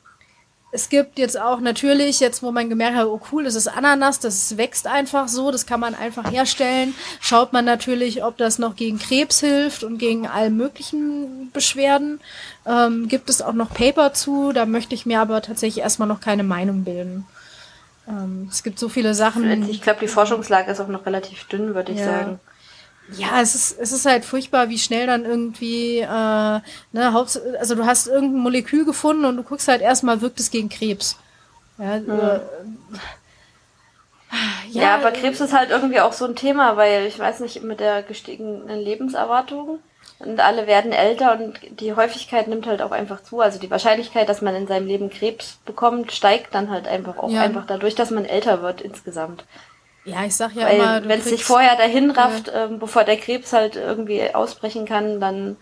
es 0.74 0.90
gibt 0.90 1.20
jetzt 1.20 1.40
auch 1.40 1.60
natürlich, 1.60 2.20
jetzt 2.20 2.42
wo 2.42 2.52
man 2.52 2.68
gemerkt 2.68 2.98
hat, 2.98 3.06
oh 3.06 3.22
cool, 3.32 3.44
das 3.44 3.54
ist 3.54 3.68
Ananas, 3.68 4.20
das 4.20 4.58
wächst 4.58 4.88
einfach 4.88 5.28
so, 5.28 5.52
das 5.52 5.68
kann 5.68 5.80
man 5.80 5.94
einfach 5.94 6.32
herstellen. 6.32 6.96
Schaut 7.22 7.54
man 7.54 7.64
natürlich, 7.64 8.24
ob 8.24 8.38
das 8.38 8.58
noch 8.58 8.76
gegen 8.76 8.98
Krebs 8.98 9.40
hilft 9.40 9.84
und 9.84 10.00
gegen 10.00 10.28
all 10.28 10.50
möglichen 10.50 11.52
Beschwerden. 11.54 12.20
Ähm, 12.66 13.08
gibt 13.08 13.30
es 13.30 13.44
auch 13.44 13.54
noch 13.54 13.72
Paper 13.72 14.14
zu, 14.14 14.52
da 14.52 14.66
möchte 14.66 14.96
ich 14.96 15.06
mir 15.06 15.22
aber 15.22 15.44
tatsächlich 15.44 15.84
erstmal 15.84 16.08
noch 16.08 16.22
keine 16.22 16.44
Meinung 16.44 16.84
bilden. 16.84 17.26
Ähm, 18.08 18.48
es 18.52 18.64
gibt 18.64 18.80
so 18.80 18.90
viele 18.90 19.14
Sachen. 19.14 19.70
Ich 19.70 19.82
glaube, 19.84 20.00
die 20.00 20.08
Forschungslage 20.08 20.72
ist 20.72 20.80
auch 20.82 20.88
noch 20.88 21.06
relativ 21.06 21.44
dünn, 21.46 21.76
würde 21.76 21.92
ich 21.92 22.00
Ja. 22.00 22.06
sagen. 22.06 22.40
Ja, 23.10 23.42
es 23.42 23.54
ist, 23.54 23.78
es 23.80 23.92
ist 23.92 24.06
halt 24.06 24.24
furchtbar, 24.26 24.70
wie 24.70 24.80
schnell 24.80 25.08
dann 25.08 25.26
irgendwie, 25.26 26.00
äh, 26.00 26.06
ne, 26.08 27.14
Haupts 27.14 27.40
also 27.60 27.76
du 27.76 27.86
hast 27.86 28.08
irgendein 28.08 28.42
Molekül 28.42 28.86
gefunden 28.86 29.26
und 29.26 29.38
du 29.38 29.44
guckst 29.44 29.68
halt 29.68 29.82
erstmal, 29.82 30.22
wirkt 30.22 30.40
es 30.40 30.52
gegen 30.52 30.70
Krebs. 30.70 31.18
Ja, 31.78 31.98
äh, 31.98 32.40
Ja, 34.72 34.96
aber 34.96 35.12
Krebs 35.12 35.42
ist 35.42 35.54
halt 35.54 35.70
irgendwie 35.70 36.00
auch 36.00 36.14
so 36.14 36.26
ein 36.26 36.36
Thema, 36.36 36.78
weil 36.78 37.06
ich 37.06 37.20
weiß 37.20 37.42
nicht, 37.42 37.62
mit 37.64 37.80
der 37.80 38.04
gestiegenen 38.04 38.80
Lebenserwartung 38.80 39.80
und 40.20 40.40
alle 40.40 40.66
werden 40.66 40.92
älter 40.92 41.34
und 41.34 41.60
die 41.80 41.94
Häufigkeit 41.94 42.48
nimmt 42.48 42.66
halt 42.66 42.82
auch 42.82 42.92
einfach 42.92 43.22
zu. 43.22 43.42
Also 43.42 43.60
die 43.60 43.70
Wahrscheinlichkeit, 43.70 44.30
dass 44.30 44.42
man 44.42 44.56
in 44.56 44.68
seinem 44.68 44.88
Leben 44.88 45.10
Krebs 45.10 45.60
bekommt, 45.66 46.12
steigt 46.12 46.56
dann 46.56 46.72
halt 46.72 46.88
einfach 46.88 47.18
auch 47.18 47.30
Ja. 47.30 47.42
einfach 47.42 47.66
dadurch, 47.68 47.96
dass 47.96 48.10
man 48.10 48.26
älter 48.26 48.62
wird 48.64 48.82
insgesamt. 48.82 49.44
Ja, 50.06 50.26
ich 50.26 50.36
sag 50.36 50.54
ja 50.54 50.68
immer, 50.68 50.86
Weil 50.86 51.02
du 51.02 51.10
wenn 51.10 51.20
es 51.20 51.26
sich 51.26 51.46
vorher 51.46 51.76
dahin 51.78 52.12
rafft, 52.12 52.52
ähm, 52.54 52.80
bevor 52.80 53.04
der 53.04 53.18
Krebs 53.18 53.54
halt 53.54 53.76
irgendwie 53.76 54.34
ausbrechen 54.34 54.86
kann, 54.86 55.20
dann 55.22 55.56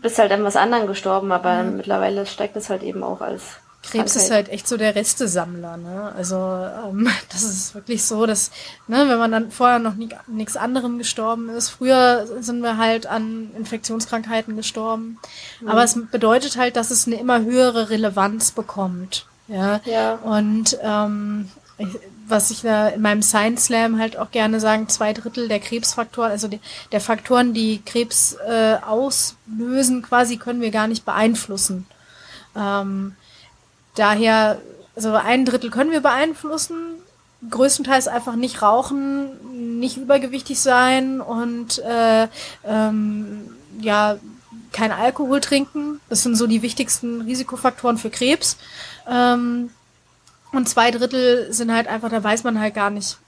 bist 0.00 0.18
halt 0.18 0.32
an 0.32 0.44
was 0.44 0.56
anderem 0.56 0.86
gestorben. 0.86 1.30
Aber 1.32 1.62
mittlerweile 1.62 2.26
steigt 2.26 2.56
es 2.56 2.70
halt 2.70 2.82
eben 2.82 3.02
auch 3.02 3.20
als 3.20 3.42
Krebs 3.90 4.16
ist 4.16 4.28
Krankheit. 4.28 4.46
halt 4.46 4.48
echt 4.48 4.68
so 4.68 4.76
der 4.76 4.94
Restesammler, 4.94 5.76
ne? 5.76 6.12
Also 6.16 6.36
ähm, 6.36 7.08
das 7.32 7.42
ist 7.42 7.74
wirklich 7.74 8.04
so, 8.04 8.26
dass, 8.26 8.50
ne, 8.88 9.04
wenn 9.08 9.18
man 9.18 9.30
dann 9.30 9.50
vorher 9.50 9.78
noch 9.78 9.94
nichts 10.26 10.56
anderem 10.56 10.98
gestorben 10.98 11.48
ist, 11.50 11.68
früher 11.68 12.26
sind 12.40 12.60
wir 12.60 12.78
halt 12.78 13.06
an 13.06 13.50
Infektionskrankheiten 13.56 14.56
gestorben. 14.56 15.18
Aber 15.66 15.84
es 15.84 15.98
bedeutet 16.10 16.56
halt, 16.56 16.76
dass 16.76 16.90
es 16.90 17.06
eine 17.06 17.16
immer 17.20 17.42
höhere 17.42 17.90
Relevanz 17.90 18.50
bekommt. 18.50 19.26
Ja. 19.48 19.80
Ja. 19.84 20.14
Und 20.14 20.76
ähm, 20.82 21.48
was 22.28 22.50
ich 22.50 22.62
da 22.62 22.88
in 22.88 23.02
meinem 23.02 23.22
Science 23.22 23.66
Slam 23.66 23.98
halt 23.98 24.16
auch 24.16 24.30
gerne 24.30 24.60
sagen, 24.60 24.88
zwei 24.88 25.12
Drittel 25.12 25.48
der 25.48 25.60
Krebsfaktoren, 25.60 26.30
also 26.30 26.48
die, 26.48 26.60
der 26.92 27.00
Faktoren, 27.00 27.54
die 27.54 27.82
Krebs 27.84 28.36
äh, 28.46 28.76
auslösen, 28.86 30.02
quasi 30.02 30.36
können 30.36 30.60
wir 30.60 30.70
gar 30.70 30.86
nicht 30.86 31.04
beeinflussen. 31.04 31.86
Ähm, 32.56 33.14
daher, 33.94 34.60
also 34.94 35.14
ein 35.14 35.44
Drittel 35.44 35.70
können 35.70 35.90
wir 35.92 36.00
beeinflussen, 36.00 36.94
größtenteils 37.48 38.08
einfach 38.08 38.34
nicht 38.34 38.62
rauchen, 38.62 39.78
nicht 39.78 39.98
übergewichtig 39.98 40.58
sein 40.58 41.20
und 41.20 41.78
äh, 41.80 42.28
ähm, 42.64 43.50
ja, 43.80 44.16
kein 44.72 44.92
Alkohol 44.92 45.40
trinken. 45.40 46.00
Das 46.08 46.22
sind 46.22 46.36
so 46.36 46.46
die 46.46 46.62
wichtigsten 46.62 47.20
Risikofaktoren 47.22 47.98
für 47.98 48.10
Krebs. 48.10 48.56
Ähm, 49.08 49.70
und 50.56 50.68
zwei 50.68 50.90
Drittel 50.90 51.52
sind 51.52 51.72
halt 51.72 51.86
einfach, 51.86 52.10
da 52.10 52.22
weiß 52.22 52.44
man 52.44 52.58
halt 52.58 52.74
gar 52.74 52.90
nicht, 52.90 53.18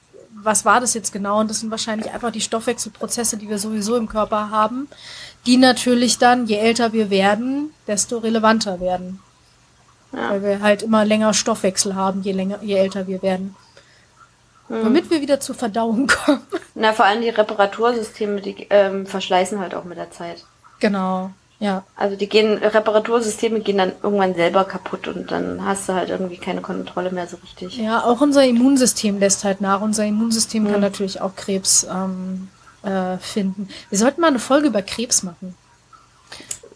was 0.42 0.64
war 0.64 0.80
das 0.80 0.94
jetzt 0.94 1.12
genau. 1.12 1.40
Und 1.40 1.50
das 1.50 1.60
sind 1.60 1.70
wahrscheinlich 1.70 2.12
einfach 2.12 2.30
die 2.30 2.40
Stoffwechselprozesse, 2.40 3.36
die 3.36 3.48
wir 3.48 3.58
sowieso 3.58 3.96
im 3.96 4.08
Körper 4.08 4.50
haben, 4.50 4.88
die 5.46 5.56
natürlich 5.56 6.18
dann, 6.18 6.46
je 6.46 6.56
älter 6.56 6.92
wir 6.92 7.10
werden, 7.10 7.72
desto 7.86 8.18
relevanter 8.18 8.80
werden. 8.80 9.20
Ja. 10.12 10.30
Weil 10.30 10.42
wir 10.42 10.60
halt 10.60 10.82
immer 10.82 11.04
länger 11.04 11.34
Stoffwechsel 11.34 11.94
haben, 11.94 12.22
je 12.22 12.32
länger, 12.32 12.60
je 12.62 12.76
älter 12.76 13.06
wir 13.06 13.22
werden. 13.22 13.54
Womit 14.70 15.10
wir 15.10 15.22
wieder 15.22 15.40
zur 15.40 15.54
Verdauung 15.54 16.06
kommen. 16.06 16.42
Na, 16.74 16.92
vor 16.92 17.06
allem 17.06 17.22
die 17.22 17.30
Reparatursysteme, 17.30 18.42
die 18.42 18.66
ähm, 18.68 19.06
verschleißen 19.06 19.58
halt 19.58 19.74
auch 19.74 19.84
mit 19.84 19.96
der 19.96 20.10
Zeit. 20.10 20.44
genau, 20.78 21.30
ja. 21.60 21.82
Also 21.96 22.16
die 22.16 22.28
gehen, 22.28 22.58
Reparatursysteme 22.58 23.60
gehen 23.60 23.78
dann 23.78 23.92
irgendwann 24.02 24.34
selber 24.34 24.64
kaputt 24.64 25.08
und 25.08 25.30
dann 25.32 25.64
hast 25.64 25.88
du 25.88 25.94
halt 25.94 26.08
irgendwie 26.08 26.36
keine 26.36 26.60
Kontrolle 26.60 27.10
mehr 27.10 27.26
so 27.26 27.36
richtig. 27.38 27.76
Ja, 27.78 28.04
auch 28.04 28.20
unser 28.20 28.44
Immunsystem 28.44 29.18
lässt 29.18 29.44
halt 29.44 29.60
nach. 29.60 29.80
Unser 29.80 30.04
Immunsystem 30.04 30.70
kann 30.70 30.80
natürlich 30.80 31.20
auch 31.20 31.34
Krebs 31.34 31.84
ähm, 31.90 32.48
äh, 32.84 33.18
finden. 33.18 33.68
Wir 33.90 33.98
sollten 33.98 34.20
mal 34.20 34.28
eine 34.28 34.38
Folge 34.38 34.68
über 34.68 34.82
Krebs 34.82 35.24
machen. 35.24 35.56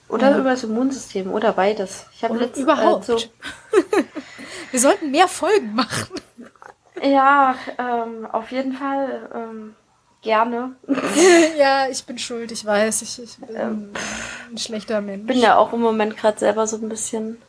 Oder 0.08 0.36
über 0.36 0.50
das 0.50 0.64
Immunsystem 0.64 1.32
oder 1.32 1.52
beides. 1.52 2.04
Ich 2.14 2.22
habe 2.22 2.36
letztens 2.36 2.64
überhaupt. 2.64 3.08
Äh, 3.08 3.18
so, 3.18 3.18
Wir 4.72 4.80
sollten 4.80 5.10
mehr 5.10 5.28
Folgen 5.28 5.74
machen. 5.74 6.20
ja, 7.02 7.54
ähm, 7.78 8.26
auf 8.30 8.50
jeden 8.50 8.72
Fall 8.72 9.30
ähm, 9.34 9.74
gerne. 10.22 10.74
ja, 11.58 11.88
ich 11.88 12.04
bin 12.04 12.18
schuld, 12.18 12.52
ich 12.52 12.64
weiß. 12.64 13.02
Ich, 13.02 13.22
ich 13.22 13.36
bin 13.36 13.56
ein 13.56 14.58
schlechter 14.58 15.00
Mensch. 15.00 15.26
bin 15.26 15.38
ja 15.38 15.56
auch 15.56 15.72
im 15.72 15.80
Moment 15.80 16.16
gerade 16.16 16.38
selber 16.38 16.66
so 16.66 16.76
ein 16.76 16.88
bisschen 16.88 17.40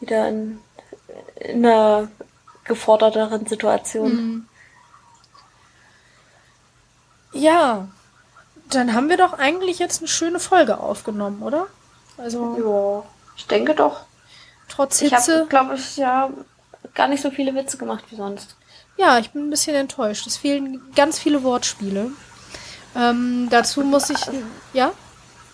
wieder 0.00 0.28
in, 0.28 0.58
in 1.40 1.64
einer 1.64 2.08
geforderteren 2.64 3.46
Situation. 3.46 4.46
Ja, 7.32 7.88
dann 8.70 8.94
haben 8.94 9.08
wir 9.08 9.16
doch 9.16 9.34
eigentlich 9.34 9.78
jetzt 9.78 10.00
eine 10.00 10.08
schöne 10.08 10.40
Folge 10.40 10.80
aufgenommen, 10.80 11.42
oder? 11.42 11.66
Also 12.18 12.56
Ja, 13.04 13.10
ich 13.36 13.46
denke 13.46 13.74
doch. 13.74 14.00
trotz 14.68 15.00
Ich 15.02 15.12
Hitze. 15.14 15.38
habe, 15.40 15.46
glaube 15.48 15.74
ich, 15.76 15.96
ja 15.96 16.30
gar 16.94 17.08
nicht 17.08 17.22
so 17.22 17.30
viele 17.30 17.54
Witze 17.54 17.76
gemacht 17.76 18.04
wie 18.10 18.16
sonst. 18.16 18.56
Ja, 18.96 19.18
ich 19.18 19.30
bin 19.30 19.46
ein 19.46 19.50
bisschen 19.50 19.76
enttäuscht. 19.76 20.26
Es 20.26 20.36
fehlen 20.36 20.80
ganz 20.94 21.18
viele 21.18 21.42
Wortspiele. 21.42 22.10
Ähm, 22.96 23.48
dazu 23.50 23.82
muss 23.82 24.10
ich. 24.10 24.18
Ja? 24.72 24.92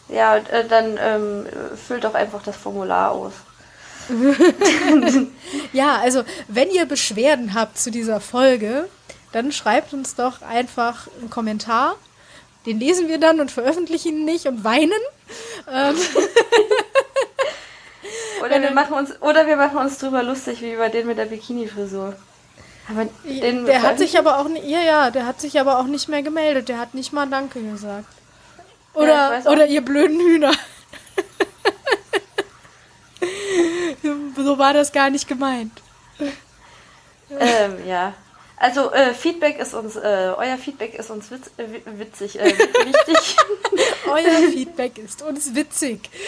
Ja, 0.09 0.36
äh, 0.36 0.66
dann 0.68 0.99
ähm, 1.01 1.47
füllt 1.86 2.05
doch 2.05 2.14
einfach 2.14 2.43
das 2.43 2.57
Formular 2.57 3.12
aus. 3.12 3.32
Ja, 5.72 5.99
also 5.99 6.24
wenn 6.49 6.70
ihr 6.70 6.86
Beschwerden 6.86 7.55
habt 7.55 7.78
zu 7.78 7.90
dieser 7.90 8.20
Folge, 8.20 8.88
dann 9.32 9.53
schreibt 9.53 9.95
uns 9.95 10.14
doch 10.14 10.43
einfach 10.43 11.09
einen 11.18 11.30
Kommentar. 11.30 11.97
Den 12.66 12.78
lesen 12.78 13.09
wir 13.09 13.18
dann 13.18 13.40
und 13.40 13.51
veröffentlichen 13.51 14.09
ihn 14.09 14.24
nicht 14.24 14.47
und 14.47 14.64
weinen. 14.64 14.93
Ähm, 15.70 15.97
Oder 18.45 18.61
wir 18.61 18.72
machen 18.72 18.95
uns, 18.95 19.22
oder 19.22 19.47
wir 19.47 19.57
machen 19.57 19.78
uns 19.78 19.99
drüber 19.99 20.22
lustig, 20.22 20.61
wie 20.61 20.72
über 20.72 20.88
den 20.88 21.07
mit 21.07 21.16
der 21.16 21.26
Bikini-Frisur. 21.26 22.16
Aber 22.89 23.07
den 23.24 23.64
der 23.64 23.83
hat 23.83 23.99
sich 23.99 24.18
aber 24.18 24.39
auch 24.39 24.49
nicht, 24.49 24.64
ja, 24.66 24.80
ja, 24.80 25.11
der 25.11 25.26
hat 25.26 25.41
sich 25.41 25.59
aber 25.61 25.78
auch 25.78 25.85
nicht 25.87 26.09
mehr 26.09 26.22
gemeldet. 26.22 26.68
Der 26.68 26.78
hat 26.78 26.95
nicht 26.95 27.12
mal 27.12 27.26
Danke 27.28 27.62
gesagt. 27.62 28.09
Oder, 28.95 29.39
Ja, 29.39 29.51
oder 29.51 29.66
ihr 29.66 29.80
blöden 29.83 30.18
Hühner. 30.20 30.53
so 34.37 34.59
war 34.59 34.74
das 34.74 34.93
gar 34.93 35.11
nicht 35.11 35.28
gemeint. 35.28 35.72
ähm, 37.39 37.76
ja. 37.87 38.14
Also 38.57 38.93
äh, 38.93 39.12
Feedback 39.14 39.59
ist 39.59 39.74
uns, 39.74 39.97
äh, 39.97 40.33
euer 40.37 40.57
Feedback 40.57 40.95
ist 40.95 41.11
uns 41.11 41.30
witz, 41.33 41.51
äh, 41.57 41.64
wi- 41.72 41.83
witzig, 41.99 42.39
äh, 42.39 42.45
wichtig. 42.87 43.37
Euer 44.09 44.51
Feedback 44.53 44.99
ist 44.99 45.22
uns 45.22 45.55
witzig. 45.55 46.09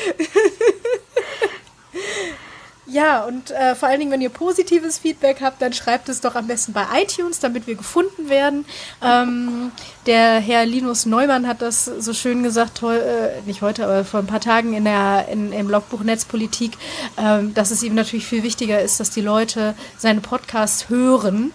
ja, 2.86 3.24
und 3.24 3.50
äh, 3.50 3.74
vor 3.74 3.88
allen 3.88 4.00
Dingen, 4.00 4.12
wenn 4.12 4.20
ihr 4.20 4.28
positives 4.28 4.98
Feedback 4.98 5.38
habt, 5.40 5.62
dann 5.62 5.72
schreibt 5.72 6.08
es 6.08 6.20
doch 6.20 6.34
am 6.34 6.46
besten 6.46 6.72
bei 6.72 6.84
iTunes, 7.00 7.40
damit 7.40 7.66
wir 7.66 7.76
gefunden 7.76 8.28
werden. 8.28 8.66
Ähm, 9.02 9.72
der 10.06 10.38
Herr 10.40 10.66
Linus 10.66 11.06
Neumann 11.06 11.48
hat 11.48 11.62
das 11.62 11.84
so 11.84 12.12
schön 12.12 12.42
gesagt, 12.42 12.82
äh, 12.82 13.40
nicht 13.46 13.62
heute, 13.62 13.84
aber 13.84 14.04
vor 14.04 14.20
ein 14.20 14.26
paar 14.26 14.40
Tagen 14.40 14.74
in 14.74 14.84
der, 14.84 15.28
in, 15.30 15.52
im 15.52 15.70
Logbuch 15.70 16.00
Netzpolitik, 16.00 16.72
ähm, 17.16 17.54
dass 17.54 17.70
es 17.70 17.82
ihm 17.82 17.94
natürlich 17.94 18.26
viel 18.26 18.42
wichtiger 18.42 18.80
ist, 18.80 19.00
dass 19.00 19.10
die 19.10 19.22
Leute 19.22 19.74
seine 19.96 20.20
Podcasts 20.20 20.88
hören, 20.88 21.52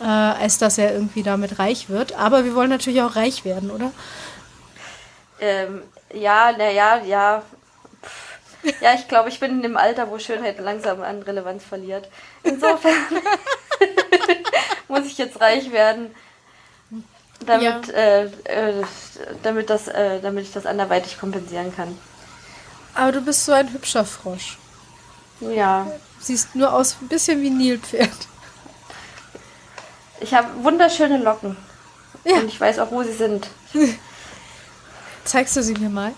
äh, 0.00 0.04
als 0.04 0.58
dass 0.58 0.78
er 0.78 0.92
irgendwie 0.92 1.24
damit 1.24 1.58
reich 1.58 1.88
wird. 1.88 2.16
Aber 2.16 2.44
wir 2.44 2.54
wollen 2.54 2.70
natürlich 2.70 3.02
auch 3.02 3.16
reich 3.16 3.44
werden, 3.44 3.70
oder? 3.70 3.90
ähm, 5.40 5.82
ja, 6.12 6.52
naja, 6.52 7.00
ja. 7.04 7.42
Ja, 8.80 8.94
ich 8.94 9.08
glaube, 9.08 9.28
ich 9.28 9.40
bin 9.40 9.52
in 9.52 9.62
dem 9.62 9.76
Alter, 9.76 10.10
wo 10.10 10.18
Schönheit 10.18 10.58
langsam 10.58 11.02
an 11.02 11.22
Relevanz 11.22 11.64
verliert. 11.64 12.08
Insofern 12.42 12.94
muss 14.88 15.06
ich 15.06 15.18
jetzt 15.18 15.40
reich 15.40 15.70
werden, 15.70 16.14
damit, 17.46 17.88
äh, 17.90 18.24
äh, 18.24 18.84
damit, 19.42 19.70
das, 19.70 19.88
äh, 19.88 20.20
damit 20.20 20.44
ich 20.44 20.52
das 20.52 20.66
anderweitig 20.66 21.18
kompensieren 21.20 21.74
kann. 21.74 21.96
Aber 22.94 23.12
du 23.12 23.20
bist 23.20 23.44
so 23.44 23.52
ein 23.52 23.72
hübscher 23.72 24.04
Frosch. 24.04 24.58
Ja. 25.40 25.86
Siehst 26.20 26.56
nur 26.56 26.72
aus 26.72 26.96
ein 27.00 27.08
bisschen 27.08 27.40
wie 27.42 27.50
ein 27.50 27.58
Nilpferd. 27.58 28.10
Ich 30.20 30.34
habe 30.34 30.48
wunderschöne 30.64 31.18
Locken. 31.18 31.56
Ja. 32.24 32.36
Und 32.38 32.48
ich 32.48 32.60
weiß 32.60 32.80
auch, 32.80 32.90
wo 32.90 33.04
sie 33.04 33.12
sind. 33.12 33.48
Zeigst 35.24 35.56
du 35.56 35.62
sie 35.62 35.74
mir 35.74 35.90
mal? 35.90 36.12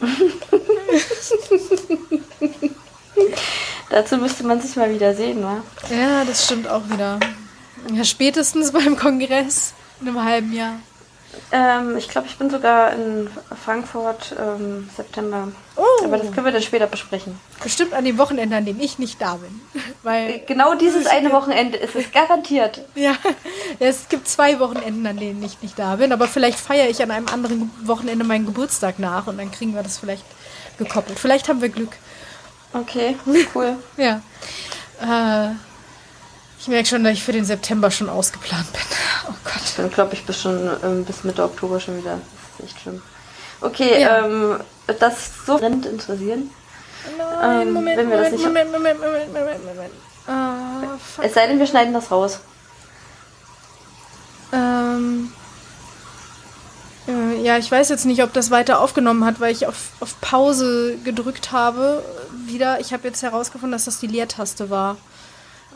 Dazu 3.90 4.16
müsste 4.16 4.44
man 4.44 4.60
sich 4.60 4.76
mal 4.76 4.94
wieder 4.94 5.14
sehen, 5.14 5.42
wa? 5.42 5.62
Ja, 5.90 6.24
das 6.24 6.44
stimmt 6.44 6.68
auch 6.68 6.88
wieder. 6.88 7.18
Ja, 7.92 8.04
spätestens 8.04 8.72
beim 8.72 8.96
Kongress 8.96 9.74
in 10.00 10.08
einem 10.08 10.22
halben 10.22 10.52
Jahr. 10.52 10.80
Ähm, 11.52 11.96
ich 11.96 12.08
glaube, 12.08 12.28
ich 12.28 12.38
bin 12.38 12.48
sogar 12.48 12.92
in 12.92 13.28
Frankfurt 13.64 14.34
ähm, 14.38 14.88
September. 14.96 15.48
Oh. 15.76 16.04
Aber 16.04 16.18
das 16.18 16.30
können 16.32 16.46
wir 16.46 16.52
dann 16.52 16.62
später 16.62 16.86
besprechen. 16.86 17.38
Bestimmt 17.62 17.92
an 17.92 18.04
dem 18.04 18.18
Wochenende, 18.18 18.56
an 18.56 18.64
dem 18.64 18.78
ich 18.80 18.98
nicht 18.98 19.20
da 19.20 19.34
bin. 19.34 19.60
Weil, 20.02 20.40
Genau 20.46 20.74
dieses 20.74 21.06
eine 21.10 21.32
Wochenende 21.32 21.76
ist 21.78 21.96
es 21.96 22.12
garantiert. 22.12 22.82
ja, 22.94 23.16
es 23.78 24.08
gibt 24.08 24.28
zwei 24.28 24.60
Wochenenden, 24.60 25.06
an 25.06 25.16
denen 25.16 25.42
ich 25.42 25.60
nicht 25.60 25.78
da 25.78 25.96
bin. 25.96 26.12
Aber 26.12 26.28
vielleicht 26.28 26.58
feiere 26.58 26.88
ich 26.88 27.02
an 27.02 27.10
einem 27.10 27.28
anderen 27.28 27.70
Wochenende 27.84 28.24
meinen 28.24 28.46
Geburtstag 28.46 28.98
nach 28.98 29.26
und 29.26 29.38
dann 29.38 29.50
kriegen 29.50 29.74
wir 29.74 29.82
das 29.82 29.98
vielleicht 29.98 30.24
gekoppelt. 30.78 31.18
Vielleicht 31.18 31.48
haben 31.48 31.60
wir 31.60 31.68
Glück. 31.68 31.96
Okay, 32.72 33.16
cool. 33.54 33.76
Ja. 33.96 34.22
Äh, 35.00 35.54
ich 36.60 36.68
merke 36.68 36.86
schon, 36.88 37.02
dass 37.04 37.14
ich 37.14 37.22
für 37.24 37.32
den 37.32 37.44
September 37.44 37.90
schon 37.90 38.08
ausgeplant 38.08 38.72
bin. 38.72 38.82
Oh 39.28 39.34
Gott. 39.44 39.62
Dann 39.76 39.90
glaube 39.90 40.14
ich 40.14 40.24
bis 40.24 40.40
schon 40.40 40.70
ähm, 40.82 41.04
bis 41.04 41.24
Mitte 41.24 41.42
Oktober 41.44 41.78
schon 41.80 41.98
wieder. 41.98 42.18
Das 42.58 42.66
ist 42.66 42.72
echt 42.72 42.82
schlimm. 42.82 43.02
Okay, 43.60 44.00
Ja. 44.00 44.24
ähm, 44.26 44.58
das 44.98 45.30
so 45.46 45.58
brennt 45.58 45.86
interessieren. 45.86 46.50
Nein, 47.16 47.68
Ähm, 47.68 47.72
Moment, 47.74 47.96
wenn 47.98 48.10
wir 48.10 48.16
das 48.18 48.32
Moment, 48.32 48.42
nicht- 48.42 48.72
Moment, 48.72 48.72
Moment, 48.72 49.00
Moment, 49.00 49.32
Moment, 49.32 49.64
Moment. 49.64 49.92
Ah, 50.26 50.96
fuck. 51.14 51.24
Es 51.24 51.34
sei 51.34 51.46
denn, 51.46 51.58
wir 51.58 51.66
schneiden 51.66 51.92
das 51.94 52.10
raus. 52.10 52.40
Ähm, 54.52 55.32
äh, 57.08 57.42
ja, 57.42 57.56
ich 57.58 57.70
weiß 57.70 57.88
jetzt 57.88 58.04
nicht, 58.06 58.22
ob 58.22 58.32
das 58.32 58.50
weiter 58.50 58.80
aufgenommen 58.80 59.24
hat, 59.24 59.40
weil 59.40 59.52
ich 59.52 59.66
auf, 59.66 59.90
auf 60.00 60.20
Pause 60.20 60.96
gedrückt 61.04 61.52
habe. 61.52 62.02
Wieder, 62.46 62.80
ich 62.80 62.92
habe 62.92 63.06
jetzt 63.08 63.22
herausgefunden, 63.22 63.72
dass 63.72 63.84
das 63.84 64.00
die 64.00 64.06
Leertaste 64.08 64.70
war. 64.70 64.96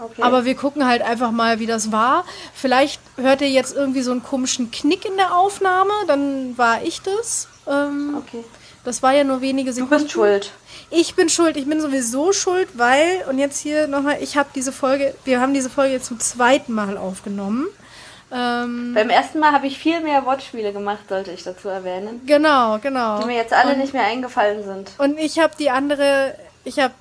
Okay. 0.00 0.22
Aber 0.22 0.44
wir 0.44 0.54
gucken 0.56 0.86
halt 0.86 1.02
einfach 1.02 1.30
mal, 1.30 1.60
wie 1.60 1.66
das 1.66 1.92
war. 1.92 2.24
Vielleicht 2.52 3.00
hört 3.16 3.40
ihr 3.40 3.48
jetzt 3.50 3.74
irgendwie 3.74 4.02
so 4.02 4.10
einen 4.10 4.22
komischen 4.22 4.70
Knick 4.70 5.04
in 5.04 5.16
der 5.16 5.36
Aufnahme, 5.36 5.92
dann 6.06 6.56
war 6.58 6.82
ich 6.82 7.00
das. 7.02 7.48
Ähm, 7.68 8.16
okay. 8.18 8.44
Das 8.84 9.02
war 9.02 9.12
ja 9.14 9.24
nur 9.24 9.40
wenige 9.40 9.70
Du 9.70 9.76
Sekunden. 9.76 10.02
bist 10.02 10.10
schuld. 10.12 10.50
Ich 10.90 11.14
bin 11.14 11.28
schuld, 11.28 11.56
ich 11.56 11.66
bin 11.66 11.80
sowieso 11.80 12.32
schuld, 12.32 12.68
weil, 12.74 13.24
und 13.28 13.38
jetzt 13.38 13.58
hier 13.58 13.86
nochmal, 13.86 14.18
ich 14.20 14.36
habe 14.36 14.50
diese 14.54 14.72
Folge, 14.72 15.14
wir 15.24 15.40
haben 15.40 15.54
diese 15.54 15.70
Folge 15.70 15.94
jetzt 15.94 16.06
zum 16.06 16.20
zweiten 16.20 16.72
Mal 16.74 16.98
aufgenommen. 16.98 17.66
Ähm, 18.32 18.92
Beim 18.94 19.10
ersten 19.10 19.38
Mal 19.38 19.52
habe 19.52 19.66
ich 19.66 19.78
viel 19.78 20.00
mehr 20.00 20.24
Wortspiele 20.26 20.72
gemacht, 20.72 21.00
sollte 21.08 21.30
ich 21.30 21.42
dazu 21.44 21.68
erwähnen. 21.68 22.20
genau, 22.26 22.78
genau. 22.80 23.20
Die 23.20 23.26
mir 23.26 23.36
jetzt 23.36 23.52
alle 23.52 23.76
nicht 23.76 23.92
mehr 23.92 24.04
eingefallen 24.04 24.64
sind. 24.64 24.90
Und 24.98 25.18
ich 25.18 25.38
habe 25.38 25.54
die 25.58 25.70
andere, 25.70 26.34
ich 26.64 26.78
habe 26.78 26.92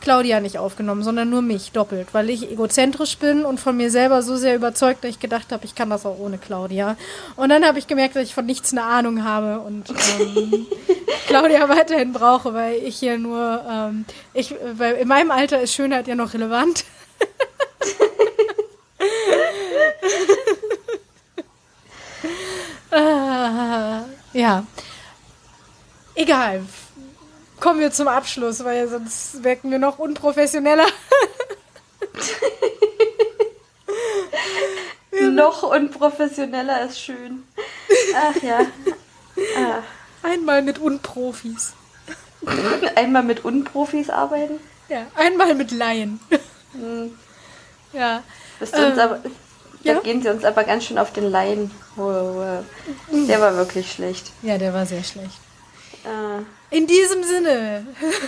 Claudia 0.00 0.40
nicht 0.40 0.58
aufgenommen, 0.58 1.02
sondern 1.02 1.30
nur 1.30 1.42
mich 1.42 1.72
doppelt, 1.72 2.08
weil 2.12 2.30
ich 2.30 2.50
egozentrisch 2.50 3.18
bin 3.18 3.44
und 3.44 3.58
von 3.58 3.76
mir 3.76 3.90
selber 3.90 4.22
so 4.22 4.36
sehr 4.36 4.54
überzeugt, 4.54 5.04
dass 5.04 5.10
ich 5.10 5.20
gedacht 5.20 5.52
habe, 5.52 5.64
ich 5.64 5.74
kann 5.74 5.90
das 5.90 6.06
auch 6.06 6.18
ohne 6.18 6.38
Claudia. 6.38 6.96
Und 7.36 7.48
dann 7.48 7.64
habe 7.64 7.78
ich 7.78 7.86
gemerkt, 7.86 8.16
dass 8.16 8.24
ich 8.24 8.34
von 8.34 8.46
nichts 8.46 8.72
eine 8.72 8.84
Ahnung 8.84 9.24
habe 9.24 9.60
und 9.60 9.90
ähm, 10.20 10.66
Claudia 11.26 11.68
weiterhin 11.68 12.12
brauche, 12.12 12.54
weil 12.54 12.76
ich 12.76 12.96
hier 12.98 13.18
nur, 13.18 13.64
ähm, 13.68 14.04
ich, 14.32 14.54
weil 14.74 14.94
in 14.94 15.08
meinem 15.08 15.30
Alter 15.30 15.60
ist 15.60 15.74
Schönheit 15.74 16.06
ja 16.06 16.14
noch 16.14 16.34
relevant. 16.34 16.84
Ah, 22.98 24.04
ja. 24.32 24.64
Egal. 26.14 26.64
Kommen 27.60 27.80
wir 27.80 27.90
zum 27.90 28.08
Abschluss, 28.08 28.64
weil 28.64 28.88
sonst 28.88 29.42
wirken 29.42 29.70
wir 29.70 29.78
noch 29.78 29.98
unprofessioneller. 29.98 30.86
Noch 35.36 35.62
unprofessioneller 35.62 36.86
ist 36.86 37.00
schön. 37.00 37.44
Ach 38.14 38.42
ja. 38.42 38.60
Ah. 39.56 39.82
Einmal 40.22 40.62
mit 40.62 40.78
Unprofis. 40.78 41.74
Einmal 42.94 43.22
mit 43.22 43.44
Unprofis 43.44 44.08
arbeiten. 44.08 44.60
Ja, 44.88 45.06
einmal 45.14 45.54
mit 45.54 45.72
Laien. 45.72 46.20
Hm. 46.72 47.18
Ja. 47.92 48.22
Ähm, 48.60 48.98
aber, 48.98 49.20
ja? 49.82 49.94
Da 49.94 50.00
gehen 50.00 50.22
sie 50.22 50.28
uns 50.28 50.44
aber 50.44 50.64
ganz 50.64 50.84
schön 50.84 50.98
auf 50.98 51.12
den. 51.12 51.32
Wow, 51.32 51.70
wow. 51.96 52.64
Der 53.28 53.40
war 53.40 53.56
wirklich 53.56 53.92
schlecht. 53.92 54.32
Ja, 54.42 54.58
der 54.58 54.72
war 54.72 54.86
sehr 54.86 55.04
schlecht. 55.04 55.38
Äh, 56.04 56.42
In 56.70 56.86
diesem 56.86 57.22
Sinne. 57.22 57.86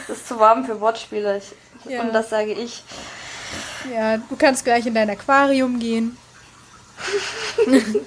es 0.08 0.16
ist 0.18 0.28
zu 0.28 0.38
warm 0.38 0.64
für 0.64 0.80
Wortspiele. 0.80 1.38
Ich, 1.38 1.90
Ja. 1.90 2.02
Und 2.02 2.12
das 2.12 2.30
sage 2.30 2.52
ich. 2.52 2.82
Ja, 3.92 4.16
du 4.18 4.36
kannst 4.36 4.64
gleich 4.64 4.86
in 4.86 4.94
dein 4.94 5.10
Aquarium 5.10 5.78
gehen. 5.78 6.16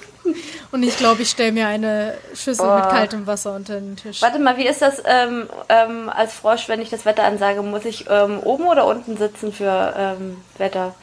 Und 0.71 0.83
ich 0.83 0.95
glaube, 0.97 1.23
ich 1.23 1.29
stelle 1.29 1.51
mir 1.51 1.67
eine 1.67 2.17
Schüssel 2.33 2.65
Boah. 2.65 2.77
mit 2.77 2.89
kaltem 2.89 3.27
Wasser 3.27 3.53
unter 3.55 3.73
den 3.79 3.97
Tisch. 3.97 4.21
Warte 4.21 4.39
mal, 4.39 4.55
wie 4.55 4.67
ist 4.67 4.81
das 4.81 5.01
ähm, 5.05 5.49
ähm, 5.67 6.09
als 6.09 6.33
Frosch, 6.33 6.69
wenn 6.69 6.79
ich 6.81 6.89
das 6.89 7.03
Wetter 7.05 7.23
ansage? 7.23 7.61
Muss 7.61 7.83
ich 7.83 8.05
ähm, 8.09 8.39
oben 8.39 8.67
oder 8.67 8.85
unten 8.85 9.17
sitzen 9.17 9.51
für 9.51 9.93
ähm, 9.97 10.37
Wetter? 10.57 10.95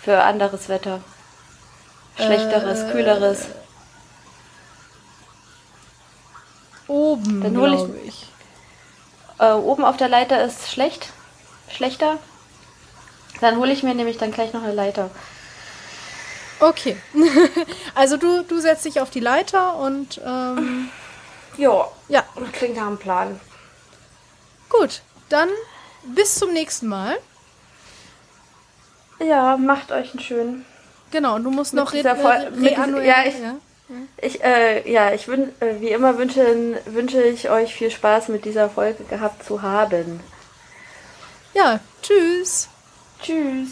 Für 0.00 0.22
anderes 0.22 0.68
Wetter? 0.70 1.00
Schlechteres, 2.16 2.80
Äh, 2.80 2.92
kühleres? 2.92 3.40
Oben, 6.86 7.42
Dann 7.42 7.56
hol 7.58 7.74
ich- 7.74 8.08
ich. 8.08 8.26
Äh, 9.38 9.52
oben 9.52 9.84
auf 9.84 9.96
der 9.96 10.08
Leiter 10.08 10.44
ist 10.44 10.70
schlecht? 10.70 11.08
Schlechter? 11.68 12.18
Dann 13.40 13.56
hole 13.56 13.72
ich 13.72 13.82
mir 13.82 13.94
nämlich 13.94 14.16
dann 14.18 14.30
gleich 14.30 14.52
noch 14.52 14.62
eine 14.62 14.72
Leiter. 14.74 15.10
Okay. 16.60 16.96
also 17.94 18.16
du, 18.16 18.42
du 18.42 18.60
setzt 18.60 18.84
dich 18.84 19.00
auf 19.00 19.10
die 19.10 19.20
Leiter 19.20 19.76
und 19.76 20.20
ähm, 20.24 20.88
Ja, 21.56 21.88
ja, 22.08 22.22
klingt 22.52 22.76
nach 22.76 22.86
einem 22.86 22.98
Plan. 22.98 23.40
gut. 24.70 25.02
Dann 25.30 25.48
bis 26.04 26.36
zum 26.36 26.52
nächsten 26.52 26.86
Mal. 26.86 27.16
Ja, 29.18 29.56
macht 29.56 29.90
euch 29.90 30.10
einen 30.12 30.20
schönen. 30.20 30.66
Genau, 31.10 31.36
und 31.36 31.44
du 31.44 31.50
musst 31.50 31.72
Mit 31.74 31.84
noch 31.84 31.92
dieser 31.92 32.12
re- 32.12 32.50
dieser- 32.52 32.70
reannuieren. 32.76 33.06
ja, 33.06 33.54
ich- 34.16 34.42
äh, 34.42 34.90
ja, 34.90 35.12
ich 35.12 35.28
wün, 35.28 35.50
äh, 35.60 35.80
wie 35.80 35.90
immer 35.90 36.18
wünsche, 36.18 36.80
wünsche 36.86 37.22
ich 37.22 37.50
euch 37.50 37.74
viel 37.74 37.90
Spaß 37.90 38.28
mit 38.28 38.44
dieser 38.44 38.68
Folge 38.70 39.04
gehabt 39.04 39.44
zu 39.44 39.62
haben. 39.62 40.20
ja, 41.54 41.80
tschüss. 42.02 42.68
Tschüss. 43.22 43.68